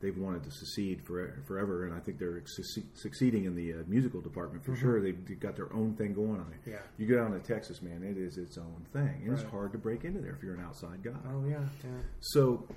they've 0.00 0.18
wanted 0.18 0.44
to 0.44 0.50
secede 0.50 1.00
for, 1.02 1.42
forever, 1.46 1.86
and 1.86 1.94
I 1.94 1.98
think 1.98 2.18
they're 2.18 2.42
succe- 2.42 2.84
succeeding 2.94 3.46
in 3.46 3.54
the 3.56 3.72
uh, 3.72 3.76
musical 3.86 4.20
department 4.20 4.62
for 4.64 4.76
sure. 4.76 5.00
They've, 5.00 5.16
they've 5.26 5.40
got 5.40 5.56
their 5.56 5.72
own 5.72 5.94
thing 5.94 6.12
going 6.12 6.32
on. 6.40 6.52
Mm-hmm. 6.60 6.70
Yeah. 6.72 6.76
You 6.98 7.06
go 7.06 7.16
down 7.16 7.32
to 7.32 7.38
Texas, 7.40 7.80
man, 7.82 8.02
it 8.02 8.18
is 8.18 8.36
its 8.36 8.58
own 8.58 8.84
thing, 8.92 9.22
and 9.24 9.32
it's 9.32 9.42
hard 9.44 9.72
to 9.72 9.78
break 9.78 10.04
into 10.04 10.20
there 10.20 10.34
if 10.36 10.42
you're 10.42 10.54
an 10.54 10.64
outside 10.64 11.02
guy. 11.02 11.12
Oh 11.26 11.42
yeah. 11.48 11.60
Yeah. 11.82 11.90
So, 12.20 12.68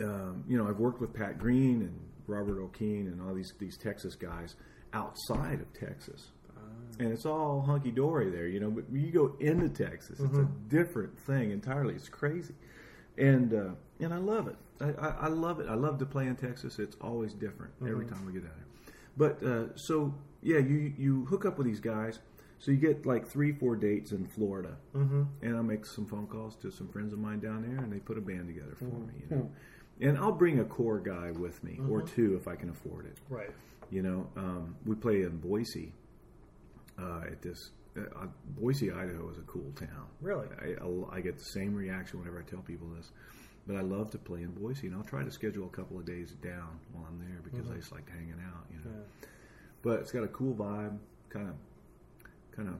um, 0.00 0.44
you 0.48 0.56
know, 0.56 0.68
I've 0.68 0.78
worked 0.78 1.00
with 1.00 1.12
Pat 1.12 1.38
Green 1.38 1.82
and 1.82 1.98
Robert 2.26 2.58
Earl 2.58 2.68
Keen 2.68 3.08
and 3.08 3.20
all 3.20 3.34
these 3.34 3.52
these 3.58 3.76
Texas 3.76 4.14
guys 4.14 4.56
outside 4.92 5.60
of 5.60 5.72
Texas, 5.72 6.30
and 6.98 7.12
it's 7.12 7.26
all 7.26 7.62
hunky 7.62 7.90
dory 7.90 8.30
there, 8.30 8.46
you 8.46 8.60
know. 8.60 8.70
But 8.70 8.90
when 8.90 9.02
you 9.02 9.12
go 9.12 9.36
into 9.40 9.68
Texas, 9.68 10.20
it's 10.20 10.38
a 10.38 10.48
different 10.68 11.18
thing 11.20 11.50
entirely. 11.50 11.94
It's 11.94 12.08
crazy, 12.08 12.54
and 13.18 13.52
uh, 13.52 13.70
and 14.00 14.12
I 14.12 14.18
love 14.18 14.48
it. 14.48 14.56
I, 14.80 15.06
I, 15.06 15.08
I 15.22 15.28
love 15.28 15.60
it. 15.60 15.68
I 15.68 15.74
love 15.74 15.98
to 15.98 16.06
play 16.06 16.26
in 16.26 16.36
Texas. 16.36 16.78
It's 16.78 16.96
always 17.00 17.34
different 17.34 17.72
every 17.86 18.06
time 18.06 18.24
we 18.26 18.32
get 18.32 18.44
out 18.44 18.56
there. 18.56 18.94
But 19.16 19.42
uh, 19.46 19.76
so 19.76 20.14
yeah, 20.42 20.58
you 20.58 20.92
you 20.98 21.24
hook 21.26 21.44
up 21.44 21.58
with 21.58 21.66
these 21.66 21.80
guys. 21.80 22.18
So 22.58 22.70
you 22.70 22.76
get 22.76 23.04
like 23.04 23.26
three, 23.26 23.50
four 23.50 23.74
dates 23.74 24.12
in 24.12 24.24
Florida, 24.24 24.76
mm-hmm. 24.94 25.22
and 25.42 25.56
I 25.56 25.62
make 25.62 25.84
some 25.84 26.06
phone 26.06 26.28
calls 26.28 26.54
to 26.58 26.70
some 26.70 26.86
friends 26.86 27.12
of 27.12 27.18
mine 27.18 27.40
down 27.40 27.62
there, 27.62 27.82
and 27.82 27.92
they 27.92 27.98
put 27.98 28.16
a 28.16 28.20
band 28.20 28.46
together 28.46 28.76
for 28.78 28.84
me. 28.84 29.14
You 29.28 29.36
know, 29.36 29.50
and 30.02 30.18
I'll 30.18 30.32
bring 30.32 30.58
a 30.60 30.64
core 30.64 30.98
guy 30.98 31.30
with 31.30 31.62
me 31.64 31.78
or 31.88 32.02
two 32.02 32.36
if 32.36 32.48
I 32.48 32.56
can 32.56 32.68
afford 32.70 33.06
it. 33.06 33.16
Right. 33.28 33.50
You 33.90 34.02
know, 34.02 34.26
um, 34.36 34.76
we 34.84 34.94
play 34.96 35.22
in 35.22 35.38
Boise 35.38 35.92
uh, 36.98 37.22
at 37.30 37.40
this. 37.42 37.70
Uh, 37.96 38.26
Boise, 38.58 38.90
Idaho 38.90 39.30
is 39.30 39.38
a 39.38 39.42
cool 39.42 39.70
town. 39.76 40.06
Really? 40.20 40.46
I, 40.60 40.80
I'll- 40.80 41.10
get 41.22 41.38
the 41.38 41.44
same 41.44 41.74
reaction 41.74 42.18
whenever 42.18 42.40
I 42.40 42.50
tell 42.50 42.60
people 42.60 42.88
this. 42.96 43.10
But 43.66 43.76
I 43.76 43.82
love 43.82 44.10
to 44.10 44.18
play 44.18 44.42
in 44.42 44.50
Boise, 44.50 44.88
and 44.88 44.96
I'll 44.96 45.04
try 45.04 45.22
to 45.22 45.30
schedule 45.30 45.66
a 45.66 45.76
couple 45.76 45.96
of 45.96 46.04
days 46.04 46.32
down 46.42 46.80
while 46.92 47.06
I'm 47.08 47.20
there 47.20 47.40
because 47.44 47.70
I 47.70 47.76
just 47.76 47.92
like 47.92 48.10
hanging 48.10 48.42
out. 48.44 48.64
You 48.72 48.78
know, 48.78 48.96
but 49.82 50.00
it's 50.00 50.10
got 50.10 50.24
a 50.24 50.28
cool 50.28 50.52
vibe, 50.54 50.98
kind 51.28 51.48
of, 51.48 51.54
kind 52.56 52.68
of 52.68 52.74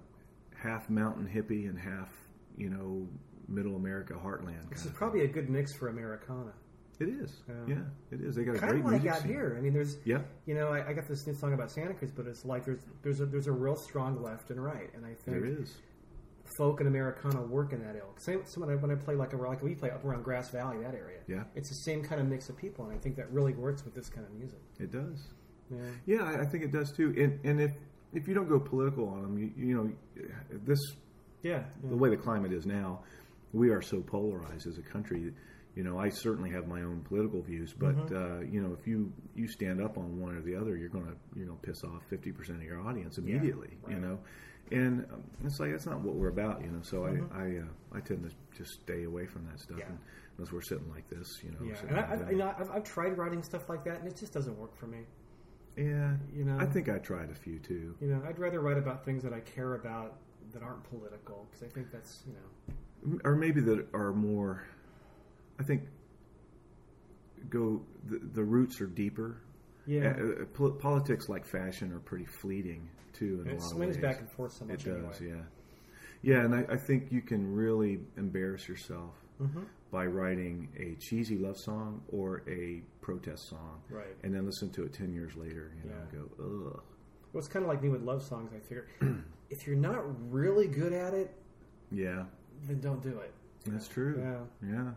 half 0.58 0.90
mountain 0.90 1.26
hippie 1.32 1.68
and 1.68 1.78
half, 1.78 2.10
you 2.56 2.68
know, 2.70 3.06
middle 3.48 3.76
America 3.76 4.14
heartland. 4.14 4.68
This 4.70 4.78
kind 4.80 4.90
is 4.90 4.92
probably 4.92 5.20
a 5.24 5.28
good 5.28 5.48
mix 5.50 5.72
for 5.72 5.88
Americana. 5.88 6.52
It 7.00 7.08
is. 7.08 7.42
Yeah. 7.48 7.54
Yeah. 7.74 7.76
it 8.10 8.20
is. 8.20 8.34
They 8.36 8.44
got 8.44 8.56
a 8.56 8.58
Kind 8.58 8.72
great 8.82 8.84
of 8.84 9.02
like 9.04 9.12
out 9.12 9.22
scene. 9.22 9.28
here. 9.32 9.54
I 9.58 9.60
mean, 9.60 9.72
there's 9.72 9.96
Yeah. 10.04 10.22
you 10.46 10.54
know, 10.54 10.68
I, 10.68 10.88
I 10.88 10.92
got 10.92 11.08
this 11.08 11.26
new 11.26 11.34
song 11.34 11.52
about 11.54 11.70
Santa 11.70 11.94
Cruz, 11.94 12.10
but 12.14 12.26
it's 12.26 12.44
like 12.44 12.64
there's 12.64 12.80
there's 13.02 13.20
a 13.20 13.26
there's 13.26 13.46
a 13.48 13.52
real 13.52 13.76
strong 13.76 14.22
left 14.22 14.50
and 14.50 14.62
right, 14.62 14.90
and 14.94 15.04
I 15.04 15.14
think 15.14 15.40
There 15.40 15.44
is. 15.46 15.74
folk 16.58 16.80
and 16.80 16.88
Americana 16.88 17.40
work 17.42 17.72
in 17.72 17.80
that 17.82 17.96
ilk. 17.96 18.20
Same, 18.20 18.42
so 18.44 18.60
when 18.60 18.70
I, 18.70 18.74
when 18.76 18.90
I 18.90 18.94
play 18.94 19.14
like 19.14 19.32
a 19.32 19.36
like 19.36 19.62
we 19.62 19.74
play 19.74 19.90
up 19.90 20.04
around 20.04 20.22
Grass 20.22 20.50
Valley, 20.50 20.78
that 20.82 20.94
area. 20.94 21.20
Yeah. 21.26 21.44
it's 21.54 21.68
the 21.70 21.90
same 21.90 22.02
kind 22.02 22.20
of 22.20 22.26
mix 22.28 22.48
of 22.48 22.56
people, 22.56 22.84
and 22.86 22.94
I 22.94 22.98
think 22.98 23.16
that 23.16 23.30
really 23.32 23.54
works 23.54 23.84
with 23.84 23.94
this 23.94 24.08
kind 24.08 24.26
of 24.26 24.32
music. 24.34 24.60
It 24.78 24.90
does. 24.92 25.28
Yeah, 25.70 25.78
Yeah, 26.06 26.22
I, 26.24 26.42
I 26.42 26.44
think 26.44 26.62
it 26.64 26.70
does 26.72 26.92
too. 26.92 27.14
And 27.16 27.40
and 27.44 27.60
if 27.60 27.72
if 28.12 28.28
you 28.28 28.34
don't 28.34 28.48
go 28.48 28.60
political 28.60 29.08
on 29.08 29.22
them, 29.22 29.38
you, 29.38 29.50
you 29.56 29.74
know, 29.74 29.90
this 30.66 30.78
yeah, 31.42 31.62
the 31.82 31.96
way 31.96 32.10
the 32.10 32.16
climate 32.16 32.52
is 32.52 32.66
now, 32.66 33.00
we 33.52 33.70
are 33.70 33.80
so 33.82 34.00
polarized 34.02 34.66
as 34.66 34.78
a 34.78 34.82
country. 34.82 35.32
You 35.74 35.84
know, 35.84 35.98
I 35.98 36.10
certainly 36.10 36.50
have 36.50 36.68
my 36.68 36.82
own 36.82 37.00
political 37.08 37.40
views, 37.40 37.72
but 37.72 37.96
uh, 38.12 38.40
you 38.40 38.60
know, 38.60 38.76
if 38.78 38.86
you 38.86 39.10
you 39.34 39.48
stand 39.48 39.80
up 39.82 39.96
on 39.96 40.20
one 40.20 40.36
or 40.36 40.42
the 40.42 40.54
other, 40.54 40.76
you're 40.76 40.90
gonna 40.90 41.14
you're 41.34 41.46
gonna 41.46 41.58
piss 41.62 41.82
off 41.82 42.02
fifty 42.10 42.30
percent 42.30 42.58
of 42.58 42.64
your 42.64 42.80
audience 42.86 43.16
immediately. 43.16 43.70
You 43.88 43.94
right. 43.94 44.02
know, 44.02 44.18
and 44.70 45.06
um, 45.12 45.22
it's 45.44 45.58
like 45.60 45.70
that's 45.70 45.86
not 45.86 46.00
what 46.00 46.14
we're 46.14 46.28
about. 46.28 46.60
You 46.62 46.70
know, 46.72 46.82
so 46.82 47.06
I 47.06 47.10
I, 47.34 47.46
uh, 47.58 47.96
I 47.96 48.00
tend 48.00 48.28
to 48.28 48.36
just 48.56 48.80
stay 48.82 49.04
away 49.04 49.24
from 49.26 49.46
that 49.46 49.60
stuff, 49.60 49.78
Yeah. 49.78 49.86
and, 49.86 49.98
unless 50.36 50.52
we're 50.52 50.60
sitting 50.60 50.90
like 50.90 51.08
this. 51.08 51.40
You 51.42 51.52
know, 51.52 51.58
yeah. 51.64 51.88
And 51.88 51.98
I, 51.98 52.00
like 52.00 52.10
I've, 52.10 52.32
you 52.32 52.38
know, 52.38 52.54
I've, 52.58 52.70
I've 52.70 52.84
tried 52.84 53.16
writing 53.16 53.42
stuff 53.42 53.70
like 53.70 53.82
that, 53.84 54.00
and 54.00 54.08
it 54.08 54.16
just 54.16 54.34
doesn't 54.34 54.58
work 54.58 54.76
for 54.76 54.86
me. 54.88 54.98
yeah, 55.78 56.16
you 56.34 56.44
know. 56.44 56.58
I 56.60 56.66
think 56.66 56.90
I 56.90 56.98
tried 56.98 57.30
a 57.30 57.34
few 57.34 57.58
too. 57.58 57.96
You 57.98 58.08
know, 58.08 58.22
I'd 58.28 58.38
rather 58.38 58.60
write 58.60 58.76
about 58.76 59.06
things 59.06 59.22
that 59.22 59.32
I 59.32 59.40
care 59.40 59.74
about 59.74 60.18
that 60.52 60.62
aren't 60.62 60.84
political 60.84 61.46
because 61.50 61.66
I 61.66 61.70
think 61.72 61.90
that's 61.90 62.24
you 62.26 62.34
know. 62.34 63.20
or 63.24 63.36
maybe 63.36 63.62
that 63.62 63.86
are 63.94 64.12
more 64.12 64.66
i 65.58 65.62
think 65.62 65.82
go 67.48 67.82
the, 68.08 68.20
the 68.34 68.42
roots 68.42 68.80
are 68.80 68.86
deeper 68.86 69.36
Yeah. 69.86 70.14
Uh, 70.18 70.42
uh, 70.42 70.44
pol- 70.54 70.72
politics 70.72 71.28
like 71.28 71.44
fashion 71.44 71.92
are 71.92 71.98
pretty 72.00 72.26
fleeting 72.26 72.88
too 73.12 73.42
in 73.44 73.48
It 73.50 73.52
a 73.52 73.60
lot 73.60 73.70
swings 73.70 73.96
of 73.96 74.02
ways 74.02 74.10
back 74.12 74.20
and 74.20 74.30
forth 74.30 74.52
so 74.52 74.64
much 74.64 74.86
it 74.86 74.90
anyway. 74.92 75.08
does 75.10 75.20
yeah 75.20 75.42
yeah 76.22 76.44
and 76.44 76.54
I, 76.54 76.64
I 76.74 76.76
think 76.76 77.10
you 77.10 77.20
can 77.20 77.52
really 77.54 78.00
embarrass 78.16 78.68
yourself 78.68 79.14
Mm-hmm. 79.40 79.62
by 79.90 80.04
writing 80.06 80.68
a 80.78 80.94
cheesy 81.00 81.36
love 81.36 81.56
song 81.56 82.02
or 82.12 82.42
a 82.48 82.82
protest 83.00 83.48
song 83.48 83.80
Right. 83.90 84.14
and 84.22 84.32
then 84.32 84.46
listen 84.46 84.70
to 84.72 84.84
it 84.84 84.92
10 84.92 85.12
years 85.12 85.34
later 85.34 85.72
you 85.82 85.90
know 85.90 85.96
Yeah. 85.96 86.18
and 86.20 86.28
go 86.38 86.44
ugh 86.76 86.82
Well, 87.32 87.38
it's 87.40 87.48
kind 87.48 87.64
of 87.64 87.68
like 87.68 87.82
me 87.82 87.88
with 87.88 88.02
love 88.02 88.22
songs. 88.22 88.52
I 88.54 88.60
figure 88.60 88.86
if 89.50 89.66
you're 89.66 89.74
not 89.74 90.04
really 90.30 90.68
good 90.68 90.92
at 90.92 91.12
it, 91.14 91.34
yeah 91.90 92.24
then 92.68 92.78
don't 92.80 93.02
do 93.02 93.18
it. 93.18 93.32
That's 93.66 93.88
true. 93.88 94.14
Yeah. 94.20 94.68
Yeah. 94.70 94.90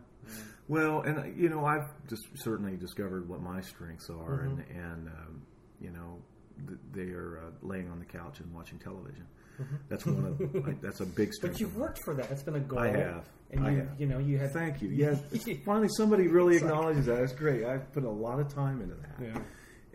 Well, 0.68 1.02
and 1.02 1.18
uh, 1.18 1.24
you 1.36 1.48
know, 1.48 1.64
I've 1.64 1.86
just 2.08 2.24
certainly 2.36 2.76
discovered 2.76 3.28
what 3.28 3.40
my 3.40 3.60
strengths 3.60 4.10
are, 4.10 4.40
and 4.42 4.58
Mm-hmm. 4.58 4.78
and 4.80 5.08
um, 5.08 5.42
you 5.80 5.90
know, 5.90 6.18
th- 6.66 6.78
they 6.92 7.12
are 7.12 7.38
uh, 7.38 7.50
laying 7.62 7.88
on 7.90 7.98
the 7.98 8.04
couch 8.04 8.40
and 8.40 8.52
watching 8.52 8.78
television. 8.78 9.26
Mm-hmm. 9.60 9.76
That's 9.88 10.04
one 10.06 10.24
of 10.26 10.66
like, 10.66 10.80
that's 10.80 11.00
a 11.00 11.06
big 11.06 11.32
strength. 11.32 11.54
But 11.54 11.60
you've 11.60 11.76
worked 11.76 12.00
for 12.04 12.14
that. 12.14 12.28
That's 12.28 12.42
been 12.42 12.56
a 12.56 12.60
goal. 12.60 12.80
I 12.80 12.88
have. 12.88 13.24
And 13.52 13.64
I 13.64 13.70
you, 13.70 13.76
have. 13.78 13.88
you 14.00 14.06
know, 14.06 14.18
you 14.18 14.38
had. 14.38 14.52
Thank 14.52 14.82
you. 14.82 14.88
Yeah, 14.92 15.14
finally 15.64 15.88
somebody 15.96 16.26
really 16.28 16.54
It's 16.56 16.64
like- 16.64 16.72
acknowledges 16.72 17.06
that. 17.06 17.20
That's 17.20 17.32
great. 17.32 17.64
I've 17.64 17.92
put 17.92 18.02
a 18.04 18.10
lot 18.10 18.40
of 18.40 18.52
time 18.52 18.80
into 18.82 18.96
that. 18.96 19.16
Yeah. 19.22 19.38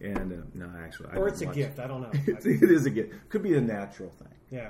And 0.10 0.32
uh, 0.34 0.36
no, 0.56 0.72
actually, 0.84 1.10
Or 1.16 1.28
it's 1.28 1.42
a 1.42 1.46
much. 1.48 1.56
gift. 1.56 1.80
I 1.80 1.86
don't 1.88 2.02
know. 2.02 2.12
It's- 2.28 2.46
it 2.46 2.72
is 2.72 2.86
a 2.86 2.90
gift. 2.90 3.14
Could 3.30 3.44
be 3.44 3.56
a 3.56 3.62
natural 3.62 4.10
thing. 4.10 4.34
yeah. 4.50 4.70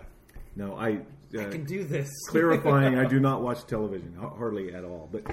No, 0.56 0.76
I. 0.76 1.00
I 1.40 1.46
can 1.46 1.64
do 1.64 1.84
this. 1.84 2.10
clarifying 2.30 2.98
i 2.98 3.06
do 3.06 3.20
not 3.20 3.42
watch 3.42 3.66
television 3.66 4.16
hardly 4.20 4.74
at 4.74 4.84
all 4.84 5.10
but 5.12 5.24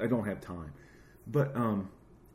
i 0.00 0.06
don't 0.06 0.26
have 0.26 0.40
time 0.40 0.72
but 1.26 1.54
um 1.56 1.88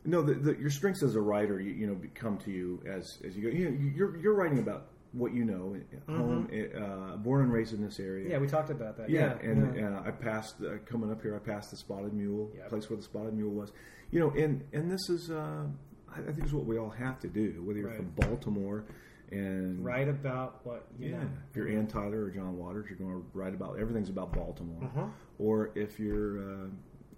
no 0.06 0.22
the, 0.22 0.34
the, 0.34 0.58
your 0.60 0.70
strengths 0.70 1.04
as 1.04 1.16
a 1.16 1.22
writer 1.22 1.60
you, 1.60 1.72
you 1.72 1.88
know 1.88 2.00
come 2.14 2.38
to 2.38 2.52
you 2.52 2.82
as 2.88 3.20
as 3.26 3.36
you 3.36 3.44
go 3.50 3.58
you 3.58 3.70
know, 3.70 3.78
you're 3.96 4.18
you're 4.18 4.36
writing 4.36 4.60
about 4.60 4.88
what 5.14 5.34
you 5.34 5.46
know, 5.46 5.76
home, 6.08 6.50
uh, 6.76 7.16
born 7.16 7.42
and 7.44 7.52
raised 7.52 7.74
in 7.74 7.82
this 7.82 7.98
area. 7.98 8.26
Mm-hmm. 8.26 8.32
Yeah, 8.34 8.38
we 8.40 8.48
talked 8.48 8.70
about 8.70 8.98
that. 8.98 9.10
Yeah, 9.10 9.38
Yeah, 9.42 9.50
and 9.50 9.76
yeah. 9.76 9.98
Uh, 9.98 10.04
I 10.06 10.12
passed 10.12 10.56
uh, 10.62 10.78
coming 10.86 11.10
up 11.10 11.22
here. 11.22 11.34
I 11.34 11.40
passed 11.40 11.72
the 11.72 11.78
Spotted 11.78 12.14
Mule, 12.14 12.52
Yep. 12.56 12.70
place 12.70 12.90
where 12.90 12.98
the 12.98 13.04
Spotted 13.04 13.34
Mule 13.34 13.52
was. 13.52 13.72
You 14.12 14.20
know, 14.20 14.32
and 14.32 14.64
and 14.74 14.92
this 14.92 15.10
is, 15.10 15.32
uh, 15.32 15.66
I 16.14 16.20
I 16.20 16.32
think, 16.34 16.46
is 16.46 16.54
what 16.54 16.66
we 16.66 16.78
all 16.78 16.90
have 16.90 17.20
to 17.22 17.30
do. 17.30 17.64
Whether 17.64 17.80
you're 17.80 17.88
Right. 17.88 17.98
from 17.98 18.12
Baltimore, 18.18 18.84
and 19.32 19.84
write 19.84 20.08
about 20.08 20.66
what 20.66 20.88
you 21.00 21.10
yeah, 21.10 21.18
know. 21.20 21.30
if 21.50 21.56
you're 21.56 21.68
Anne 21.68 21.88
Tyler 21.88 22.26
or 22.26 22.30
John 22.30 22.58
Waters, 22.58 22.86
you're 22.90 22.98
going 22.98 23.22
to 23.22 23.26
write 23.34 23.54
about 23.54 23.78
everything's 23.80 24.10
about 24.10 24.32
Baltimore. 24.34 24.84
Uh-huh. 24.84 25.06
Or 25.40 25.72
if 25.76 26.00
you're, 26.00 26.40
uh, 26.40 26.68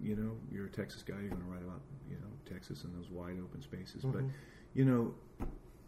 you 0.00 0.16
know, 0.16 0.32
you're 0.50 0.66
a 0.66 0.70
Texas 0.70 1.02
guy, 1.02 1.14
you're 1.20 1.30
going 1.30 1.42
to 1.42 1.48
write 1.48 1.62
about 1.62 1.80
you 2.08 2.16
know 2.16 2.28
Texas 2.50 2.84
and 2.84 2.94
those 2.98 3.10
wide 3.10 3.38
open 3.42 3.62
spaces. 3.62 4.02
But 4.02 4.22
Mm-hmm. 4.22 4.28
you 4.74 4.84
know, 4.84 5.14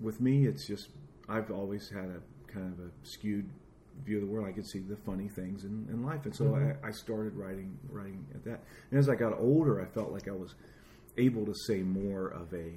with 0.00 0.20
me, 0.20 0.46
it's 0.46 0.66
just 0.66 0.88
I've 1.28 1.50
always 1.50 1.88
had 1.90 2.04
a 2.04 2.20
kind 2.52 2.72
of 2.72 2.78
a 2.84 2.90
skewed 3.02 3.48
view 4.04 4.16
of 4.20 4.26
the 4.26 4.32
world. 4.32 4.46
I 4.46 4.52
could 4.52 4.66
see 4.66 4.78
the 4.80 4.96
funny 4.96 5.28
things 5.28 5.64
in, 5.64 5.86
in 5.90 6.02
life, 6.04 6.24
and 6.24 6.34
so 6.34 6.44
Mm-hmm. 6.44 6.84
I, 6.84 6.88
I 6.88 6.90
started 6.92 7.34
writing 7.34 7.76
writing 7.88 8.24
at 8.34 8.44
that. 8.44 8.60
And 8.90 8.98
as 9.00 9.08
I 9.08 9.14
got 9.16 9.38
older, 9.38 9.80
I 9.80 9.86
felt 9.86 10.12
like 10.12 10.28
I 10.28 10.32
was 10.32 10.54
able 11.18 11.44
to 11.46 11.54
say 11.54 11.82
more 11.82 12.28
of 12.28 12.52
a 12.54 12.72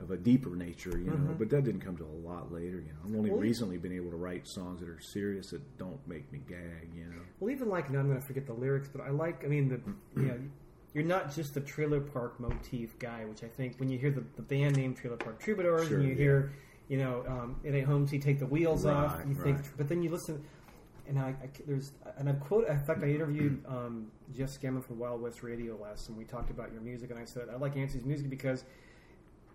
of 0.00 0.10
a 0.10 0.16
deeper 0.16 0.56
nature, 0.56 0.98
you 0.98 1.10
know. 1.10 1.34
But 1.38 1.50
that 1.50 1.64
didn't 1.64 1.80
come 1.80 1.96
till 1.96 2.06
a 2.06 2.22
lot 2.28 2.52
later, 2.52 2.78
you 2.78 2.92
know. 2.92 2.98
I've 3.04 3.14
only 3.16 3.28
Mm-hmm. 3.30 3.38
Well, 3.38 3.40
recently 3.42 3.78
been 3.78 3.92
able 3.92 4.10
to 4.10 4.16
write 4.16 4.46
songs 4.48 4.80
that 4.80 4.88
are 4.88 5.00
serious 5.00 5.50
that 5.50 5.78
don't 5.78 6.00
make 6.08 6.30
me 6.32 6.40
gag, 6.48 6.90
you 6.94 7.04
know. 7.04 7.20
Well, 7.40 7.50
even 7.50 7.68
like 7.68 7.90
now, 7.90 8.00
I'm 8.00 8.08
going 8.08 8.20
to 8.20 8.26
forget 8.26 8.46
the 8.46 8.52
lyrics, 8.52 8.88
but 8.88 9.00
I 9.02 9.10
like. 9.10 9.44
I 9.44 9.48
mean, 9.48 9.68
the 9.68 10.20
you 10.20 10.26
know, 10.28 10.38
you're 10.94 11.04
not 11.04 11.34
just 11.34 11.54
the 11.54 11.60
trailer 11.60 12.00
park 12.00 12.40
motif 12.40 12.98
guy, 12.98 13.24
which 13.24 13.44
I 13.44 13.48
think 13.48 13.78
when 13.78 13.88
you 13.88 13.98
hear 13.98 14.10
the, 14.10 14.24
the 14.36 14.42
band 14.42 14.76
name 14.76 14.94
Trailer 14.94 15.16
Park 15.16 15.38
Troubadours, 15.40 15.88
Sure, 15.88 15.98
and 15.98 16.06
you 16.06 16.14
yeah. 16.14 16.18
hear, 16.20 16.52
you 16.88 16.98
know, 16.98 17.24
um, 17.28 17.56
it 17.64 17.74
ain't 17.74 17.86
home 17.86 18.06
you 18.10 18.18
take 18.18 18.38
the 18.38 18.46
wheels 18.46 18.84
off, 18.84 19.18
Right, 19.18 19.28
you 19.28 19.34
think. 19.34 19.58
But 19.76 19.88
then 19.88 20.02
you 20.02 20.10
listen, 20.10 20.44
and 21.08 21.18
I, 21.18 21.28
I 21.28 21.48
there's 21.66 21.92
and 22.18 22.28
I 22.28 22.32
quote. 22.32 22.66
In 22.68 22.78
fact, 22.80 23.04
I 23.04 23.08
interviewed 23.08 23.64
um, 23.66 24.10
Jeff 24.36 24.50
Scammon 24.50 24.84
from 24.84 24.98
Wild 24.98 25.22
West 25.22 25.42
Radio 25.42 25.76
last, 25.80 26.08
and 26.08 26.18
we 26.18 26.24
talked 26.24 26.50
about 26.50 26.72
your 26.72 26.82
music, 26.82 27.10
and 27.10 27.18
I 27.18 27.24
said 27.24 27.44
I 27.52 27.56
like 27.56 27.76
Antsy's 27.76 28.04
music 28.04 28.28
because. 28.28 28.64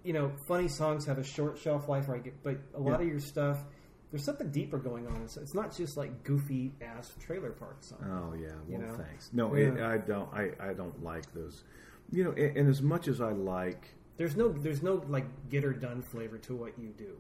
You 0.08 0.14
know, 0.14 0.32
funny 0.48 0.70
songs 0.70 1.06
have 1.06 1.18
a 1.18 1.24
short 1.24 1.58
shelf 1.58 1.90
life, 1.90 2.08
right? 2.08 2.34
But 2.42 2.60
a 2.74 2.80
lot 2.80 3.02
Yeah. 3.02 3.08
of 3.08 3.12
your 3.12 3.20
stuff, 3.20 3.62
there's 4.10 4.24
something 4.24 4.50
deeper 4.52 4.78
going 4.78 5.06
on. 5.06 5.22
It's, 5.24 5.36
it's 5.36 5.54
not 5.54 5.76
just 5.76 5.98
like 5.98 6.24
goofy 6.24 6.72
ass 6.82 7.14
trailer 7.20 7.52
park 7.52 7.80
songs. 7.82 8.06
Oh 8.10 8.34
yeah, 8.34 8.54
well 8.70 8.88
know? 8.88 8.96
thanks. 8.96 9.30
No, 9.34 9.54
Yeah. 9.54 9.66
it, 9.74 9.82
I 9.82 9.98
don't. 9.98 10.34
I, 10.34 10.52
I 10.62 10.72
don't 10.72 11.04
like 11.04 11.34
those. 11.34 11.66
You 12.10 12.24
know, 12.24 12.32
and, 12.32 12.56
and 12.56 12.70
as 12.70 12.82
much 12.82 13.10
as 13.10 13.20
I 13.20 13.34
like, 13.34 13.86
There's 14.16 14.38
no 14.38 14.48
there's 14.48 14.82
no 14.82 15.04
like 15.10 15.26
get 15.50 15.66
her 15.66 15.74
done 15.74 16.02
flavor 16.02 16.38
to 16.38 16.56
what 16.56 16.80
you 16.80 16.94
do. 16.98 17.18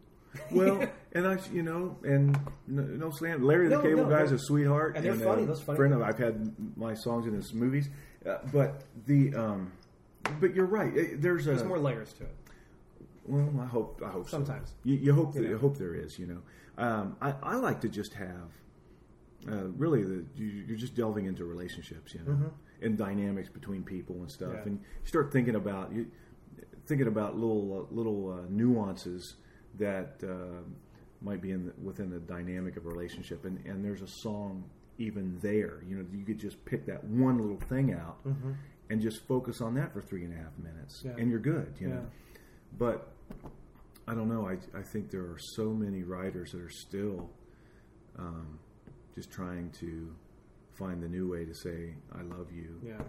well, 0.50 0.82
and 1.12 1.28
I, 1.28 1.40
you 1.52 1.64
know, 1.64 1.98
and 2.06 2.40
no, 2.68 2.84
no 2.84 3.12
slam. 3.12 3.44
Larry 3.44 3.68
the 3.68 3.76
No, 3.76 3.82
Cable 3.82 4.04
no, 4.06 4.10
Guy's 4.10 4.32
a 4.32 4.40
sweetheart, 4.40 4.96
And 4.96 5.04
they're 5.04 5.14
funny, 5.16 5.44
a 5.44 5.46
those 5.46 5.60
funny 5.62 5.76
friend 5.76 5.94
of. 5.94 6.02
I've 6.02 6.18
had 6.18 6.56
my 6.78 6.94
songs 6.94 7.28
in 7.28 7.34
his 7.34 7.54
movies, 7.54 7.90
uh, 8.26 8.38
but 8.54 8.84
the, 9.08 9.36
um, 9.36 9.74
but 10.40 10.56
you're 10.56 10.66
right. 10.66 10.94
Eh, 10.98 11.06
There's 11.18 11.48
a 11.48 11.50
There's 11.50 11.64
more 11.66 11.80
layers 11.80 12.14
to 12.14 12.24
it. 12.24 12.36
Well, 13.28 13.62
I 13.62 13.66
hope. 13.66 14.02
I 14.06 14.10
hope 14.10 14.26
so. 14.30 14.38
Sometimes. 14.38 14.74
you, 14.84 14.96
you 14.96 15.14
hope 15.14 15.36
You 15.36 15.42
know. 15.42 15.50
you 15.50 15.58
hope 15.58 15.78
there 15.78 15.96
is. 15.96 16.18
You 16.18 16.28
know, 16.28 16.42
um, 16.84 17.16
I, 17.22 17.34
I 17.44 17.56
like 17.56 17.82
to 17.82 17.90
just 17.90 18.14
have 18.14 18.50
uh, 19.50 19.68
really 19.78 20.04
the 20.04 20.26
you, 20.36 20.46
you're 20.68 20.78
just 20.78 20.96
delving 20.96 21.26
into 21.26 21.46
relationships, 21.46 22.14
you 22.14 22.22
know, 22.26 22.52
and 22.82 22.98
dynamics 22.98 23.50
between 23.50 23.84
people 23.84 24.16
and 24.18 24.32
stuff, 24.32 24.50
Mm-hmm. 24.50 24.58
Yeah. 24.58 24.64
and 24.66 24.80
you 25.04 25.08
start 25.08 25.32
thinking 25.32 25.56
about 25.56 25.92
you 25.94 26.08
thinking 26.86 27.08
about 27.08 27.36
little 27.38 27.88
uh, 27.92 27.94
little 27.96 28.32
uh, 28.32 28.46
nuances 28.50 29.36
that 29.78 30.16
uh, 30.24 30.62
might 31.22 31.42
be 31.42 31.52
in 31.52 31.66
the, 31.68 31.74
within 31.84 32.10
the 32.10 32.20
dynamic 32.20 32.78
of 32.78 32.86
a 32.86 32.90
relationship, 32.90 33.46
and 33.46 33.64
and 33.66 33.84
there's 33.84 34.02
a 34.02 34.08
song 34.08 34.64
even 34.98 35.38
there. 35.42 35.84
You 35.88 35.98
know, 35.98 36.06
you 36.12 36.24
could 36.26 36.40
just 36.40 36.64
pick 36.66 36.86
that 36.88 37.04
one 37.04 37.38
little 37.40 37.60
thing 37.68 37.94
out. 37.94 38.18
And 38.90 39.02
just 39.02 39.28
focus 39.28 39.60
on 39.60 39.76
that 39.76 39.92
for 39.92 40.02
three 40.02 40.24
and 40.24 40.34
a 40.34 40.38
half 40.38 40.58
minutes, 40.58 41.00
Mm-hmm. 41.00 41.08
Yeah. 41.10 41.22
and 41.22 41.30
you're 41.30 41.42
good. 41.42 41.74
You 41.78 41.90
Yeah. 41.90 41.94
know, 41.96 42.06
but 42.80 43.12
I 44.08 44.14
don't 44.14 44.30
know. 44.30 44.48
I, 44.48 44.58
I 44.78 44.82
think 44.82 45.12
there 45.12 45.22
are 45.22 45.38
so 45.38 45.66
many 45.66 46.04
writers 46.04 46.52
that 46.54 46.62
are 46.62 46.70
still 46.70 47.30
um, 48.18 48.60
just 49.16 49.30
trying 49.32 49.72
to 49.80 50.16
find 50.78 51.02
the 51.04 51.10
new 51.10 51.30
way 51.30 51.44
to 51.46 51.54
say 51.54 51.94
"I 52.18 52.22
love 52.22 52.52
you." 52.52 52.80
Yeah. 52.84 53.02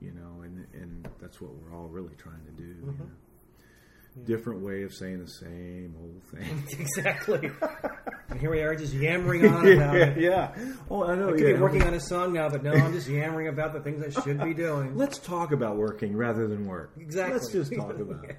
You 0.00 0.12
know, 0.12 0.42
and 0.42 0.66
and 0.72 1.08
that's 1.20 1.40
what 1.40 1.52
we're 1.54 1.76
all 1.76 1.88
really 1.88 2.14
trying 2.16 2.44
to 2.46 2.52
do. 2.52 2.74
Mm-hmm. 2.74 3.02
know? 3.02 4.24
Different 4.24 4.62
way 4.62 4.82
of 4.82 4.94
saying 4.94 5.18
the 5.18 5.30
same 5.30 5.94
old 6.00 6.22
thing. 6.32 6.64
exactly. 6.80 7.50
and 8.30 8.40
here 8.40 8.50
we 8.50 8.62
are 8.62 8.74
just 8.74 8.94
yammering 8.94 9.46
on 9.54 9.70
about 9.70 9.94
yeah, 9.94 10.04
it. 10.04 10.18
yeah. 10.18 10.54
Oh, 10.90 11.04
I 11.04 11.16
know. 11.16 11.28
I 11.28 11.32
could 11.32 11.40
yeah. 11.40 11.52
be 11.52 11.60
working 11.60 11.82
on 11.82 11.92
a 11.92 12.00
song 12.00 12.32
now, 12.32 12.48
but 12.48 12.62
no, 12.62 12.72
I'm 12.72 12.94
just 12.94 13.08
yammering 13.08 13.48
about 13.48 13.74
the 13.74 13.80
things 13.80 14.02
I 14.02 14.22
should 14.22 14.42
be 14.42 14.54
doing. 14.54 14.96
Let's 14.96 15.18
talk 15.18 15.52
about 15.52 15.76
working 15.76 16.16
rather 16.16 16.48
than 16.48 16.64
work. 16.64 16.92
Exactly. 16.98 17.34
Let's 17.34 17.52
just 17.52 17.74
talk 17.74 17.98
about 17.98 18.24
it. 18.24 18.38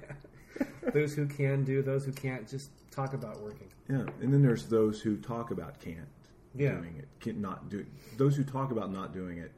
Those 0.92 1.14
who 1.14 1.26
can 1.26 1.64
do, 1.64 1.82
those 1.82 2.04
who 2.04 2.12
can't, 2.12 2.48
just 2.48 2.70
talk 2.90 3.12
about 3.14 3.40
working. 3.40 3.68
Yeah, 3.88 4.04
and 4.20 4.32
then 4.32 4.42
there's 4.42 4.66
those 4.66 5.00
who 5.00 5.16
talk 5.16 5.50
about 5.50 5.80
can't 5.80 6.08
Yeah. 6.54 6.72
doing 6.76 6.96
it, 6.98 7.08
can 7.20 7.40
not 7.40 7.68
do. 7.68 7.84
Those 8.16 8.36
who 8.36 8.44
talk 8.44 8.70
about 8.72 8.92
not 8.92 9.12
doing 9.12 9.38
it. 9.38 9.52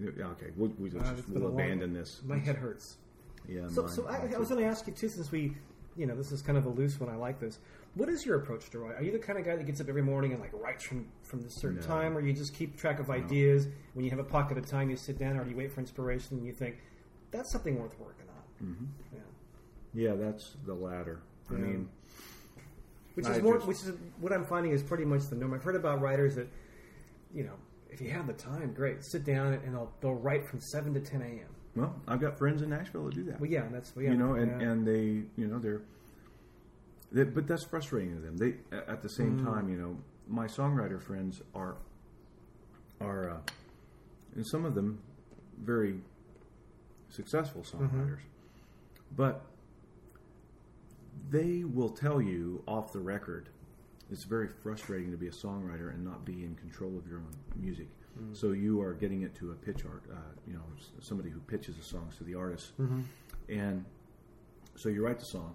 Okay, 0.00 0.50
we'll, 0.56 0.72
we 0.78 0.88
just, 0.90 1.04
Uh, 1.04 1.14
it's 1.16 1.28
we'll 1.28 1.44
a 1.44 1.48
long- 1.48 1.54
abandon 1.54 1.92
this. 1.92 2.22
My 2.24 2.38
head 2.38 2.56
hurts. 2.56 2.96
Yeah. 3.48 3.68
So, 3.68 3.82
mine- 3.82 3.92
so 3.92 4.06
I, 4.06 4.30
I 4.34 4.38
was 4.38 4.48
going 4.48 4.60
to 4.62 4.66
ask 4.66 4.86
you 4.86 4.92
too, 4.92 5.08
since 5.08 5.30
we, 5.30 5.56
you 5.96 6.06
know, 6.06 6.16
this 6.16 6.32
is 6.32 6.40
kind 6.42 6.56
of 6.56 6.64
a 6.64 6.70
loose 6.70 6.98
one. 6.98 7.10
I 7.10 7.16
like 7.16 7.38
this. 7.40 7.58
What 7.94 8.08
is 8.08 8.24
your 8.24 8.36
approach 8.36 8.70
to 8.70 8.78
writing? 8.78 8.96
Are 8.98 9.02
you 9.02 9.12
the 9.12 9.18
kind 9.18 9.38
of 9.38 9.44
guy 9.44 9.54
that 9.56 9.64
gets 9.66 9.78
up 9.82 9.88
every 9.90 10.00
morning 10.00 10.32
and 10.32 10.40
like 10.40 10.50
writes 10.54 10.82
from 10.84 11.06
from 11.22 11.42
this 11.42 11.54
certain 11.54 11.76
No. 11.80 11.86
time, 11.86 12.16
or 12.16 12.20
you 12.22 12.32
just 12.32 12.54
keep 12.54 12.74
track 12.78 12.98
of 13.00 13.10
ideas? 13.10 13.68
When 13.92 14.02
you 14.06 14.10
have 14.10 14.18
a 14.20 14.24
pocket 14.24 14.56
of 14.56 14.64
time, 14.64 14.88
you 14.88 14.96
sit 14.96 15.18
down, 15.18 15.36
or 15.36 15.44
do 15.44 15.50
you 15.50 15.56
wait 15.56 15.70
for 15.72 15.80
inspiration 15.80 16.38
and 16.38 16.46
you 16.46 16.54
think 16.54 16.78
that's 17.30 17.50
something 17.52 17.78
worth 17.78 17.98
working 18.00 18.24
on? 18.30 18.66
Mm-hmm. 18.66 18.84
Yeah. 19.12 19.20
Yeah, 19.94 20.14
that's 20.14 20.56
the 20.64 20.74
latter. 20.74 21.20
I 21.50 21.54
Yeah. 21.54 21.58
mean, 21.60 21.88
Which 23.14 23.26
I 23.26 23.32
is 23.36 23.42
more, 23.42 23.56
just- 23.56 23.66
which 23.68 23.76
is 23.84 23.92
what 24.20 24.32
I'm 24.32 24.44
finding 24.44 24.72
is 24.72 24.82
pretty 24.82 25.04
much 25.04 25.28
the 25.28 25.36
norm. 25.36 25.52
I've 25.52 25.62
heard 25.62 25.76
about 25.76 26.00
writers 26.00 26.34
that, 26.36 26.48
you 27.34 27.44
know, 27.44 27.54
if 27.90 28.00
you 28.00 28.10
have 28.10 28.26
the 28.26 28.32
time, 28.32 28.72
great, 28.72 29.04
sit 29.04 29.22
down 29.24 29.52
and 29.52 29.74
they'll 29.74 29.92
they'll 30.00 30.14
write 30.14 30.46
from 30.46 30.60
seven 30.60 30.94
to 30.94 31.00
ten 31.00 31.20
a.m. 31.20 31.48
well, 31.76 31.94
I've 32.08 32.20
got 32.20 32.38
friends 32.38 32.62
in 32.62 32.70
Nashville 32.70 33.04
that 33.04 33.14
do 33.14 33.24
that. 33.24 33.38
Well, 33.38 33.50
yeah, 33.50 33.68
that's 33.70 33.92
yeah, 33.96 34.12
you 34.12 34.16
know, 34.16 34.34
and 34.34 34.60
yeah. 34.60 34.68
and 34.70 34.86
they, 34.86 35.24
you 35.36 35.46
know, 35.46 35.58
they're, 35.58 35.82
they, 37.12 37.24
but 37.24 37.46
that's 37.46 37.64
frustrating 37.64 38.14
to 38.14 38.20
them. 38.22 38.38
They, 38.38 38.56
at 38.74 39.02
the 39.02 39.10
same 39.10 39.40
Mm. 39.40 39.44
time, 39.44 39.68
you 39.68 39.76
know, 39.76 39.98
my 40.26 40.46
songwriter 40.46 40.98
friends 41.00 41.42
are, 41.54 41.76
are, 42.98 43.28
uh, 43.28 43.40
and 44.36 44.46
some 44.46 44.64
of 44.64 44.74
them, 44.74 44.98
very 45.60 46.00
successful 47.10 47.60
Mm-hmm. 47.60 47.84
songwriters, 48.00 48.20
but 49.14 49.44
they 51.30 51.64
will 51.64 51.88
tell 51.90 52.20
you 52.20 52.62
off 52.66 52.92
the 52.92 53.00
record. 53.00 53.48
It's 54.10 54.24
very 54.24 54.48
frustrating 54.48 55.10
to 55.10 55.16
be 55.16 55.28
a 55.28 55.32
songwriter 55.32 55.92
and 55.94 56.04
not 56.04 56.24
be 56.24 56.44
in 56.44 56.54
control 56.56 56.98
of 56.98 57.06
your 57.06 57.18
own 57.18 57.34
music. 57.56 57.88
Mm. 58.20 58.36
So 58.36 58.52
you 58.52 58.80
are 58.82 58.92
getting 58.92 59.22
it 59.22 59.34
to 59.36 59.52
a 59.52 59.54
pitch 59.54 59.84
art, 59.86 60.02
uh, 60.12 60.16
you 60.46 60.52
know, 60.54 60.62
somebody 61.00 61.30
who 61.30 61.40
pitches 61.40 61.76
the 61.76 61.82
songs 61.82 62.16
to 62.18 62.24
the 62.24 62.34
artist, 62.34 62.76
Mm-hmm. 62.78 63.00
and 63.48 63.84
so 64.74 64.88
you 64.90 65.02
write 65.04 65.18
the 65.18 65.24
song, 65.24 65.54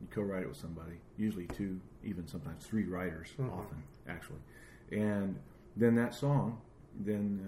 you 0.00 0.06
co-write 0.10 0.42
it 0.42 0.48
with 0.48 0.56
somebody, 0.58 0.92
usually 1.16 1.46
two, 1.46 1.80
even 2.04 2.26
sometimes 2.28 2.64
three 2.64 2.84
writers, 2.84 3.28
Mhm. 3.38 3.52
often 3.52 3.82
actually, 4.08 4.38
and 4.92 5.36
then 5.76 5.94
that 5.96 6.14
song 6.14 6.60
then 7.00 7.40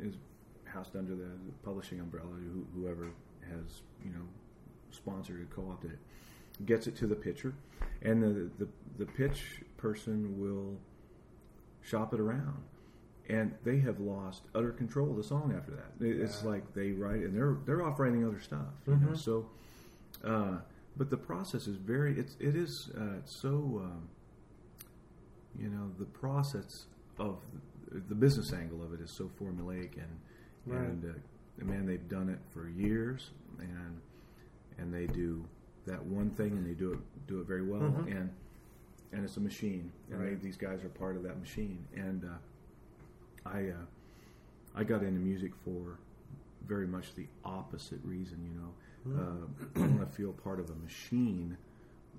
uh, 0.00 0.06
is 0.06 0.14
housed 0.64 0.96
under 0.96 1.14
the 1.14 1.30
publishing 1.62 2.00
umbrella. 2.00 2.28
Whoever 2.74 3.10
has 3.50 3.82
you 4.04 4.10
know 4.12 4.26
sponsored 4.90 5.40
it, 5.42 5.50
co-opted 5.50 5.92
it, 5.92 5.98
gets 6.66 6.86
it 6.86 6.96
to 6.96 7.06
the 7.06 7.14
pitcher, 7.16 7.54
and 8.02 8.22
the 8.22 8.50
the, 8.58 8.68
the 8.98 9.06
pitch 9.06 9.62
person 9.76 10.38
will 10.40 10.76
shop 11.82 12.12
it 12.14 12.20
around. 12.20 12.62
And 13.28 13.54
they 13.62 13.78
have 13.78 14.00
lost 14.00 14.42
utter 14.56 14.72
control 14.72 15.10
of 15.10 15.16
the 15.16 15.22
song 15.22 15.54
after 15.56 15.70
that. 15.72 16.04
It's 16.04 16.42
Yeah. 16.42 16.48
like 16.50 16.74
they 16.74 16.90
write, 16.92 17.22
and 17.22 17.34
they're 17.34 17.56
they're 17.64 17.82
off 17.82 17.98
writing 18.00 18.24
other 18.24 18.40
stuff. 18.40 18.66
You 18.86 18.96
know? 18.96 19.08
Mhm. 19.08 19.16
So, 19.16 19.48
uh, 20.24 20.58
but 20.96 21.10
the 21.10 21.16
process 21.16 21.66
is 21.68 21.76
very. 21.76 22.18
It's 22.18 22.36
it 22.40 22.56
is 22.56 22.90
uh, 22.96 23.20
so. 23.24 23.82
Um, 23.84 24.08
you 25.58 25.68
know, 25.68 25.90
the 25.98 26.04
process 26.06 26.86
of 27.18 27.38
the 27.90 28.14
business 28.14 28.52
angle 28.52 28.82
of 28.84 28.92
it 28.94 29.00
is 29.00 29.10
so 29.10 29.28
formulaic, 29.40 29.94
and 29.96 30.20
Right. 30.66 30.88
and 30.88 31.04
uh, 31.04 31.64
man, 31.64 31.86
they've 31.86 32.08
done 32.08 32.28
it 32.28 32.38
for 32.50 32.68
years, 32.68 33.30
and 33.58 34.00
and 34.78 34.92
they 34.94 35.06
do 35.06 35.44
that 35.86 36.04
one 36.04 36.30
thing, 36.30 36.52
and 36.52 36.66
they 36.66 36.74
do 36.74 36.92
it 36.92 36.98
do 37.26 37.40
it 37.40 37.46
very 37.46 37.62
well, 37.62 37.80
Mhm. 37.82 38.06
and 38.16 38.30
and 39.12 39.24
it's 39.24 39.36
a 39.36 39.40
machine, 39.40 39.90
and 40.10 40.20
they, 40.24 40.34
these 40.34 40.56
guys 40.56 40.84
are 40.84 40.88
part 40.88 41.16
of 41.16 41.22
that 41.24 41.38
machine, 41.40 41.84
and 41.94 42.24
uh, 42.24 43.48
I 43.48 43.68
uh, 43.70 43.74
I 44.74 44.84
got 44.84 45.02
into 45.02 45.20
music 45.20 45.52
for 45.64 45.98
very 46.66 46.86
much 46.86 47.14
the 47.14 47.26
opposite 47.44 48.00
reason, 48.04 48.38
you 48.44 48.60
know. 48.60 48.74
Uh, 49.18 49.46
I 49.76 49.86
want 49.88 50.00
to 50.00 50.06
feel 50.16 50.32
part 50.32 50.60
of 50.60 50.68
a 50.70 50.74
machine 50.76 51.56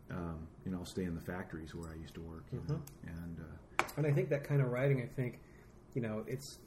um, 0.09 0.45
you 0.66 0.72
know, 0.74 0.80
I'll 0.80 0.86
stay 0.86 1.05
in 1.05 1.16
the 1.16 1.22
factories 1.22 1.74
where 1.74 1.89
I 1.89 1.95
used 1.95 2.16
to 2.16 2.22
work, 2.22 2.43
you 2.51 2.62
know, 2.68 2.82
and 3.07 3.39
uh, 3.39 3.84
And 3.95 4.05
I 4.05 4.12
think 4.12 4.28
that 4.30 4.43
kind 4.43 4.62
of 4.62 4.70
writing, 4.70 5.01
I 5.01 5.05
think, 5.05 5.39
you 5.93 6.01
know, 6.01 6.26
it's 6.28 6.59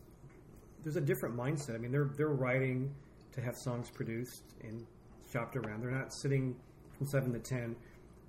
there's 0.82 0.96
a 0.96 1.00
different 1.00 1.36
mindset. 1.36 1.74
I 1.74 1.78
mean, 1.78 1.92
they're 1.92 2.10
they're 2.16 2.28
writing 2.28 2.94
to 3.32 3.42
have 3.42 3.54
songs 3.54 3.90
produced 3.90 4.44
and 4.62 4.86
shopped 5.30 5.56
around. 5.56 5.82
They're 5.82 5.90
not 5.90 6.10
sitting 6.10 6.56
from 7.04 7.20
seven 7.20 7.32
to 7.32 7.38
ten 7.38 7.76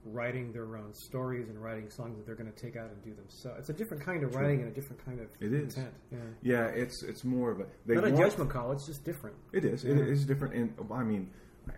writing 0.08 0.52
their 0.52 0.78
own 0.78 0.94
stories 0.94 1.50
and 1.50 1.58
writing 1.64 1.90
songs 1.90 2.16
that 2.16 2.28
they're 2.28 2.36
going 2.36 2.52
to 2.52 2.56
take 2.62 2.76
out 2.78 2.92
and 2.92 3.04
do 3.04 3.12
themselves. 3.16 3.58
It's 3.62 3.70
a 3.70 3.74
different 3.74 4.04
kind 4.06 4.24
of 4.24 4.36
writing 4.36 4.62
and 4.62 4.72
a 4.72 4.74
different 4.76 5.04
kind 5.04 5.20
of 5.20 5.28
It 5.40 5.52
is. 5.52 5.76
intent. 5.76 5.94
Yeah. 6.12 6.18
yeah, 6.44 6.66
it's 6.68 7.02
it's 7.02 7.24
more 7.24 7.50
of 7.52 7.60
a 7.62 7.66
they 7.88 7.96
Not 7.96 8.06
a 8.06 8.12
judgment 8.12 8.52
call. 8.52 8.72
It's 8.72 8.86
just 8.86 9.04
different. 9.04 9.36
It 9.52 9.66
is. 9.66 9.84
It 9.84 9.98
Yeah. 9.98 10.04
is 10.04 10.24
different. 10.26 10.54
And 10.54 10.74
I 10.94 11.02
mean, 11.04 11.32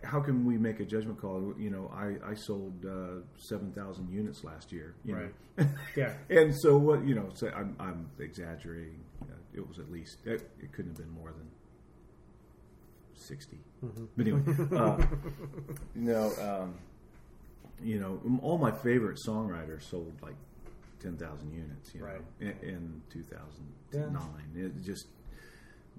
how 0.03 0.19
can 0.19 0.45
we 0.45 0.57
make 0.57 0.81
a 0.81 0.85
judgment 0.85 1.21
call? 1.21 1.53
You 1.57 1.69
know, 1.69 1.89
I, 1.95 2.31
I 2.31 2.33
sold 2.35 2.85
uh, 2.85 3.21
7,000 3.37 4.09
units 4.11 4.43
last 4.43 4.73
year. 4.73 4.95
You 5.05 5.15
Right. 5.15 5.33
Know? 5.57 5.65
Yeah. 5.95 6.13
and 6.29 6.53
so 6.53 6.77
what, 6.77 7.05
you 7.07 7.15
know, 7.15 7.29
so 7.33 7.47
I'm, 7.55 7.77
I'm 7.79 8.09
exaggerating. 8.19 8.99
Uh, 9.21 9.35
it 9.53 9.65
was 9.65 9.79
at 9.79 9.89
least, 9.89 10.17
it, 10.25 10.51
it 10.61 10.73
couldn't 10.73 10.91
have 10.97 10.97
been 10.97 11.11
more 11.15 11.31
than 11.31 11.47
60. 13.13 13.57
Mm-hmm. 13.85 14.05
But 14.17 14.27
anyway, 14.27 14.41
uh, 14.77 15.05
no, 15.95 16.31
um, 16.41 16.75
you 17.83 17.99
know, 17.99 18.19
all 18.41 18.57
my 18.57 18.71
favorite 18.71 19.19
songwriters 19.25 19.83
sold 19.83 20.15
like 20.21 20.35
10,000 21.01 21.51
units, 21.53 21.93
you 21.93 22.01
know, 22.01 22.07
in, 22.39 22.47
in 22.67 23.01
2009. 23.11 24.21
It 24.55 24.81
just, 24.83 25.07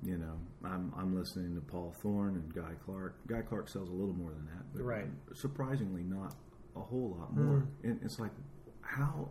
you 0.03 0.18
know, 0.18 0.35
I'm 0.64 0.93
I'm 0.97 1.16
listening 1.16 1.55
to 1.55 1.61
Paul 1.61 1.95
Thorn 2.03 2.35
and 2.35 2.53
Guy 2.55 2.72
Clark. 2.85 3.14
Guy 3.26 3.43
Clark 3.43 3.68
sells 3.68 3.89
a 3.89 3.93
little 3.93 4.14
more 4.14 4.31
than 4.31 4.47
that, 4.47 4.64
but 4.74 4.83
Right. 4.85 5.07
surprisingly 5.35 6.03
not 6.03 6.35
a 6.76 6.81
whole 6.81 7.16
lot 7.18 7.35
more. 7.37 7.61
Hmm. 7.61 7.89
And 7.91 8.01
it's 8.03 8.18
like, 8.18 8.33
how 8.81 9.29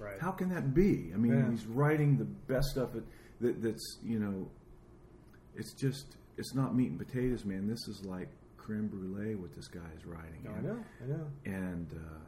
Right. 0.00 0.20
how 0.20 0.32
can 0.32 0.48
that 0.50 0.74
be? 0.74 1.12
I 1.14 1.16
mean, 1.16 1.32
Yeah. 1.32 1.50
he's 1.50 1.66
writing 1.66 2.16
the 2.18 2.24
best 2.24 2.68
stuff 2.70 2.92
that, 2.94 3.04
that 3.40 3.62
that's 3.62 3.98
you 4.02 4.18
know, 4.18 4.50
it's 5.54 5.72
just 5.74 6.16
it's 6.36 6.54
not 6.54 6.74
meat 6.74 6.90
and 6.90 6.98
potatoes, 6.98 7.44
man. 7.44 7.66
This 7.68 7.86
is 7.88 8.04
like 8.04 8.28
creme 8.64 8.88
brulee 8.88 9.34
what 9.34 9.54
this 9.54 9.68
guy 9.68 9.80
is 9.96 10.04
writing. 10.06 10.42
No, 10.42 10.50
I 10.52 10.60
know. 10.60 10.84
I 11.02 11.06
know. 11.06 11.26
and 11.44 11.92
uh, 11.92 12.18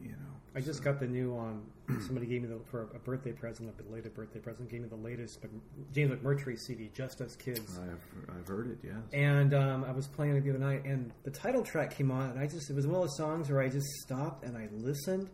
you 0.00 0.10
know, 0.10 0.16
I 0.54 0.60
just 0.60 0.78
so- 0.78 0.84
got 0.84 1.00
the 1.00 1.06
new 1.06 1.36
on. 1.36 1.62
Somebody 2.06 2.26
gave 2.26 2.40
me 2.42 2.48
the 2.48 2.58
for 2.70 2.88
a 2.94 2.98
birthday 2.98 3.32
present, 3.32 3.68
a 3.68 3.82
belated 3.82 4.14
birthday 4.14 4.38
present. 4.38 4.70
Gave 4.70 4.80
me 4.82 4.88
the 4.88 4.96
latest 4.96 5.38
James 5.92 6.12
McMurtry 6.12 6.58
CD, 6.58 6.90
Just 6.94 7.20
Us 7.20 7.36
Kids. 7.36 7.78
I've 7.78 8.34
I've 8.36 8.48
heard 8.48 8.70
it. 8.70 8.78
Yes. 8.82 8.94
And 9.12 9.52
um, 9.52 9.84
I 9.84 9.92
was 9.92 10.06
playing 10.08 10.36
it 10.36 10.44
the 10.44 10.50
other 10.50 10.58
night, 10.58 10.84
and 10.86 11.12
the 11.24 11.30
title 11.30 11.62
track 11.62 11.94
came 11.94 12.10
on, 12.10 12.30
and 12.30 12.38
I 12.38 12.46
just 12.46 12.70
it 12.70 12.76
was 12.76 12.86
one 12.86 12.96
of 12.96 13.02
those 13.02 13.16
songs 13.18 13.50
where 13.50 13.60
I 13.60 13.68
just 13.68 13.86
stopped 14.02 14.44
and 14.44 14.56
I 14.56 14.68
listened, 14.72 15.28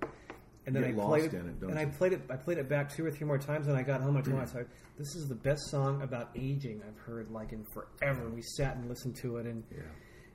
and 0.76 0.84
then 0.84 0.98
I 0.98 1.04
played 1.04 1.24
it, 1.24 1.34
it, 1.34 1.62
and 1.62 1.78
I 1.78 1.86
played 1.86 2.12
it. 2.12 2.22
I 2.30 2.36
played 2.36 2.58
it 2.58 2.68
back 2.68 2.94
two 2.94 3.04
or 3.04 3.10
three 3.10 3.26
more 3.26 3.38
times, 3.38 3.66
and 3.66 3.76
I 3.76 3.82
got 3.82 4.00
home. 4.00 4.16
I 4.16 4.20
told 4.20 4.36
myself, 4.36 4.66
"This 4.98 5.14
is 5.14 5.28
the 5.28 5.34
best 5.34 5.68
song 5.70 6.02
about 6.02 6.30
aging 6.36 6.82
I've 6.86 6.98
heard 6.98 7.30
like 7.30 7.52
in 7.52 7.64
forever." 7.72 8.28
We 8.30 8.42
sat 8.42 8.76
and 8.76 8.88
listened 8.88 9.16
to 9.16 9.38
it, 9.38 9.46
and, 9.46 9.64
yeah. 9.70 9.78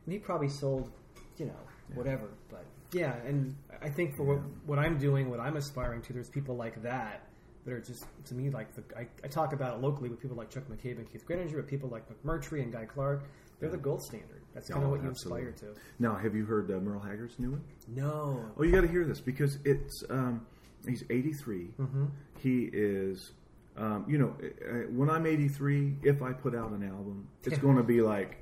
and 0.05 0.13
he 0.13 0.19
probably 0.19 0.49
sold, 0.49 0.91
you 1.37 1.45
know, 1.45 1.59
whatever. 1.93 2.29
But 2.49 2.65
yeah, 2.91 3.15
and 3.25 3.55
I 3.81 3.89
think 3.89 4.15
for 4.15 4.23
what, 4.23 4.39
what 4.65 4.79
I'm 4.79 4.97
doing, 4.97 5.29
what 5.29 5.39
I'm 5.39 5.57
aspiring 5.57 6.01
to, 6.03 6.13
there's 6.13 6.29
people 6.29 6.55
like 6.55 6.81
that 6.83 7.27
that 7.65 7.73
are 7.73 7.81
just 7.81 8.05
to 8.25 8.35
me 8.35 8.49
like 8.49 8.73
the 8.75 8.83
I, 8.97 9.07
I 9.23 9.27
talk 9.27 9.53
about 9.53 9.75
it 9.75 9.81
locally 9.81 10.09
with 10.09 10.21
people 10.21 10.37
like 10.37 10.49
Chuck 10.49 10.63
McCabe 10.69 10.97
and 10.97 11.11
Keith 11.11 11.25
Greeninger, 11.27 11.55
with 11.55 11.67
people 11.67 11.89
like 11.89 12.03
McMurtry 12.09 12.61
and 12.61 12.71
Guy 12.71 12.85
Clark. 12.85 13.23
They're 13.59 13.69
the 13.69 13.77
gold 13.77 14.01
standard. 14.03 14.41
That's 14.55 14.67
kind 14.69 14.81
Oh, 14.81 14.85
of 14.85 14.91
what 14.91 15.03
you 15.03 15.09
absolutely. 15.09 15.49
aspire 15.49 15.73
to. 15.73 15.79
Now, 15.99 16.15
have 16.15 16.33
you 16.33 16.45
heard 16.45 16.71
uh, 16.71 16.79
Merle 16.79 17.01
Haggard's 17.01 17.37
new 17.37 17.51
one? 17.51 17.61
No. 17.87 18.43
Oh, 18.57 18.63
you 18.63 18.71
got 18.71 18.81
to 18.81 18.87
hear 18.87 19.05
this 19.05 19.19
because 19.21 19.59
it's 19.65 20.03
um, 20.09 20.47
he's 20.87 21.03
83. 21.09 21.67
Mm-hmm. 21.79 22.05
He 22.39 22.69
is, 22.73 23.31
um, 23.77 24.05
you 24.07 24.17
know, 24.17 24.33
uh, 24.41 24.89
when 24.91 25.09
I'm 25.09 25.25
83, 25.27 25.97
if 26.03 26.21
I 26.23 26.31
put 26.33 26.55
out 26.55 26.71
an 26.71 26.83
album, 26.83 27.27
it's 27.43 27.57
going 27.59 27.77
to 27.77 27.83
be 27.83 28.01
like, 28.01 28.37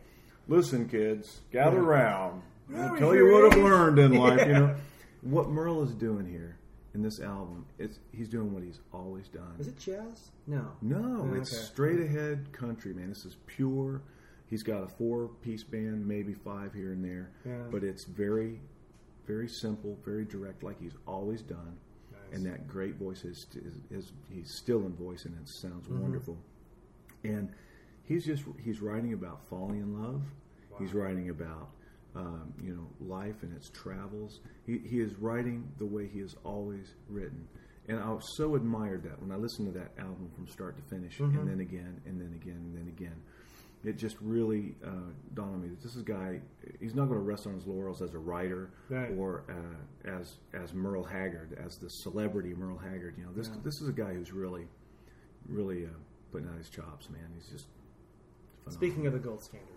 listen, 0.48 0.88
kids, 0.88 1.42
gather 1.52 1.82
round. 1.82 2.42
I'll 2.78 2.96
tell 2.96 3.14
you 3.16 3.30
what 3.32 3.52
I've 3.54 3.60
learned 3.62 4.00
in 4.00 4.14
life. 4.14 4.48
You 4.48 4.54
know, 4.54 4.76
what 5.22 5.50
Merle 5.50 5.84
is 5.84 5.94
doing 5.96 6.26
here 6.26 6.58
in 6.94 7.02
this 7.02 7.20
album, 7.20 7.66
it's 7.80 7.98
he's 8.12 8.30
doing 8.30 8.54
what 8.54 8.62
he's 8.64 8.80
always 8.94 9.28
done. 9.30 9.56
Is 9.60 9.68
it 9.68 9.78
jazz? 9.80 10.30
No. 10.46 10.68
No, 10.82 11.28
Oh, 11.28 11.34
it's 11.34 11.52
okay. 11.52 11.64
straight 11.66 12.00
ahead 12.00 12.52
country, 12.54 12.94
man. 12.94 13.10
This 13.10 13.26
is 13.26 13.36
pure. 13.48 14.02
He's 14.54 14.62
got 14.62 14.84
a 14.84 14.88
four 14.88 15.30
piece 15.42 15.64
band, 15.64 16.06
maybe 16.06 16.36
five 16.36 16.76
here 16.76 16.92
and 16.92 17.04
there, 17.04 17.32
Yeah. 17.44 17.64
but 17.72 17.84
it's 17.84 18.04
very, 18.06 18.60
very 19.26 19.48
simple, 19.48 19.98
very 20.06 20.26
direct, 20.26 20.62
like 20.62 20.80
he's 20.80 20.94
always 21.08 21.42
done. 21.42 21.76
Nice. 22.12 22.22
And 22.38 22.46
that 22.46 22.68
great 22.68 22.94
voice 22.98 23.24
is, 23.26 23.48
is, 23.56 23.74
is 23.90 24.12
he's 24.32 24.54
still 24.54 24.82
in 24.86 24.94
voice, 24.96 25.26
and 25.26 25.34
it 25.42 25.50
sounds 25.50 25.88
Mm-hmm. 25.88 26.02
wonderful. 26.04 26.38
And 27.24 27.50
he's 28.04 28.26
just 28.28 28.44
he's 28.64 28.80
writing 28.80 29.14
about 29.14 29.42
falling 29.50 29.80
in 29.80 30.00
love. 30.00 30.22
He's 30.78 30.94
writing 30.94 31.32
about 31.32 31.70
um, 32.16 32.54
you 32.64 32.76
know 32.76 32.88
life 33.16 33.42
and 33.42 33.56
its 33.56 33.70
travels. 33.72 34.40
He, 34.68 34.78
he 34.88 35.00
is 35.00 35.16
writing 35.16 35.68
the 35.80 35.86
way 35.88 36.08
he 36.08 36.20
has 36.20 36.36
always 36.44 36.94
written, 37.10 37.48
and 37.88 37.98
I 38.00 38.16
so 38.38 38.54
admired 38.54 39.02
that 39.06 39.20
when 39.20 39.32
I 39.32 39.36
listened 39.38 39.74
to 39.74 39.80
that 39.80 39.94
album 39.98 40.30
from 40.36 40.48
start 40.48 40.78
to 40.78 40.84
finish, 40.96 41.18
Mm-hmm. 41.18 41.40
and 41.40 41.50
then 41.50 41.60
again, 41.60 42.02
and 42.06 42.22
then 42.22 42.34
again, 42.40 42.58
and 42.66 42.78
then 42.78 42.88
again. 42.96 43.16
It 43.86 43.98
just 43.98 44.16
really 44.22 44.76
uh, 44.86 44.90
dawned 45.34 45.56
on 45.56 45.62
me 45.62 45.68
that 45.68 45.82
this 45.82 45.96
is 45.96 46.02
a 46.02 46.06
guy. 46.06 46.40
He's 46.80 46.96
not 46.96 47.06
going 47.08 47.20
to 47.20 47.24
rest 47.26 47.46
on 47.48 47.54
his 47.54 47.68
laurels 47.68 48.02
as 48.02 48.14
a 48.14 48.18
writer 48.18 48.72
Right. 48.90 49.12
or 49.18 49.44
uh, 49.50 50.10
as 50.10 50.38
as 50.54 50.74
Merle 50.74 51.04
Haggard, 51.04 51.58
as 51.64 51.78
the 51.78 51.90
celebrity 51.90 52.54
Merle 52.54 52.78
Haggard. 52.78 53.16
You 53.18 53.26
know, 53.26 53.34
this 53.34 53.50
Yeah. 53.50 53.60
this 53.64 53.82
is 53.82 53.90
a 53.90 53.92
guy 53.92 54.14
who's 54.14 54.32
really, 54.32 54.68
really 55.48 55.86
uh, 55.86 55.90
putting 56.32 56.48
out 56.48 56.58
his 56.58 56.70
chops, 56.70 57.10
man. 57.10 57.28
He's 57.36 57.48
just 57.50 57.66
phenomenal. 58.64 58.80
Speaking 58.80 59.08
of 59.08 59.14
the 59.14 59.20
gold 59.20 59.44
standard, 59.44 59.68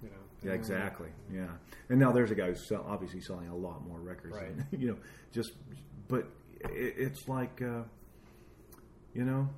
you 0.00 0.10
know. 0.10 0.14
Yeah, 0.44 0.52
exactly. 0.52 1.08
Yeah, 1.34 1.48
and 1.88 1.98
now 1.98 2.12
there's 2.12 2.30
a 2.30 2.36
guy 2.36 2.46
who's 2.48 2.64
sell, 2.68 2.84
obviously 2.88 3.20
selling 3.20 3.48
a 3.48 3.56
lot 3.56 3.84
more 3.84 3.98
records. 3.98 4.36
Right. 4.36 4.56
than- 4.56 4.66
you 4.80 4.88
know, 4.92 4.96
just 5.32 5.52
but 6.06 6.28
it, 6.60 6.94
it's 6.98 7.26
like, 7.26 7.60
uh, 7.62 7.82
you 9.12 9.24
know, 9.24 9.48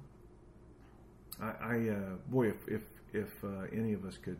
I, 1.42 1.46
I 1.60 1.88
uh, 1.90 2.14
boy, 2.28 2.48
if 2.48 2.68
if 2.68 2.82
if 3.12 3.42
uh, 3.44 3.66
any 3.72 3.92
of 3.92 4.04
us 4.04 4.16
could 4.18 4.38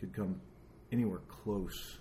could 0.00 0.12
come 0.14 0.40
anywhere 0.90 1.20
close 1.28 1.98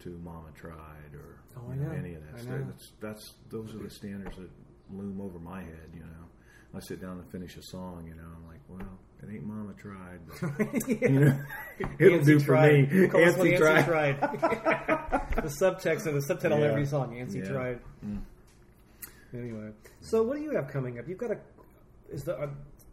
to 0.00 0.08
Mama 0.24 0.48
Tried 0.54 1.14
or 1.14 1.36
Oh, 1.56 1.72
you 1.72 1.80
know, 1.80 1.88
know. 1.88 1.94
any 1.98 2.14
of 2.14 2.22
that 2.32 2.40
stuff, 2.40 2.58
that's 2.68 2.92
that's 3.00 3.34
those 3.50 3.74
are 3.74 3.78
the 3.78 3.90
standards 3.90 4.36
that 4.36 4.48
loom 4.90 5.20
over 5.20 5.38
my 5.38 5.60
head. 5.62 5.90
You 5.94 6.00
know, 6.00 6.76
I 6.76 6.80
sit 6.80 7.00
down 7.00 7.18
and 7.18 7.30
finish 7.30 7.56
a 7.56 7.62
song. 7.62 8.04
You 8.06 8.14
know, 8.14 8.28
I'm 8.36 8.46
like, 8.46 8.60
well, 8.68 8.98
it 9.22 9.32
ain't 9.34 9.44
Mama 9.44 9.74
Tried, 9.74 10.20
but 10.28 10.88
you 10.88 11.08
know, 11.08 11.38
it'll 11.98 12.24
do 12.24 12.38
for 12.38 12.46
tried. 12.46 12.92
me. 12.92 13.08
Call 13.08 13.24
us 13.24 13.36
what 13.36 13.46
Antsy 13.48 13.58
tried. 13.58 13.84
tried. 13.84 14.20
the 15.36 15.48
subtext 15.60 16.06
and 16.06 16.16
the 16.16 16.22
subtitle 16.22 16.58
of 16.58 16.64
every 16.64 16.86
song. 16.86 17.14
Antsy 17.14 17.36
Yeah. 17.36 17.50
Mm. 17.50 17.52
tried. 17.52 17.78
Anyway, 19.32 19.70
so 20.00 20.22
what 20.22 20.36
do 20.36 20.42
you 20.42 20.50
have 20.56 20.68
coming 20.68 20.98
up? 20.98 21.06
You've 21.08 21.18
got 21.18 21.30
a. 21.32 21.38
Is 22.12 22.24
the 22.24 22.36
uh, 22.36 22.48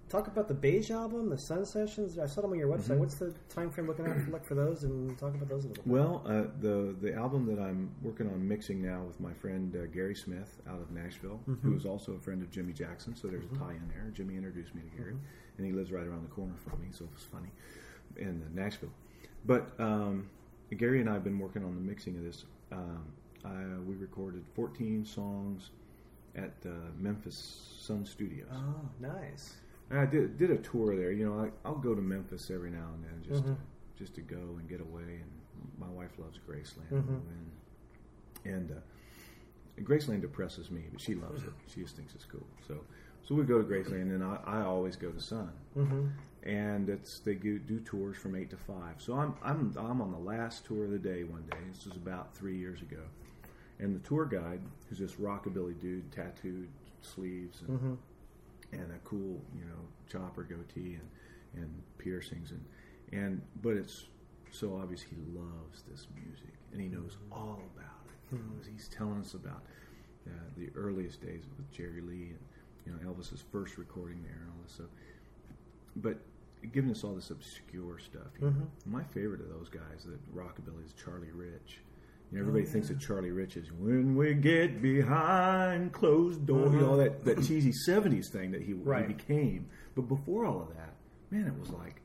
talk 0.10 0.28
about 0.28 0.48
the 0.48 0.54
Beige 0.54 0.90
album, 0.92 1.30
the 1.30 1.38
Sun 1.38 1.66
Sessions? 1.66 2.18
I 2.18 2.26
saw 2.28 2.42
them 2.42 2.52
on 2.52 2.60
your 2.60 2.68
website. 2.76 2.98
What's 2.98 3.16
the 3.16 3.34
time 3.50 3.70
frame 3.70 3.88
looking 3.88 4.06
at 4.06 4.30
look 4.32 4.46
for 4.46 4.56
those, 4.56 4.84
and 4.84 5.18
talk 5.18 5.34
about 5.36 5.50
those 5.50 5.66
a 5.66 5.68
little 5.70 5.84
bit. 5.84 5.92
Mm-hmm. 5.92 5.92
Well, 5.94 6.24
uh, 6.26 6.44
the 6.62 6.96
the 7.02 7.14
album 7.14 7.46
that 7.48 7.62
I'm 7.62 7.92
working 8.02 8.28
on 8.28 8.48
mixing 8.48 8.82
now 8.82 9.04
with 9.04 9.20
my 9.20 9.34
friend 9.34 9.76
uh, 9.76 9.86
Gary 9.88 10.16
Smith 10.16 10.58
out 10.70 10.82
of 10.82 10.92
Nashville, 10.92 11.40
Mm-hmm. 11.48 11.70
who 11.70 11.76
is 11.76 11.86
also 11.86 12.14
a 12.14 12.20
friend 12.20 12.42
of 12.42 12.50
Jimmy 12.52 12.74
Jackson. 12.74 13.16
So 13.16 13.28
there's 13.28 13.46
a 13.46 13.56
tie 13.58 13.72
in 13.74 13.88
there. 13.94 14.12
Jimmy 14.14 14.36
introduced 14.36 14.74
me 14.76 14.82
to 14.90 14.98
Gary, 14.98 15.14
Mm-hmm. 15.14 15.58
and 15.58 15.68
he 15.68 15.74
lives 15.74 15.92
right 15.92 16.06
around 16.06 16.24
the 16.24 16.34
corner 16.34 16.54
from 16.58 16.80
me, 16.82 16.88
so 16.92 17.06
it 17.06 17.12
was 17.14 17.24
funny 17.24 17.50
in 18.18 18.42
uh, 18.42 18.62
Nashville. 18.62 18.92
But 19.46 19.70
um, 19.80 20.30
Gary 20.76 21.00
and 21.02 21.10
I 21.10 21.14
have 21.14 21.24
been 21.24 21.40
working 21.40 21.64
on 21.64 21.76
the 21.76 21.82
mixing 21.82 22.16
of 22.18 22.24
this. 22.24 22.46
Um, 22.72 23.04
I, 23.46 23.80
we 23.88 23.96
recorded 23.96 24.44
14 24.56 25.06
songs 25.06 25.70
at 26.36 26.52
uh, 26.66 26.70
Memphis 26.98 27.76
Sun 27.80 28.06
Studios. 28.06 28.50
oh, 28.52 28.82
nice. 29.00 29.54
And 29.90 30.00
I 30.00 30.06
did 30.06 30.38
did 30.38 30.52
a 30.52 30.58
tour 30.58 30.96
there. 30.96 31.12
You 31.12 31.26
know, 31.30 31.40
I, 31.40 31.50
I'll 31.68 31.76
go 31.78 31.96
to 31.96 32.02
Memphis 32.02 32.50
every 32.52 32.72
now 32.72 32.90
and 32.96 33.04
then 33.04 33.24
just 33.28 33.44
Mhm. 33.44 33.56
to, 33.56 33.58
just 33.98 34.16
to 34.16 34.22
go 34.22 34.38
and 34.60 34.68
get 34.68 34.82
away. 34.82 35.22
And 35.22 35.32
my 35.80 35.88
wife 35.90 36.12
loves 36.20 36.40
Graceland, 36.48 36.92
Mhm. 36.92 37.22
and, 38.46 38.54
and 38.54 38.72
uh, 38.72 39.82
Graceland 39.82 40.22
depresses 40.22 40.70
me, 40.72 40.84
but 40.92 41.00
she 41.02 41.16
loves 41.16 41.44
it. 41.44 41.54
She 41.68 41.82
just 41.82 41.96
thinks 41.96 42.16
it's 42.16 42.26
cool. 42.26 42.46
So 42.68 42.84
so 43.24 43.36
we 43.36 43.44
go 43.44 43.62
to 43.62 43.68
Graceland, 43.68 44.14
and 44.14 44.24
I, 44.24 44.40
I 44.46 44.62
always 44.62 44.96
go 44.96 45.10
to 45.12 45.20
Sun. 45.20 45.52
Mm-hmm. 45.78 46.08
And 46.44 46.90
it's 46.90 47.20
they 47.20 47.34
do, 47.36 47.60
do 47.60 47.80
tours 47.82 48.16
from 48.18 48.36
eight 48.36 48.50
to 48.52 48.58
five. 48.58 48.96
So 49.00 49.14
I'm 49.14 49.36
I'm 49.44 49.74
I'm 49.78 50.02
on 50.02 50.12
the 50.12 50.18
last 50.20 50.66
tour 50.66 50.86
of 50.86 50.92
the 50.92 51.00
day 51.00 51.24
one 51.24 51.44
day. 51.50 51.58
This 51.72 51.86
was 51.86 51.96
about 51.96 52.36
three 52.36 52.58
years 52.58 52.82
ago, 52.82 53.02
and 53.80 53.96
the 53.96 54.00
tour 54.08 54.26
guide, 54.26 54.62
who's 54.90 55.00
this 55.00 55.14
rockabilly 55.16 55.80
dude, 55.80 56.12
tattooed 56.12 56.68
sleeves 57.02 57.62
and 57.62 57.78
Mm-hmm. 57.78 57.94
And 58.72 58.92
a 58.92 59.00
cool, 59.04 59.42
you 59.56 59.66
know, 59.66 59.82
chopper 60.10 60.44
goatee 60.44 60.98
and, 61.00 61.64
and 61.64 61.82
piercings 61.98 62.52
and 62.52 62.66
and 63.12 63.42
but 63.62 63.74
it's 63.76 64.06
so 64.52 64.80
obvious 64.82 65.02
he 65.02 65.16
loves 65.34 65.84
this 65.90 66.08
music 66.16 66.54
and 66.72 66.82
he 66.82 66.88
knows 66.88 67.18
mm-hmm. 67.24 67.34
all 67.34 67.62
about 67.76 68.06
it. 68.08 68.36
Mm-hmm. 68.36 68.72
He's 68.72 68.88
telling 68.88 69.20
us 69.20 69.34
about 69.34 69.64
uh, 70.28 70.32
the 70.58 70.70
earliest 70.76 71.22
days 71.22 71.44
with 71.58 71.72
Jerry 71.72 72.02
Lee 72.02 72.32
and 72.32 72.40
you 72.86 72.92
know 72.92 73.12
Elvis's 73.12 73.44
first 73.52 73.78
recording 73.78 74.22
there 74.24 74.40
and 74.42 74.50
all 74.50 74.64
this 74.64 74.74
stuff. 74.74 74.88
But 75.96 76.20
giving 76.72 76.92
us 76.92 77.04
all 77.04 77.14
this 77.14 77.30
obscure 77.30 78.00
stuff. 78.00 78.28
You 78.40 78.48
know? 78.48 78.52
Mm-hmm. 78.52 78.92
My 78.92 79.04
favorite 79.04 79.42
of 79.42 79.50
those 79.50 79.70
guys 79.70 80.06
that 80.06 80.36
rockabilly 80.36 80.86
is 80.86 80.94
Charlie 80.94 81.32
Rich. 81.34 81.80
You 82.32 82.38
know, 82.38 82.42
everybody 82.42 82.66
thinks 82.66 82.90
of 82.90 83.00
Charlie 83.00 83.32
Rich 83.32 83.56
is 83.56 83.72
when 83.72 84.16
we 84.16 84.34
get 84.34 84.82
behind 84.82 85.94
closed 85.94 86.46
doors, 86.46 86.74
you 86.74 86.80
know, 86.82 86.98
that, 86.98 87.24
that 87.24 87.42
cheesy 87.44 87.72
'70s 87.88 88.30
thing 88.32 88.52
that 88.52 88.62
he, 88.62 88.74
Right. 88.74 89.08
he 89.08 89.14
became. 89.14 89.68
But 89.96 90.04
before 90.10 90.46
all 90.46 90.62
of 90.62 90.70
that, 90.76 90.94
man, 91.32 91.48
it 91.48 91.58
was 91.58 91.70
like 91.70 92.02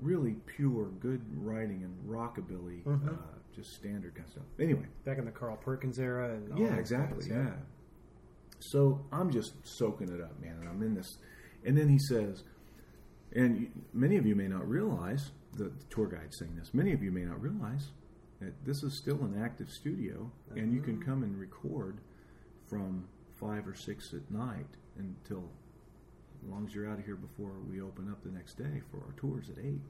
really 0.00 0.36
pure, 0.46 0.86
good 1.00 1.20
writing 1.44 1.82
and 1.84 1.94
rockabilly, 2.08 2.86
uh, 2.86 3.12
just 3.54 3.74
standard 3.74 4.14
kind 4.14 4.24
of 4.26 4.32
stuff. 4.32 4.44
Anyway, 4.58 4.86
Back 5.04 5.18
in 5.18 5.26
the 5.26 5.30
Carl 5.30 5.56
Perkins 5.58 5.98
era, 5.98 6.30
and 6.34 6.52
all 6.54 6.58
yeah, 6.58 6.74
exactly. 6.76 7.28
guys, 7.28 7.36
Yeah. 7.36 7.52
So 8.60 9.04
I'm 9.12 9.30
just 9.30 9.52
soaking 9.62 10.08
it 10.08 10.20
up, 10.22 10.40
man, 10.40 10.56
and 10.60 10.68
I'm 10.68 10.82
in 10.82 10.94
this. 10.94 11.18
And 11.64 11.76
then 11.76 11.88
he 11.88 11.98
says, 11.98 12.44
and 13.32 13.70
many 13.92 14.16
of 14.16 14.24
you 14.26 14.34
may 14.34 14.48
not 14.48 14.66
realize 14.68 15.32
the, 15.56 15.64
the 15.64 15.84
tour 15.90 16.06
guide 16.06 16.28
saying 16.32 16.56
this. 16.56 16.72
Many 16.72 16.92
of 16.92 17.02
you 17.02 17.10
may 17.10 17.22
not 17.24 17.40
realize 17.42 17.88
this 18.64 18.82
is 18.82 18.94
still 18.96 19.16
an 19.22 19.40
active 19.42 19.70
studio, 19.70 20.30
and 20.56 20.72
you 20.72 20.80
can 20.80 21.02
come 21.02 21.22
and 21.22 21.38
record 21.38 21.98
from 22.68 23.06
five 23.38 23.66
or 23.66 23.74
six 23.74 24.12
at 24.14 24.30
night 24.30 24.66
until 24.98 25.44
as 26.42 26.48
long 26.50 26.66
as 26.66 26.74
you're 26.74 26.88
out 26.90 26.98
of 26.98 27.04
here 27.04 27.16
before 27.16 27.52
we 27.70 27.80
open 27.80 28.08
up 28.10 28.22
the 28.22 28.30
next 28.30 28.54
day 28.56 28.80
for 28.90 28.98
our 28.98 29.12
tours 29.16 29.50
at 29.50 29.62
eight. 29.62 29.80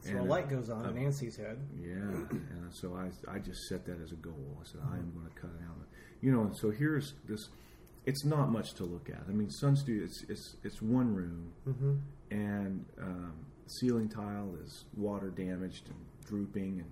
So 0.00 0.10
And, 0.10 0.18
a 0.20 0.22
light 0.24 0.48
goes 0.50 0.68
on 0.68 0.84
in 0.96 1.04
Antsy's 1.06 1.36
head. 1.36 1.58
yeah, 1.80 1.94
and 2.30 2.68
so 2.70 2.94
I 2.94 3.10
I 3.32 3.38
just 3.38 3.66
set 3.68 3.86
that 3.86 4.00
as 4.02 4.12
a 4.12 4.16
goal. 4.16 4.58
I 4.60 4.64
said 4.64 4.80
I 4.90 4.96
am 4.96 5.12
going 5.14 5.26
to 5.32 5.40
cut 5.40 5.50
it 5.58 5.62
out. 5.68 5.76
You 6.20 6.32
know, 6.32 6.42
and 6.42 6.56
so 6.56 6.70
here's 6.70 7.14
this. 7.26 7.48
It's 8.04 8.24
not 8.24 8.50
much 8.50 8.74
to 8.74 8.84
look 8.84 9.08
at. 9.10 9.22
I 9.28 9.32
mean, 9.32 9.48
Sun 9.48 9.76
Studio. 9.76 10.04
It's 10.04 10.24
it's 10.28 10.56
it's 10.64 10.82
one 10.82 11.14
room, 11.14 11.52
and 12.30 12.84
um, 13.00 13.32
ceiling 13.66 14.08
tile 14.08 14.54
is 14.64 14.84
water 14.96 15.30
damaged 15.30 15.86
and 15.88 15.96
drooping, 16.26 16.80
and 16.80 16.90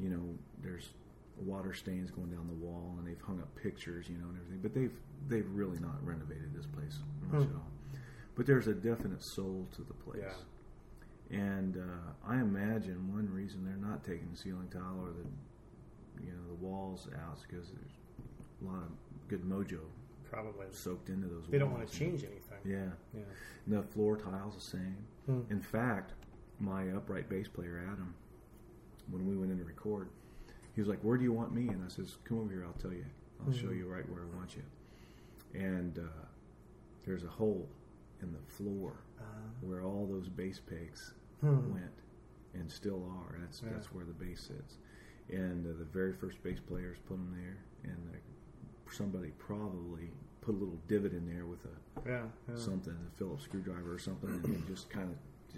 you 0.00 0.08
know 0.10 0.22
there's 0.62 0.90
water 1.38 1.74
stains 1.74 2.10
going 2.10 2.30
down 2.30 2.46
the 2.48 2.66
wall, 2.66 2.94
and 2.98 3.06
they've 3.06 3.20
hung 3.20 3.40
up 3.40 3.48
pictures, 3.62 4.08
you 4.08 4.16
know, 4.18 4.28
and 4.28 4.36
everything. 4.38 4.60
But 4.62 4.74
they've 4.74 4.92
they've 5.28 5.48
really 5.52 5.78
not 5.78 6.04
renovated 6.04 6.54
this 6.54 6.66
place 6.66 6.98
much 7.30 7.42
at 7.46 7.54
all. 7.54 7.70
But 8.36 8.46
there's 8.46 8.66
a 8.68 8.74
definite 8.74 9.22
soul 9.22 9.66
to 9.76 9.82
the 9.82 9.94
place. 9.94 10.22
Yeah. 10.22 11.38
And 11.38 11.76
uh, 11.78 12.28
I 12.28 12.36
imagine 12.36 13.12
one 13.12 13.28
reason 13.32 13.64
they're 13.64 13.76
not 13.90 14.04
taking 14.04 14.28
the 14.30 14.36
ceiling 14.36 14.68
tile 14.72 15.00
or 15.02 15.08
the 15.10 16.24
you 16.24 16.32
know 16.32 16.46
the 16.48 16.54
walls 16.64 17.08
out 17.16 17.36
is 17.38 17.42
because 17.48 17.68
there's 17.70 17.92
a 18.62 18.64
lot 18.64 18.82
of 18.82 18.90
good 19.28 19.42
mojo 19.42 19.80
Probably. 20.30 20.66
soaked 20.70 21.08
into 21.08 21.26
those. 21.26 21.38
Walls. 21.38 21.48
They 21.50 21.58
don't 21.58 21.72
want 21.72 21.86
to 21.86 21.98
change 21.98 22.22
anything. 22.24 22.58
Yeah, 22.64 22.90
Yeah. 23.14 23.22
and 23.66 23.74
the 23.76 23.82
floor 23.82 24.16
tiles 24.16 24.54
the 24.54 24.60
same. 24.60 24.96
Hmm. 25.26 25.40
In 25.50 25.60
fact, 25.60 26.12
my 26.60 26.88
upright 26.90 27.28
bass 27.28 27.48
player 27.48 27.82
Adam, 27.92 28.14
when 29.10 29.26
we 29.26 29.36
went 29.36 29.52
in 29.52 29.58
to 29.58 29.64
record, 29.64 30.08
he 30.74 30.80
was 30.80 30.88
like, 30.88 31.00
"Where 31.02 31.16
do 31.16 31.24
you 31.24 31.32
want 31.32 31.54
me?" 31.54 31.68
And 31.68 31.82
I 31.84 31.88
says, 31.88 32.16
"Come 32.24 32.38
over 32.40 32.50
here. 32.52 32.64
I'll 32.66 32.80
tell 32.80 32.92
you. 32.92 33.04
I'll 33.46 33.52
show 33.52 33.66
Mm-hmm. 33.66 33.78
you 33.78 33.86
right 33.86 34.08
where 34.10 34.22
I 34.22 34.36
want 34.36 34.56
you." 34.56 34.62
And 35.54 35.98
uh, 35.98 36.02
there's 37.04 37.24
a 37.24 37.28
hole 37.28 37.68
in 38.22 38.32
the 38.32 38.52
floor 38.56 39.00
where 39.60 39.82
all 39.82 40.06
those 40.06 40.28
bass 40.28 40.60
pegs. 40.60 41.12
Hmm. 41.42 41.70
went 41.72 41.92
and 42.54 42.70
still 42.72 43.04
are. 43.20 43.36
That's 43.40 43.60
Yeah. 43.62 43.68
that's 43.72 43.92
where 43.92 44.04
the 44.06 44.12
bass 44.14 44.40
sits. 44.40 44.78
And 45.30 45.66
uh, 45.66 45.76
the 45.78 45.84
very 45.84 46.12
first 46.14 46.42
bass 46.42 46.58
players 46.60 46.96
put 47.06 47.16
them 47.18 47.30
there, 47.36 47.58
and 47.84 47.98
uh, 48.14 48.90
somebody 48.92 49.32
probably 49.38 50.10
put 50.40 50.54
a 50.54 50.58
little 50.58 50.78
divot 50.88 51.12
in 51.12 51.26
there 51.26 51.44
with 51.44 51.62
a 51.66 52.08
Yeah. 52.08 52.22
yeah. 52.48 52.54
something, 52.56 52.94
a 52.94 53.16
Phillips 53.18 53.44
screwdriver 53.44 53.92
or 53.92 53.98
something, 53.98 54.30
and 54.30 54.66
just 54.66 54.88
kind 54.88 55.10
of 55.10 55.16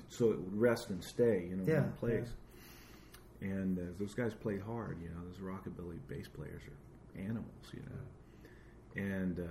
so 0.08 0.32
it 0.32 0.40
would 0.40 0.58
rest 0.60 0.90
and 0.90 1.02
stay, 1.02 1.46
you 1.48 1.56
know, 1.56 1.64
in 1.84 1.92
place. 1.92 2.28
And 3.40 3.78
uh, 3.78 3.82
those 3.98 4.14
guys 4.14 4.34
play 4.34 4.58
hard, 4.58 4.98
you 5.00 5.08
know. 5.10 5.20
Those 5.30 5.38
rockabilly 5.38 5.98
bass 6.08 6.26
players 6.28 6.62
are 6.64 7.20
animals, 7.20 7.64
you 7.72 7.80
know. 7.80 9.02
And 9.02 9.38
uh, 9.40 9.42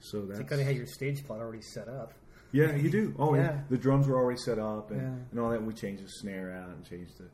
so 0.00 0.22
that's 0.24 0.38
So 0.38 0.42
you 0.42 0.48
kind 0.48 0.60
of 0.60 0.66
had 0.66 0.76
your 0.76 0.86
stage 0.86 1.26
plot 1.26 1.40
already 1.40 1.60
set 1.62 1.88
up. 1.88 2.14
yeah, 2.52 2.74
you 2.74 2.88
do. 2.90 3.14
Oh, 3.18 3.34
yeah. 3.34 3.58
The 3.68 3.76
drums 3.76 4.06
were 4.06 4.16
already 4.16 4.38
set 4.40 4.58
up 4.58 4.90
and, 4.90 5.00
Yeah. 5.02 5.14
and 5.32 5.40
all 5.40 5.50
that. 5.50 5.62
We 5.62 5.74
changed 5.74 6.04
the 6.04 6.08
snare 6.08 6.52
out 6.52 6.70
and 6.70 6.84
changed 6.84 7.18
the 7.18 7.24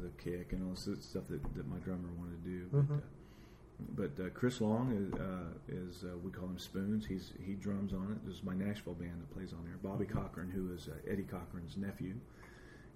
the 0.00 0.08
kick 0.22 0.52
and 0.52 0.62
all 0.62 0.70
this 0.74 1.04
stuff 1.04 1.24
that, 1.28 1.42
that 1.56 1.66
my 1.66 1.78
drummer 1.78 2.08
wanted 2.16 2.44
to 2.44 2.48
do. 2.48 2.64
Mm-hmm. 2.72 2.94
But, 3.96 4.04
uh, 4.04 4.16
but 4.18 4.24
uh, 4.24 4.28
Chris 4.30 4.60
Long 4.60 4.92
is, 4.92 5.12
uh, 5.18 5.48
is 5.68 6.04
uh, 6.04 6.16
we 6.22 6.30
call 6.30 6.46
him 6.46 6.58
Spoons. 6.60 7.04
He's 7.06 7.32
he 7.44 7.54
drums 7.54 7.92
on 7.92 8.12
it. 8.12 8.24
This 8.24 8.36
is 8.36 8.44
my 8.44 8.54
Nashville 8.54 8.94
band 8.94 9.20
that 9.20 9.34
plays 9.34 9.52
on 9.52 9.64
there. 9.64 9.78
Bobby 9.82 10.04
Mm-hmm. 10.04 10.16
Cochran, 10.16 10.50
who 10.50 10.72
is 10.72 10.86
uh, 10.88 11.10
Eddie 11.10 11.24
Cochran's 11.24 11.76
nephew, 11.76 12.14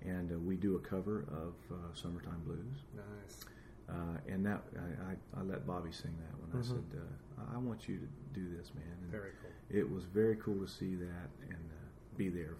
and 0.05 0.31
uh, 0.33 0.39
we 0.39 0.57
do 0.57 0.77
a 0.77 0.81
cover 0.81 1.25
of 1.33 1.55
uh, 1.75 1.77
"Summertime 1.95 2.43
Blues." 2.45 2.85
Nice. 2.95 3.45
Uh, 3.89 4.17
and 4.33 4.45
that 4.47 4.63
I, 4.77 5.13
I, 5.13 5.41
I 5.41 5.43
let 5.45 5.67
Bobby 5.67 5.93
sing 5.93 6.15
that 6.19 6.35
when 6.41 6.61
I 6.63 6.65
said, 6.67 6.85
uh, 6.97 7.43
"I- 7.43 7.57
"I 7.57 7.59
want 7.59 7.87
you 7.89 7.99
to 7.99 8.07
do 8.41 8.57
this, 8.57 8.73
man." 8.75 8.85
And 8.87 9.03
Mm-hmm. 9.03 9.11
Very 9.11 9.31
cool. 9.43 9.51
It 9.79 9.91
was 9.91 10.05
very 10.05 10.37
cool 10.37 10.59
to 10.65 10.67
see 10.69 10.95
that 10.95 11.29
and 11.49 11.53
uh, 11.71 12.17
be 12.17 12.29
there 12.31 12.55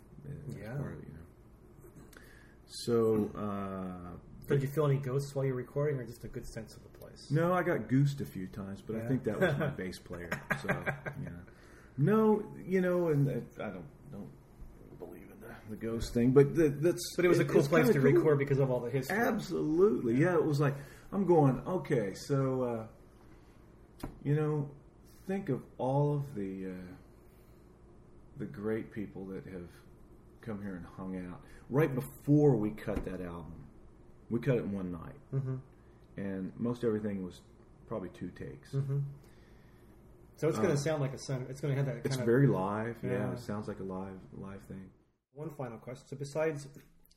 as 0.49 0.55
Yeah. 0.57 0.75
part 0.77 0.93
of 0.93 0.99
it, 0.99 1.05
you 1.09 1.15
know. 1.15 2.21
So 2.67 3.31
uh, 3.39 4.17
Did 4.49 4.63
you 4.63 4.69
feel 4.69 4.87
any 4.87 4.97
ghosts 4.97 5.35
while 5.35 5.45
you 5.45 5.53
were 5.53 5.59
recording, 5.59 5.99
or 5.99 6.05
just 6.05 6.25
a 6.25 6.29
good 6.29 6.47
sense 6.47 6.77
of 6.77 6.83
the 6.83 6.89
place? 6.99 7.31
no, 7.31 7.53
I 7.53 7.63
got 7.63 7.89
goosed 7.89 8.21
a 8.21 8.25
few 8.27 8.47
times, 8.47 8.83
but 8.87 8.97
I 8.97 9.01
think 9.09 9.25
that 9.25 9.39
was 9.41 9.57
my 9.57 9.67
bass 9.83 9.99
player. 9.99 10.31
So 10.63 10.69
yeah, 11.23 11.29
no, 11.97 12.43
you 12.67 12.81
know, 12.81 13.09
and 13.09 13.29
uh, 13.29 13.63
I 13.63 13.69
don't 13.71 13.85
don't 14.13 14.21
believe 14.21 14.29
in 14.29 14.44
the, 15.81 15.87
ghost 15.87 16.15
thing, 16.15 16.33
but 16.33 16.55
that's 16.55 17.15
But 17.17 17.25
it 17.25 17.29
was 17.29 17.39
a 17.41 17.45
cool 17.45 17.63
place 17.63 17.87
to 17.89 17.93
cool. 17.95 18.03
record 18.03 18.39
because 18.39 18.59
of 18.59 18.71
all 18.71 18.81
the 18.81 18.91
history. 18.91 19.17
Absolutely, 19.17 20.15
yeah. 20.17 20.35
It 20.35 20.45
was 20.45 20.61
like 20.61 20.75
I'm 21.13 21.25
going. 21.27 21.61
Okay, 21.67 22.15
so 22.15 22.63
uh, 24.03 24.07
you 24.23 24.35
know, 24.35 24.69
think 25.27 25.49
of 25.49 25.63
all 25.79 26.15
of 26.15 26.35
the 26.35 26.67
uh, 26.71 26.93
the 28.39 28.47
great 28.47 28.93
people 28.93 29.25
that 29.27 29.45
have 29.53 29.69
come 30.41 30.61
here 30.63 30.75
and 30.77 30.85
hung 30.97 31.17
out 31.31 31.41
right 31.71 31.95
before 31.95 32.57
we 32.57 32.71
cut 32.71 33.05
that 33.05 33.21
album. 33.21 33.53
We 34.31 34.41
cut 34.41 34.57
it 34.57 34.65
in 34.65 34.73
one 34.73 34.91
night, 34.93 35.19
Mhm. 35.35 35.61
and 36.17 36.53
most 36.59 36.83
everything 36.85 37.23
was 37.25 37.41
probably 37.87 38.09
two 38.11 38.31
takes. 38.31 38.73
Mm-hmm. 38.73 38.99
So 40.37 40.49
it's 40.49 40.57
going 40.59 40.71
Uh, 40.71 40.75
to 40.75 40.79
sound 40.81 41.01
like 41.01 41.13
a 41.15 41.19
song. 41.19 41.47
It's 41.49 41.61
going 41.61 41.75
to 41.75 41.77
have 41.77 41.87
that 41.87 41.93
kind 41.97 42.07
It's 42.07 42.17
of 42.17 42.25
very 42.25 42.49
live. 42.49 42.97
Yeah. 43.05 43.11
Yeah. 43.13 43.33
it 43.33 43.39
sounds 43.39 43.69
like 43.69 43.79
a 43.79 43.85
live 43.85 44.19
live 44.37 44.61
thing. 44.63 44.91
One 45.35 45.51
final 45.51 45.79
question. 45.79 46.05
So 46.09 46.17
besides 46.17 46.67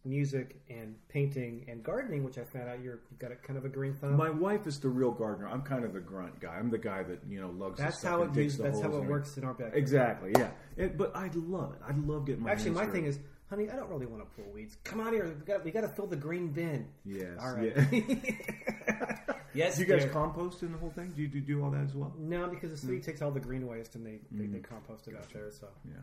music 0.05 0.55
and 0.69 0.95
painting 1.09 1.65
and 1.67 1.83
gardening, 1.83 2.23
which 2.23 2.37
I 2.37 2.43
found 2.45 2.69
out 2.69 2.79
you're, 2.81 2.99
you've 3.11 3.19
got 3.19 3.31
a 3.31 3.35
kind 3.35 3.57
of 3.57 3.65
a 3.65 3.69
green 3.69 3.93
thumb. 3.93 4.15
My 4.15 4.29
wife 4.29 4.65
is 4.65 4.79
the 4.79 4.87
real 4.89 5.11
gardener. 5.11 5.47
I'm 5.49 5.61
kind 5.61 5.83
of 5.83 5.93
the 5.93 5.99
grunt 5.99 6.39
guy. 6.39 6.55
I'm 6.55 6.69
the 6.69 6.77
guy 6.77 7.03
that 7.03 7.19
you 7.29 7.41
know 7.41 7.49
lugs. 7.49 7.77
the 7.77 7.83
that's 7.83 7.99
stuff 7.99 8.11
how 8.11 8.21
it 8.23 8.33
digs 8.33 8.57
That's 8.57 8.81
how 8.81 8.95
it 8.95 9.03
works 9.05 9.37
in 9.37 9.43
our 9.43 9.53
backyard. 9.53 9.75
Exactly, 9.77 10.31
yeah. 10.37 10.49
It, 10.77 10.97
but 10.97 11.15
I 11.15 11.29
love 11.35 11.73
it. 11.73 11.79
I 11.87 11.91
love 11.93 12.25
getting 12.25 12.43
my 12.43 12.51
Actually, 12.51 12.65
hands 12.71 12.75
my 12.77 12.85
dirty. 12.85 12.97
thing 12.99 13.05
is, 13.05 13.19
honey, 13.49 13.69
I 13.69 13.75
don't 13.75 13.89
really 13.89 14.05
want 14.05 14.23
to 14.23 14.41
pull 14.41 14.51
weeds. 14.53 14.77
Come 14.83 14.99
on 15.01 15.13
here. 15.13 15.25
We 15.25 15.45
got, 15.45 15.65
we 15.65 15.71
got 15.71 15.81
to 15.81 15.89
fill 15.89 16.07
the 16.07 16.15
green 16.15 16.47
bin. 16.53 16.87
yes, 17.05 17.37
All 17.41 17.53
right. 17.53 17.73
yeah. 17.75 19.35
yes. 19.53 19.75
do 19.75 19.81
you 19.83 19.87
guys 19.87 20.03
dear. 20.03 20.09
compost 20.13 20.63
in 20.63 20.71
the 20.71 20.77
whole 20.77 20.91
thing? 20.91 21.11
Do 21.15 21.21
you 21.21 21.27
do, 21.27 21.41
do 21.41 21.63
all 21.63 21.71
that 21.71 21.83
as 21.83 21.93
well? 21.95 22.13
No, 22.17 22.47
because 22.47 22.69
the 22.71 22.77
Mm. 22.77 22.89
city 22.89 22.99
takes 23.01 23.21
all 23.21 23.31
the 23.31 23.39
green 23.39 23.67
waste 23.67 23.95
and 23.95 24.05
they, 24.05 24.19
they, 24.31 24.45
they 24.47 24.59
compost 24.59 25.07
it 25.07 25.15
out 25.15 25.27
there. 25.33 25.51
So 25.51 25.67
Yeah. 25.85 25.97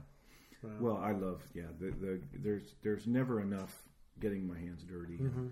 Wow. 0.65 0.71
Well, 0.81 0.97
I 0.99 1.13
love 1.13 1.43
yeah. 1.55 1.65
The, 1.79 1.91
the 1.91 2.21
there's 2.43 2.75
there's 2.83 3.07
never 3.07 3.41
enough 3.41 3.83
getting 4.21 4.47
my 4.47 4.59
hands 4.59 4.83
dirty 4.85 5.19
Mm-hmm. 5.19 5.47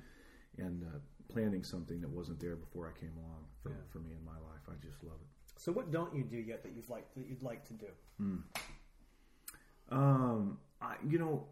and 0.58 0.82
uh, 0.84 0.98
planting 1.28 1.64
something 1.64 2.00
that 2.00 2.10
wasn't 2.10 2.40
there 2.40 2.56
before 2.56 2.92
I 2.94 2.98
came 2.98 3.12
along 3.18 3.44
for, 3.62 3.70
Yeah. 3.70 3.76
for 3.90 3.98
me 3.98 4.10
in 4.18 4.24
my 4.24 4.32
life. 4.50 4.62
I 4.68 4.74
just 4.84 5.02
love 5.04 5.16
it. 5.20 5.60
So 5.60 5.70
what 5.72 5.90
don't 5.90 6.14
you 6.14 6.24
do 6.24 6.36
yet 6.38 6.62
that 6.62 6.72
you'd 6.74 6.88
like 6.88 7.12
that 7.14 7.26
you'd 7.28 7.42
like 7.42 7.64
to 7.68 7.74
do? 7.74 7.86
Um, 9.90 10.58
I, 10.80 10.94
you 11.06 11.18
know, 11.18 11.44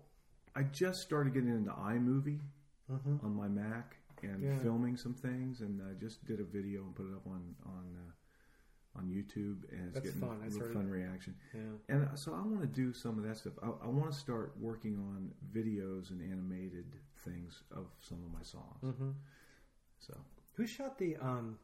I 0.57 0.63
just 0.65 1.01
started 1.01 1.35
getting 1.35 1.51
into 1.51 1.71
iMovie 1.73 2.41
on 3.23 3.35
my 3.37 3.49
Mac 3.49 3.97
and 4.23 4.33
Mm-hmm. 4.43 4.45
Yeah. 4.53 4.59
filming 4.63 4.97
some 4.99 5.15
things, 5.15 5.61
and 5.63 5.81
I 5.81 5.95
just 5.99 6.25
did 6.27 6.41
a 6.41 6.45
video 6.45 6.83
and 6.83 6.95
put 6.95 7.07
it 7.07 7.15
up 7.15 7.27
on 7.27 7.55
on 7.65 7.85
uh, 7.97 8.11
on 8.97 9.05
YouTube, 9.05 9.71
and 9.71 9.87
it's 9.87 9.95
That's 9.95 10.07
getting 10.07 10.21
fun. 10.21 10.41
A 10.45 10.75
fun 10.75 10.89
reaction. 10.89 11.35
Yeah. 11.55 11.61
And 11.89 12.09
uh, 12.09 12.15
so 12.15 12.33
I 12.33 12.41
want 12.41 12.61
to 12.61 12.67
do 12.67 12.93
some 12.93 13.19
of 13.19 13.25
that 13.25 13.37
stuff. 13.37 13.53
I, 13.63 13.67
I 13.67 13.89
want 13.89 14.11
to 14.11 14.19
start 14.19 14.55
working 14.61 14.97
on 14.97 15.31
videos 15.55 16.11
and 16.11 16.21
animated 16.21 16.97
things 17.25 17.63
of 17.71 17.87
some 18.01 18.19
of 18.19 18.33
my 18.33 18.43
songs. 18.43 18.83
Mm-hmm. 18.85 19.11
So 20.01 20.15
Who 20.55 20.67
shot 20.67 20.99
the? 20.99 21.17
um 21.17 21.59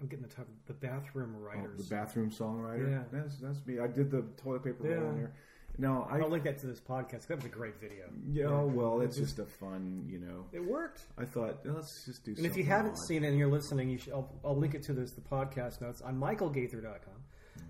I'm 0.00 0.06
getting 0.06 0.26
the 0.26 0.34
top. 0.34 0.46
The 0.66 0.72
bathroom 0.72 1.36
oh, 1.36 1.76
the 1.76 1.82
bathroom 1.84 2.30
songwriter. 2.30 2.90
Yeah. 2.90 3.02
That's 3.12 3.36
that's 3.36 3.66
me. 3.66 3.80
I 3.80 3.86
did 3.86 4.10
the 4.10 4.22
toilet 4.42 4.64
paper 4.64 4.84
roll 4.84 5.10
in 5.10 5.16
there, 5.16 5.34
Now 5.78 6.06
I 6.10 6.18
I'll 6.18 6.28
link 6.28 6.44
that 6.44 6.58
to 6.58 6.66
this 6.66 6.80
podcast. 6.80 7.26
That 7.28 7.36
was 7.36 7.44
a 7.46 7.48
great 7.48 7.80
video. 7.80 8.04
yeah, 8.30 8.48
well, 8.62 9.00
it's 9.00 9.16
just 9.16 9.38
a 9.38 9.46
fun, 9.46 10.04
you 10.08 10.18
know. 10.18 10.44
It 10.52 10.64
worked. 10.64 11.02
I 11.18 11.24
thought 11.24 11.60
let's 11.64 12.04
just 12.04 12.24
do. 12.24 12.34
And 12.36 12.44
if 12.46 12.56
you 12.56 12.64
haven't 12.64 12.96
seen 13.08 13.24
it 13.24 13.28
and 13.28 13.38
you're 13.38 13.50
listening, 13.50 13.88
you 13.88 13.98
should, 13.98 14.12
I'll, 14.12 14.34
I'll 14.44 14.56
link 14.58 14.74
it 14.74 14.82
to 14.84 14.92
this 14.92 15.12
the 15.12 15.20
podcast 15.22 15.80
notes 15.80 16.02
on 16.02 16.18
michaelgaither.com. 16.18 17.14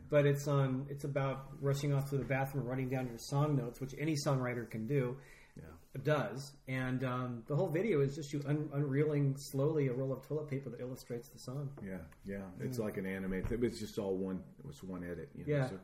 But 0.09 0.27
it's 0.27 0.49
on. 0.49 0.87
It's 0.91 1.05
about 1.05 1.47
rushing 1.61 1.95
off 1.95 2.11
to 2.11 2.17
the 2.17 2.25
bathroom, 2.25 2.67
writing 2.67 2.89
down 2.89 3.07
your 3.07 3.19
song 3.19 3.57
notes, 3.57 3.81
which 3.81 3.95
any 3.99 4.17
songwriter 4.27 4.69
can 4.69 4.87
do. 4.89 5.17
Yeah. 5.57 6.01
Does 6.03 6.53
and 6.69 7.03
um, 7.05 7.43
the 7.49 7.55
whole 7.57 7.69
video 7.69 8.01
is 8.01 8.15
just 8.15 8.33
you 8.33 8.41
un- 8.47 8.71
unreeling 8.73 9.37
slowly 9.37 9.89
a 9.89 9.93
roll 9.93 10.13
of 10.13 10.27
toilet 10.27 10.49
paper 10.49 10.71
that 10.71 10.81
illustrates 10.81 11.29
the 11.29 11.39
song. 11.39 11.71
Yeah, 11.85 11.99
yeah, 12.25 12.43
it's 12.61 12.79
like 12.79 12.97
an 12.97 13.07
anime. 13.07 13.35
It 13.35 13.59
was 13.61 13.79
just 13.79 13.99
all 13.99 14.17
one. 14.17 14.41
It 14.61 14.67
was 14.67 14.83
one 14.85 15.03
edit. 15.05 15.31
You 15.35 15.45
know, 15.47 15.59
Yeah. 15.59 15.69
So, 15.69 15.79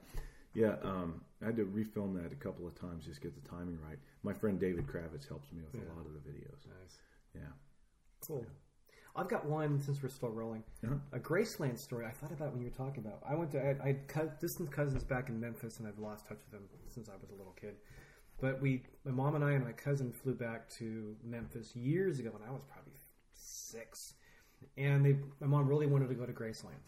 yeah. 0.55 0.75
Um, 0.83 1.21
I 1.43 1.47
had 1.47 1.57
to 1.57 1.64
refilm 1.64 2.14
that 2.22 2.32
a 2.32 2.37
couple 2.37 2.66
of 2.66 2.74
times 2.80 3.05
just 3.05 3.20
to 3.20 3.28
get 3.28 3.43
the 3.43 3.49
timing 3.49 3.78
right. 3.87 3.99
My 4.22 4.32
friend 4.32 4.59
David 4.59 4.87
Kravitz 4.87 5.28
helps 5.28 5.53
me 5.53 5.61
with 5.70 5.82
a 5.82 5.87
lot 5.95 6.07
of 6.07 6.12
the 6.14 6.20
videos. 6.30 6.66
Nice, 6.66 6.99
Yeah. 7.34 7.41
cool. 8.26 8.47
I've 9.14 9.28
got 9.28 9.47
one 9.47 9.80
since 9.80 10.03
we're 10.03 10.11
still 10.11 10.28
rolling. 10.30 10.62
Uh-huh. 10.84 10.97
A 11.12 11.18
Graceland 11.18 11.78
story. 11.78 12.05
I 12.05 12.11
thought 12.11 12.32
about 12.32 12.53
when 12.53 12.61
you 12.61 12.68
were 12.68 12.76
talking 12.76 13.03
about. 13.05 13.22
I 13.26 13.34
went 13.34 13.51
to. 13.53 13.61
I, 13.66 13.70
I 13.82 13.97
had 14.12 14.39
distant 14.39 14.70
cousins 14.70 15.05
back 15.05 15.30
in 15.30 15.41
Memphis, 15.41 15.78
and 15.78 15.89
I've 15.89 15.99
lost 15.99 16.26
touch 16.26 16.37
with 16.39 16.51
them 16.51 16.68
since 16.89 17.09
I 17.09 17.12
was 17.20 17.30
a 17.30 17.34
little 17.34 17.55
kid. 17.59 17.76
But 18.41 18.61
we, 18.61 18.82
my 19.07 19.12
mom 19.12 19.34
and 19.34 19.43
I 19.43 19.53
and 19.53 19.64
my 19.64 19.72
cousin 19.72 20.12
flew 20.12 20.34
back 20.34 20.68
to 20.72 21.16
Memphis 21.24 21.74
years 21.74 22.18
ago, 22.18 22.28
when 22.30 22.47
I 22.47 22.53
was 22.53 22.61
probably 22.70 22.93
six. 23.32 24.12
And 24.76 25.05
they, 25.07 25.16
my 25.41 25.47
mom 25.47 25.66
really 25.66 25.87
wanted 25.87 26.09
to 26.09 26.14
go 26.14 26.26
to 26.26 26.32
Graceland, 26.34 26.80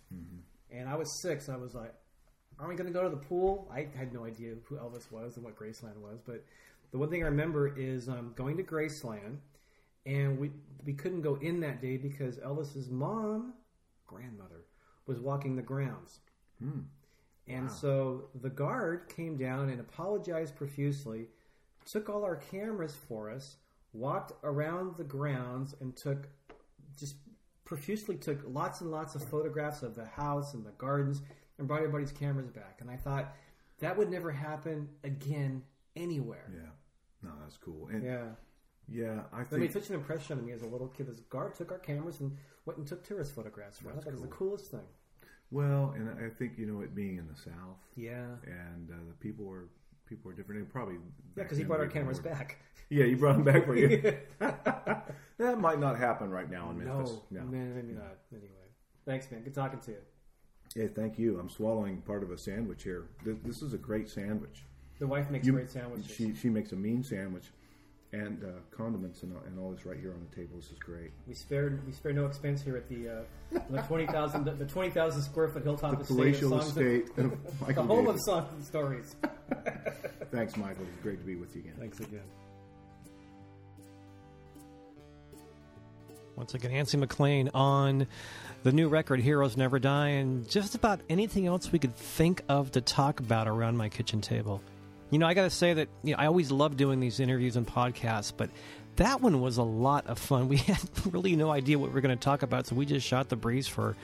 and 0.70 0.86
I 0.88 0.96
was 0.96 1.11
six. 1.22 1.49
And 1.49 1.57
I 1.57 1.61
was 1.61 1.74
like, 1.74 1.94
"Are 2.59 2.68
we 2.68 2.74
going 2.74 2.86
to 2.86 2.92
go 2.92 3.02
to 3.02 3.11
the 3.11 3.16
pool?" 3.16 3.68
I 3.72 3.88
had 3.94 4.12
no 4.12 4.24
idea 4.24 4.54
who 4.64 4.76
Elvis 4.76 5.11
was 5.11 5.36
and 5.36 5.44
what 5.44 5.56
Graceland 5.56 5.96
was, 5.98 6.20
but 6.24 6.44
the 6.90 6.98
one 6.98 7.11
thing 7.11 7.22
I 7.22 7.26
remember 7.26 7.76
is 7.76 8.09
um, 8.09 8.32
going 8.36 8.56
to 8.56 8.62
Graceland, 8.62 9.38
and 10.06 10.38
we 10.38 10.50
we 10.84 10.92
couldn't 10.94 11.22
go 11.22 11.36
in 11.36 11.61
that 11.61 11.80
day 11.80 11.96
because 11.96 12.38
Elvis's 12.38 12.90
mom, 12.90 13.54
grandmother, 14.06 14.64
was 15.06 15.20
walking 15.20 15.56
the 15.56 15.62
grounds. 15.62 16.20
And 17.46 17.70
so 17.70 18.28
the 18.42 18.50
guard 18.50 19.09
came 19.09 19.36
down 19.36 19.70
and 19.70 19.80
apologized 19.80 20.54
profusely, 20.56 21.28
took 21.86 22.09
all 22.11 22.24
our 22.24 22.36
cameras 22.36 22.94
for 22.94 23.30
us, 23.30 23.56
walked 23.94 24.32
around 24.44 24.96
the 24.98 25.04
grounds, 25.04 25.74
and 25.80 25.96
took 25.96 26.28
just 26.98 27.16
profusely 27.64 28.16
took 28.16 28.40
lots 28.46 28.80
and 28.80 28.90
lots 28.90 29.14
of 29.14 29.22
photographs 29.22 29.82
of 29.82 29.94
the 29.94 30.04
house 30.04 30.54
and 30.54 30.64
the 30.64 30.72
gardens 30.72 31.22
and 31.59 31.66
brought 31.68 31.78
everybody's 31.78 32.12
cameras 32.12 32.48
back. 32.48 32.78
And 32.80 32.90
I 32.90 32.96
thought 32.96 33.34
that 33.80 33.96
would 33.96 34.11
never 34.11 34.30
happen 34.30 34.88
again 35.04 35.62
anywhere. 35.96 36.50
Yeah. 36.52 36.70
No, 37.22 37.30
that's 37.42 37.56
cool. 37.56 37.88
And 37.88 38.02
yeah, 38.04 38.24
Yeah. 38.88 39.22
I 39.32 39.40
I 39.40 39.44
think 39.44 39.62
mean, 39.62 39.72
such 39.72 39.88
an 39.88 39.94
impression 39.96 40.38
on 40.38 40.44
me 40.46 40.52
as 40.52 40.62
a 40.62 40.66
little 40.66 40.88
kid. 40.88 41.09
This 41.09 41.20
guard 41.20 41.54
took 41.54 41.72
our 41.72 41.78
cameras 41.78 42.20
and 42.20 42.36
went 42.64 42.78
and 42.78 42.86
took 42.86 43.02
tourist 43.04 43.34
photographs 43.34 43.78
for 43.78 43.88
us. 43.88 43.94
That's 43.96 44.04
That 44.06 44.12
was 44.12 44.22
the 44.22 44.28
coolest 44.28 44.70
thing. 44.70 44.86
well, 45.50 45.94
and 45.96 46.09
I 46.24 46.28
think 46.30 46.52
you 46.59 46.66
know 46.66 46.80
it 46.82 46.94
being 46.94 47.16
in 47.18 47.26
the 47.26 47.34
South 47.36 47.78
Yeah. 47.96 48.26
and 48.46 48.90
uh, 48.90 48.94
the 49.09 49.14
people 49.20 49.44
were 49.44 49.68
people 50.06 50.30
were 50.30 50.34
different. 50.36 50.61
And 50.61 50.70
probably 50.70 50.94
Yeah, 51.36 51.42
because 51.42 51.59
he 51.62 51.64
brought 51.64 51.80
our 51.80 51.86
cameras 51.88 52.20
back. 52.20 52.59
Yeah, 52.90 53.04
you 53.04 53.16
brought 53.16 53.34
them 53.34 53.44
back 53.44 53.66
for 53.66 53.76
you. 53.76 54.16
that 54.38 55.59
might 55.61 55.78
not 55.78 55.98
happen 55.98 56.30
right 56.30 56.50
now 56.50 56.70
in 56.70 56.78
Memphis. 56.78 57.12
No, 57.30 57.42
man, 57.42 57.74
maybe 57.74 57.92
not. 57.92 58.16
Anyway, 58.32 58.48
thanks, 59.04 59.30
man. 59.30 59.42
Good 59.42 59.54
talking 59.54 59.80
to 59.80 59.90
you. 59.90 59.98
Hey, 60.75 60.89
thank 60.89 61.19
you. 61.19 61.39
I'm 61.39 61.49
swallowing 61.49 61.99
part 62.03 62.23
of 62.23 62.31
a 62.31 62.39
sandwich 62.39 62.83
here. 62.85 63.05
This, 63.25 63.37
this 63.45 63.62
is 63.62 63.73
a 63.73 63.79
great 63.79 64.09
sandwich. 64.09 64.62
The 64.99 65.07
wife 65.07 65.31
makes 65.31 65.47
You- 65.47 65.53
great 65.53 65.71
sandwiches. 65.71 66.11
She 66.14 66.35
she 66.35 66.49
makes 66.49 66.73
a 66.73 66.77
mean 66.77 67.03
sandwich, 67.05 67.45
and 68.12 68.43
uh, 68.45 68.49
condiments 68.77 69.23
and, 69.23 69.33
all- 69.35 69.43
and 69.47 69.59
all 69.59 69.71
this 69.71 69.87
right 69.87 69.99
here 69.99 70.12
on 70.12 70.27
the 70.29 70.37
table. 70.37 70.57
This 70.57 70.71
is 70.71 70.79
great. 70.79 71.11
we 71.27 71.35
spared 71.35 71.85
we 71.87 71.93
spared 71.93 72.16
no 72.16 72.27
expense 72.27 72.61
here 72.62 72.77
at 72.77 72.89
the 72.89 73.09
uh, 73.09 73.59
the 73.71 73.81
twenty 73.83 74.07
thousand 74.07 74.45
the, 74.45 74.53
the 74.53 74.66
twenty 74.66 74.91
thousand 74.91 75.23
square 75.23 75.49
foot 75.49 75.62
hilltop 75.62 75.97
The 75.97 76.03
estate. 76.03 76.11
of 76.11 76.16
palatial 76.19 76.51
songs 76.51 76.77
of- 76.77 76.83
estate 76.83 77.19
of 77.19 77.66
the 77.66 77.83
home 77.83 78.05
Davis. 78.07 78.14
of 78.14 78.21
songs 78.25 78.49
and 78.55 78.64
stories. 78.64 79.16
Thanks, 80.31 80.57
Michael. 80.57 80.85
It's 80.93 81.03
great 81.03 81.19
to 81.21 81.25
be 81.27 81.37
with 81.37 81.55
you 81.57 81.62
again. 81.62 81.75
Thanks 81.79 82.01
again. 82.01 82.21
Once 86.37 86.55
again, 86.55 86.71
Antsy 86.71 87.03
McClain 87.05 87.51
on 87.53 88.07
the 88.62 88.72
new 88.72 88.88
record 88.88 89.20
Heroes 89.20 89.56
Never 89.56 89.78
Die, 89.78 90.09
and 90.09 90.48
just 90.48 90.74
about 90.74 91.00
anything 91.09 91.46
else 91.46 91.70
we 91.70 91.78
could 91.78 91.94
think 91.96 92.42
of 92.48 92.72
to 92.72 92.80
talk 92.80 93.20
about 93.20 93.48
around 93.48 93.76
my 93.76 93.88
kitchen 93.88 94.20
table. 94.20 94.61
You 95.11 95.18
know, 95.18 95.26
I 95.26 95.34
got 95.34 95.44
to 95.44 95.50
say 95.50 95.74
that 95.74 95.88
you 96.02 96.12
know, 96.12 96.18
I 96.18 96.26
always 96.26 96.50
love 96.50 96.76
doing 96.76 97.00
these 97.00 97.20
interviews 97.20 97.56
and 97.56 97.66
podcasts, 97.66 98.32
but 98.36 98.50
that 98.96 99.20
one 99.20 99.40
was 99.40 99.56
a 99.56 99.62
lot 99.62 100.06
of 100.06 100.18
fun. 100.18 100.48
We 100.48 100.59
had 100.59 100.80
really 101.06 101.36
no 101.36 101.50
idea 101.50 101.78
what 101.78 101.90
we 101.90 101.94
were 101.94 102.00
going 102.00 102.16
to 102.16 102.22
talk 102.22 102.42
about, 102.42 102.66
so 102.66 102.74
we 102.74 102.84
just 102.84 103.06
shot 103.06 103.28
the 103.28 103.36
breeze 103.36 103.68
for, 103.68 103.96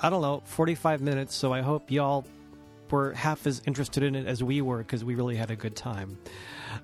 I 0.00 0.10
don't 0.10 0.22
know, 0.22 0.42
45 0.46 1.00
minutes. 1.00 1.34
So 1.34 1.52
I 1.52 1.60
hope 1.60 1.90
y'all 1.90 2.24
were 2.90 3.12
half 3.12 3.46
as 3.46 3.62
interested 3.66 4.02
in 4.02 4.14
it 4.14 4.26
as 4.26 4.42
we 4.42 4.60
were 4.60 4.78
because 4.78 5.04
we 5.04 5.14
really 5.14 5.36
had 5.36 5.50
a 5.50 5.56
good 5.56 5.76
time. 5.76 6.18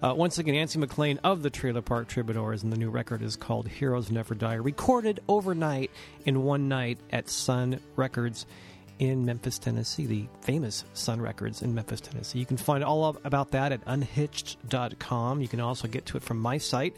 Uh, 0.02 0.14
once 0.16 0.38
again, 0.38 0.54
Antsy 0.54 0.82
McClain 0.82 1.18
of 1.24 1.42
the 1.42 1.50
Trailer 1.50 1.82
Park 1.82 2.08
Troubadours, 2.08 2.62
and 2.62 2.72
the 2.72 2.76
new 2.76 2.90
record 2.90 3.22
is 3.22 3.36
called 3.36 3.68
Heroes 3.68 4.10
Never 4.10 4.34
Die, 4.34 4.54
recorded 4.54 5.20
overnight 5.28 5.90
in 6.24 6.42
one 6.42 6.68
night 6.68 6.98
at 7.10 7.28
Sun 7.28 7.80
Records 7.96 8.46
in 8.98 9.24
Memphis, 9.24 9.58
Tennessee, 9.58 10.06
the 10.06 10.26
famous 10.40 10.84
Sun 10.94 11.20
Records 11.20 11.62
in 11.62 11.74
Memphis, 11.74 12.00
Tennessee. 12.00 12.38
You 12.38 12.46
can 12.46 12.56
find 12.56 12.84
all 12.84 13.16
about 13.24 13.50
that 13.52 13.72
at 13.72 13.84
unhitched.com. 13.86 15.40
You 15.40 15.48
can 15.48 15.60
also 15.60 15.88
get 15.88 16.06
to 16.06 16.16
it 16.16 16.22
from 16.22 16.38
my 16.38 16.58
site, 16.58 16.96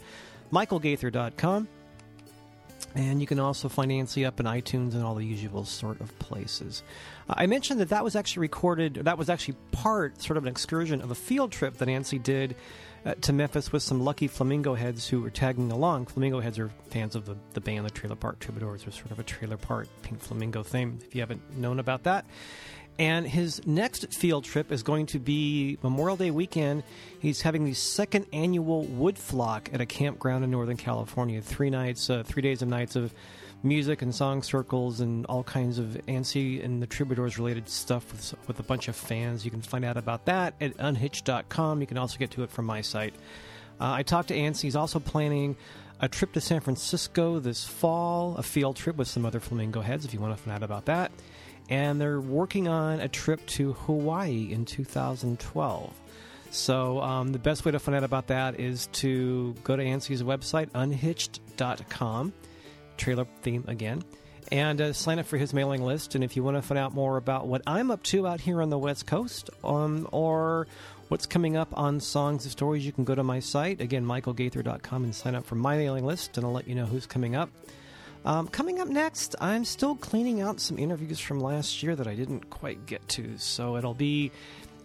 michaelgaither.com. 0.53 1.69
And 2.97 3.21
you 3.21 3.27
can 3.27 3.39
also 3.39 3.69
find 3.69 3.91
Antsy 3.91 4.27
up 4.27 4.41
in 4.41 4.47
iTunes 4.47 4.95
and 4.95 5.03
all 5.03 5.15
the 5.15 5.25
usual 5.25 5.67
sort 5.67 6.01
of 6.01 6.19
places. 6.19 6.83
Uh, 7.29 7.35
I 7.37 7.47
mentioned 7.47 7.79
that 7.81 7.91
that 7.91 8.03
was 8.03 8.17
actually 8.17 8.41
recorded, 8.41 8.95
that 8.95 9.19
was 9.19 9.29
actually 9.29 9.57
part, 9.71 10.23
sort 10.23 10.39
of 10.39 10.45
an 10.45 10.49
excursion 10.49 11.03
of 11.03 11.11
a 11.11 11.15
field 11.15 11.53
trip 11.53 11.77
that 11.77 11.89
Antsy 11.89 12.23
did 12.23 12.57
uh, 13.05 13.15
to 13.21 13.35
Memphis 13.35 13.71
with 13.71 13.83
some 13.83 14.01
lucky 14.01 14.29
Flamingo 14.29 14.75
heads 14.75 15.07
who 15.07 15.21
were 15.21 15.29
tagging 15.29 15.71
along. 15.71 16.07
Flamingo 16.07 16.41
heads 16.41 16.59
are 16.59 16.71
fans 16.89 17.15
of 17.15 17.27
the, 17.27 17.37
the 17.53 17.61
band, 17.61 17.85
the 17.85 17.91
Trailer 17.91 18.17
Park 18.17 18.39
Troubadours, 18.39 18.87
or 18.87 18.91
sort 18.91 19.11
of 19.11 19.19
a 19.19 19.25
Trailer 19.25 19.59
Park 19.59 19.89
Pink 20.01 20.19
Flamingo 20.19 20.63
thing, 20.63 20.99
if 21.07 21.15
you 21.15 21.21
haven't 21.21 21.55
known 21.55 21.79
about 21.79 22.05
that. 22.05 22.25
And 22.99 23.27
his 23.27 23.67
next 23.67 24.13
field 24.15 24.45
trip 24.45 24.73
is 24.73 24.83
going 24.83 25.07
to 25.07 25.19
be 25.19 25.79
Memorial 25.83 26.17
Day 26.17 26.31
weekend. 26.31 26.83
He's 27.21 27.43
having 27.43 27.65
the 27.65 27.75
second 27.75 28.27
annual 28.33 28.85
Woodflock 28.85 29.75
at 29.75 29.83
a 29.83 29.87
campground 29.87 30.45
in 30.45 30.51
Northern 30.51 30.79
California. 30.79 31.43
Three 31.43 31.69
nights, 31.69 32.09
uh, 32.09 32.23
three 32.23 32.41
days 32.41 32.63
and 32.63 32.71
nights 32.71 32.97
of 32.97 33.13
music 33.63 34.01
and 34.01 34.15
song 34.15 34.43
circles 34.43 35.01
and 35.01 35.27
all 35.27 35.43
kinds 35.43 35.79
of 35.79 35.99
Antsy 36.09 36.65
and 36.65 36.81
the 36.83 36.87
Troubadours 36.87 37.39
related 37.39 37.69
stuff 37.69 38.11
with, 38.13 38.35
with 38.47 38.61
a 38.61 38.63
bunch 38.63 38.89
of 38.89 38.97
fans. 38.97 39.45
You 39.45 39.51
can 39.51 39.63
find 39.63 39.85
out 39.85 39.99
about 39.99 40.25
that 40.27 40.55
at 40.61 40.75
unhitched.com. 40.79 41.83
You 41.83 41.87
can 41.87 41.99
also 41.99 42.17
get 42.17 42.31
to 42.33 42.45
it 42.45 42.51
from 42.51 42.65
my 42.65 42.81
site. 42.81 43.15
Uh, 43.79 43.93
I 43.93 44.05
talked 44.05 44.29
to 44.29 44.35
Antsy. 44.35 44.63
He's 44.63 44.77
also 44.77 45.01
planning 45.01 45.57
a 46.01 46.09
trip 46.09 46.33
to 46.33 46.41
San 46.41 46.61
Francisco 46.61 47.41
this 47.41 47.65
fall, 47.65 48.37
a 48.37 48.43
field 48.43 48.77
trip 48.77 48.97
with 48.97 49.09
some 49.09 49.27
other 49.27 49.41
flamingo 49.41 49.83
heads 49.83 50.07
if 50.07 50.15
you 50.15 50.21
want 50.21 50.35
to 50.35 50.43
find 50.43 50.55
out 50.55 50.63
about 50.63 50.87
that 50.87 51.11
and 51.69 52.01
they're 52.01 52.21
working 52.21 52.69
on 52.69 53.01
a 53.01 53.09
trip 53.09 53.45
to 53.47 53.73
Hawaii 53.73 54.53
in 54.53 54.65
2012. 54.65 56.01
So 56.51 57.01
um, 57.01 57.33
the 57.33 57.39
best 57.39 57.65
way 57.65 57.73
to 57.73 57.79
find 57.79 57.97
out 57.97 58.05
about 58.05 58.29
that 58.29 58.59
is 58.61 58.87
to 58.95 59.55
go 59.65 59.77
to 59.77 59.83
Antsy's 59.83 60.23
website, 60.23 60.71
unhitched.com, 60.71 62.33
trailer 62.97 63.27
theme 63.43 63.65
again, 63.67 64.03
and 64.51 64.81
uh, 64.81 64.93
sign 64.93 65.19
up 65.19 65.27
for 65.27 65.37
his 65.37 65.53
mailing 65.53 65.85
list. 65.85 66.15
And 66.15 66.23
if 66.23 66.37
you 66.37 66.43
want 66.43 66.57
to 66.57 66.63
find 66.63 66.79
out 66.79 66.95
more 66.95 67.17
about 67.17 67.47
what 67.47 67.63
I'm 67.67 67.91
up 67.91 68.03
to 68.05 68.27
out 68.27 68.41
here 68.41 68.63
on 68.63 68.71
the 68.71 68.79
West 68.79 69.07
Coast, 69.07 69.51
um, 69.65 70.09
or 70.13 70.67
what's 71.09 71.27
coming 71.27 71.57
up 71.57 71.69
on 71.77 72.01
songs 72.01 72.45
and 72.45 72.53
stories, 72.53 72.87
you 72.87 72.93
can 72.93 73.05
go 73.05 73.15
to 73.15 73.23
my 73.23 73.41
site, 73.41 73.81
again, 73.81 74.05
michaelgaither.com, 74.05 75.05
and 75.05 75.15
sign 75.15 75.35
up 75.35 75.45
for 75.45 75.57
my 75.57 75.77
mailing 75.77 76.07
list, 76.07 76.37
and 76.37 76.47
I'll 76.47 76.53
let 76.53 76.69
you 76.69 76.75
know 76.75 76.87
who's 76.87 77.07
coming 77.07 77.35
up. 77.35 77.51
Um, 78.27 78.49
coming 78.49 78.81
up 78.81 78.89
next, 78.89 79.37
I'm 79.41 79.65
still 79.65 79.95
cleaning 79.95 80.41
out 80.41 80.59
some 80.59 80.81
interviews 80.81 81.21
from 81.21 81.39
last 81.39 81.85
year 81.85 81.95
that 81.95 82.09
I 82.09 82.17
didn't 82.17 82.51
quite 82.51 82.85
get 82.85 83.07
to, 83.11 83.39
so 83.39 83.77
it'll 83.77 83.95
be 83.95 84.33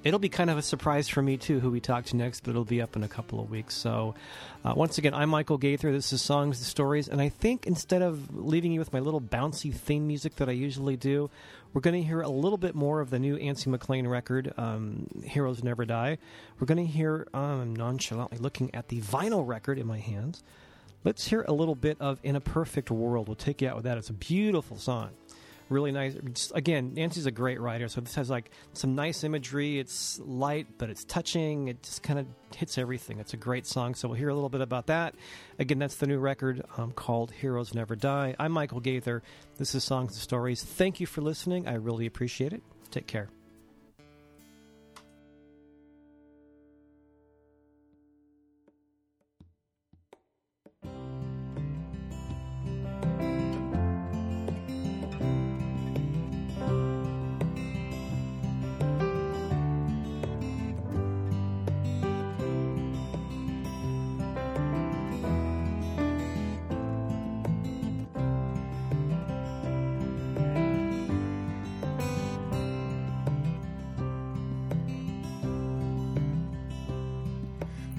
it'll 0.04 0.20
be 0.20 0.30
kind 0.30 0.52
of 0.52 0.60
a 0.60 0.62
surprise 0.62 1.10
for 1.10 1.24
me 1.24 1.38
too 1.38 1.60
who 1.60 1.72
we 1.72 1.80
talk 1.80 2.06
to 2.06 2.16
next, 2.16 2.42
but 2.42 2.52
it'll 2.52 2.66
be 2.66 2.84
up 2.84 2.96
in 2.96 3.02
a 3.02 3.08
couple 3.08 3.40
of 3.40 3.50
weeks. 3.50 3.74
So 3.74 4.14
uh, 4.64 4.74
once 4.76 5.00
again, 5.00 5.16
I'm 5.16 5.30
Michael 5.30 5.58
Gaither. 5.58 5.92
This 5.92 6.14
is 6.14 6.22
Songs 6.22 6.60
and 6.60 6.68
Stories, 6.68 7.08
and 7.08 7.20
I 7.20 7.30
think 7.30 7.66
instead 7.66 8.04
of 8.04 8.36
leaving 8.36 8.74
you 8.74 8.80
with 8.80 8.94
my 8.94 9.00
little 9.00 9.22
bouncy 9.22 9.74
theme 9.74 10.06
music 10.06 10.36
that 10.36 10.48
I 10.48 10.52
usually 10.52 10.96
do, 10.96 11.32
we're 11.74 11.82
going 11.82 12.00
to 12.00 12.08
hear 12.08 12.22
a 12.22 12.30
little 12.30 12.60
bit 12.60 12.76
more 12.76 13.02
of 13.02 13.10
the 13.10 13.18
new 13.18 13.40
Antsy 13.40 13.76
McClain 13.76 14.08
record, 14.08 14.54
um, 14.56 15.08
"Heroes 15.24 15.64
Never 15.64 15.84
Die." 15.84 16.20
We're 16.60 16.68
going 16.68 16.86
to 16.86 16.92
hear 16.92 17.28
um, 17.34 17.60
I'm 17.60 17.76
nonchalantly 17.76 18.38
looking 18.38 18.70
at 18.76 18.90
the 18.90 19.02
vinyl 19.02 19.48
record 19.48 19.80
in 19.80 19.88
my 19.88 19.98
hands. 19.98 20.44
Let's 21.04 21.28
hear 21.28 21.44
a 21.48 21.54
little 21.54 21.76
bit 21.76 21.98
of 22.00 22.20
In 22.24 22.36
a 22.36 22.42
Perfect 22.42 22.92
World. 22.92 23.28
We'll 23.28 23.36
take 23.36 23.62
you 23.62 23.68
out 23.70 23.76
with 23.76 23.86
that. 23.86 23.98
It's 23.98 24.10
a 24.10 24.14
beautiful 24.14 24.78
song. 24.78 25.10
really 25.70 25.92
nice. 25.92 26.52
Again, 26.54 26.94
Antsy's 26.96 27.26
a 27.26 27.32
great 27.32 27.60
writer, 27.60 27.88
so 27.88 28.02
this 28.02 28.16
has 28.16 28.30
like 28.30 28.52
some 28.74 28.94
nice 28.94 29.24
imagery. 29.24 29.80
It's 29.80 30.20
light, 30.20 30.68
but 30.78 30.90
it's 30.90 31.04
touching. 31.06 31.70
It 31.70 31.82
just 31.82 32.04
kind 32.04 32.20
of 32.20 32.28
hits 32.56 32.78
everything. 32.78 33.20
It's 33.20 33.34
a 33.34 33.38
great 33.38 33.66
song. 33.66 33.96
So 33.96 34.10
we'll 34.10 34.18
hear 34.18 34.30
a 34.30 34.36
little 34.36 34.50
bit 34.50 34.62
about 34.62 34.88
that. 34.88 35.16
Again, 35.60 35.80
that's 35.80 35.96
the 35.96 36.08
new 36.08 36.20
record 36.20 36.64
um, 36.78 36.92
called 36.92 37.32
"Heroes 37.32 37.74
Never 37.74 37.96
Die." 37.96 38.36
I'm 38.38 38.52
Michael 38.52 38.80
Gaither. 38.82 39.24
This 39.58 39.74
is 39.74 39.84
Songs 39.84 40.14
and 40.14 40.22
Stories. 40.22 40.62
Thank 40.64 41.00
you 41.00 41.08
for 41.08 41.22
listening. 41.22 41.68
I 41.68 41.76
really 41.76 42.06
appreciate 42.06 42.54
it. 42.54 42.62
Take 42.92 43.08
care. 43.08 43.30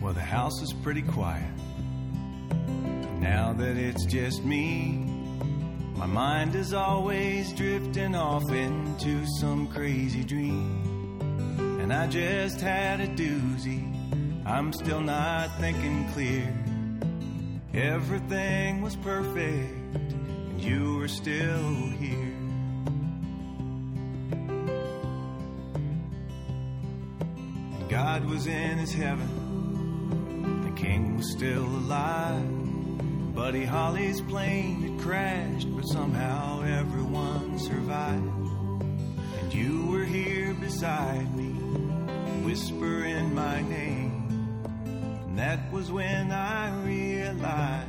Well, 0.02 0.12
the 0.12 0.20
house 0.20 0.60
is 0.60 0.72
pretty 0.72 1.02
quiet. 1.02 1.46
Now 3.20 3.52
that 3.52 3.76
it's 3.76 4.04
just 4.04 4.44
me, 4.44 5.06
my 5.94 6.06
mind 6.06 6.56
is 6.56 6.74
always 6.74 7.52
drifting 7.52 8.16
off 8.16 8.50
into 8.50 9.24
some 9.38 9.68
crazy 9.68 10.24
dream. 10.24 11.20
And 11.80 11.92
I 11.92 12.08
just 12.08 12.60
had 12.60 13.00
a 13.00 13.06
doozy. 13.06 13.88
I'm 14.44 14.72
still 14.72 15.00
not 15.00 15.56
thinking 15.60 16.08
clear. 16.14 16.52
Everything 17.72 18.82
was 18.82 18.96
perfect, 18.96 19.72
and 19.94 20.60
you 20.60 20.96
were 20.96 21.06
still 21.06 21.74
here. 22.00 22.34
God 27.88 28.24
was 28.24 28.48
in 28.48 28.78
his 28.78 28.92
heaven. 28.92 29.41
King 30.92 31.16
was 31.16 31.30
still 31.32 31.64
alive. 31.64 33.34
Buddy 33.34 33.64
Holly's 33.64 34.20
plane 34.20 34.82
had 34.82 35.00
crashed, 35.00 35.74
but 35.74 35.86
somehow 35.86 36.60
everyone 36.60 37.58
survived. 37.58 38.26
And 39.40 39.54
you 39.54 39.86
were 39.86 40.04
here 40.04 40.52
beside 40.52 41.34
me, 41.34 41.52
whispering 42.44 43.34
my 43.34 43.62
name. 43.62 44.28
And 45.24 45.38
that 45.38 45.72
was 45.72 45.90
when 45.90 46.30
I 46.30 46.68
realized 46.84 47.88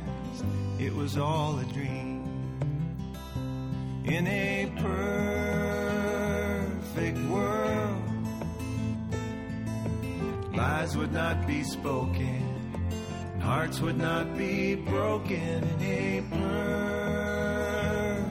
it 0.78 0.94
was 0.94 1.18
all 1.18 1.58
a 1.58 1.64
dream. 1.64 2.24
In 4.06 4.26
a 4.26 4.72
perfect 6.96 7.18
world, 7.28 8.02
lies 10.56 10.96
would 10.96 11.12
not 11.12 11.46
be 11.46 11.62
spoken, 11.64 12.43
hearts 13.44 13.78
would 13.78 13.98
not 13.98 14.38
be 14.38 14.74
broken 14.74 15.38
in 15.38 15.82
a 15.82 16.22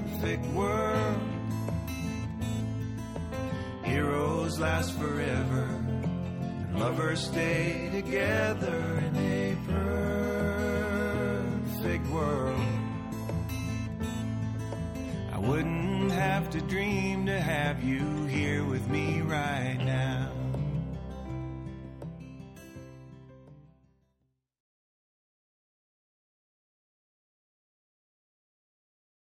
perfect 0.01 0.43
world. 0.53 1.21
Heroes 3.83 4.59
last 4.59 4.97
forever, 4.97 5.69
and 6.65 6.79
lovers 6.79 7.19
stay 7.27 7.91
together 7.91 9.03
in 9.05 9.15
a 9.15 9.55
perfect 11.83 12.07
world. 12.07 12.59
I 15.31 15.37
wouldn't 15.37 16.11
have 16.11 16.49
to 16.49 16.61
dream 16.61 17.27
to 17.27 17.39
have 17.39 17.83
you 17.83 18.13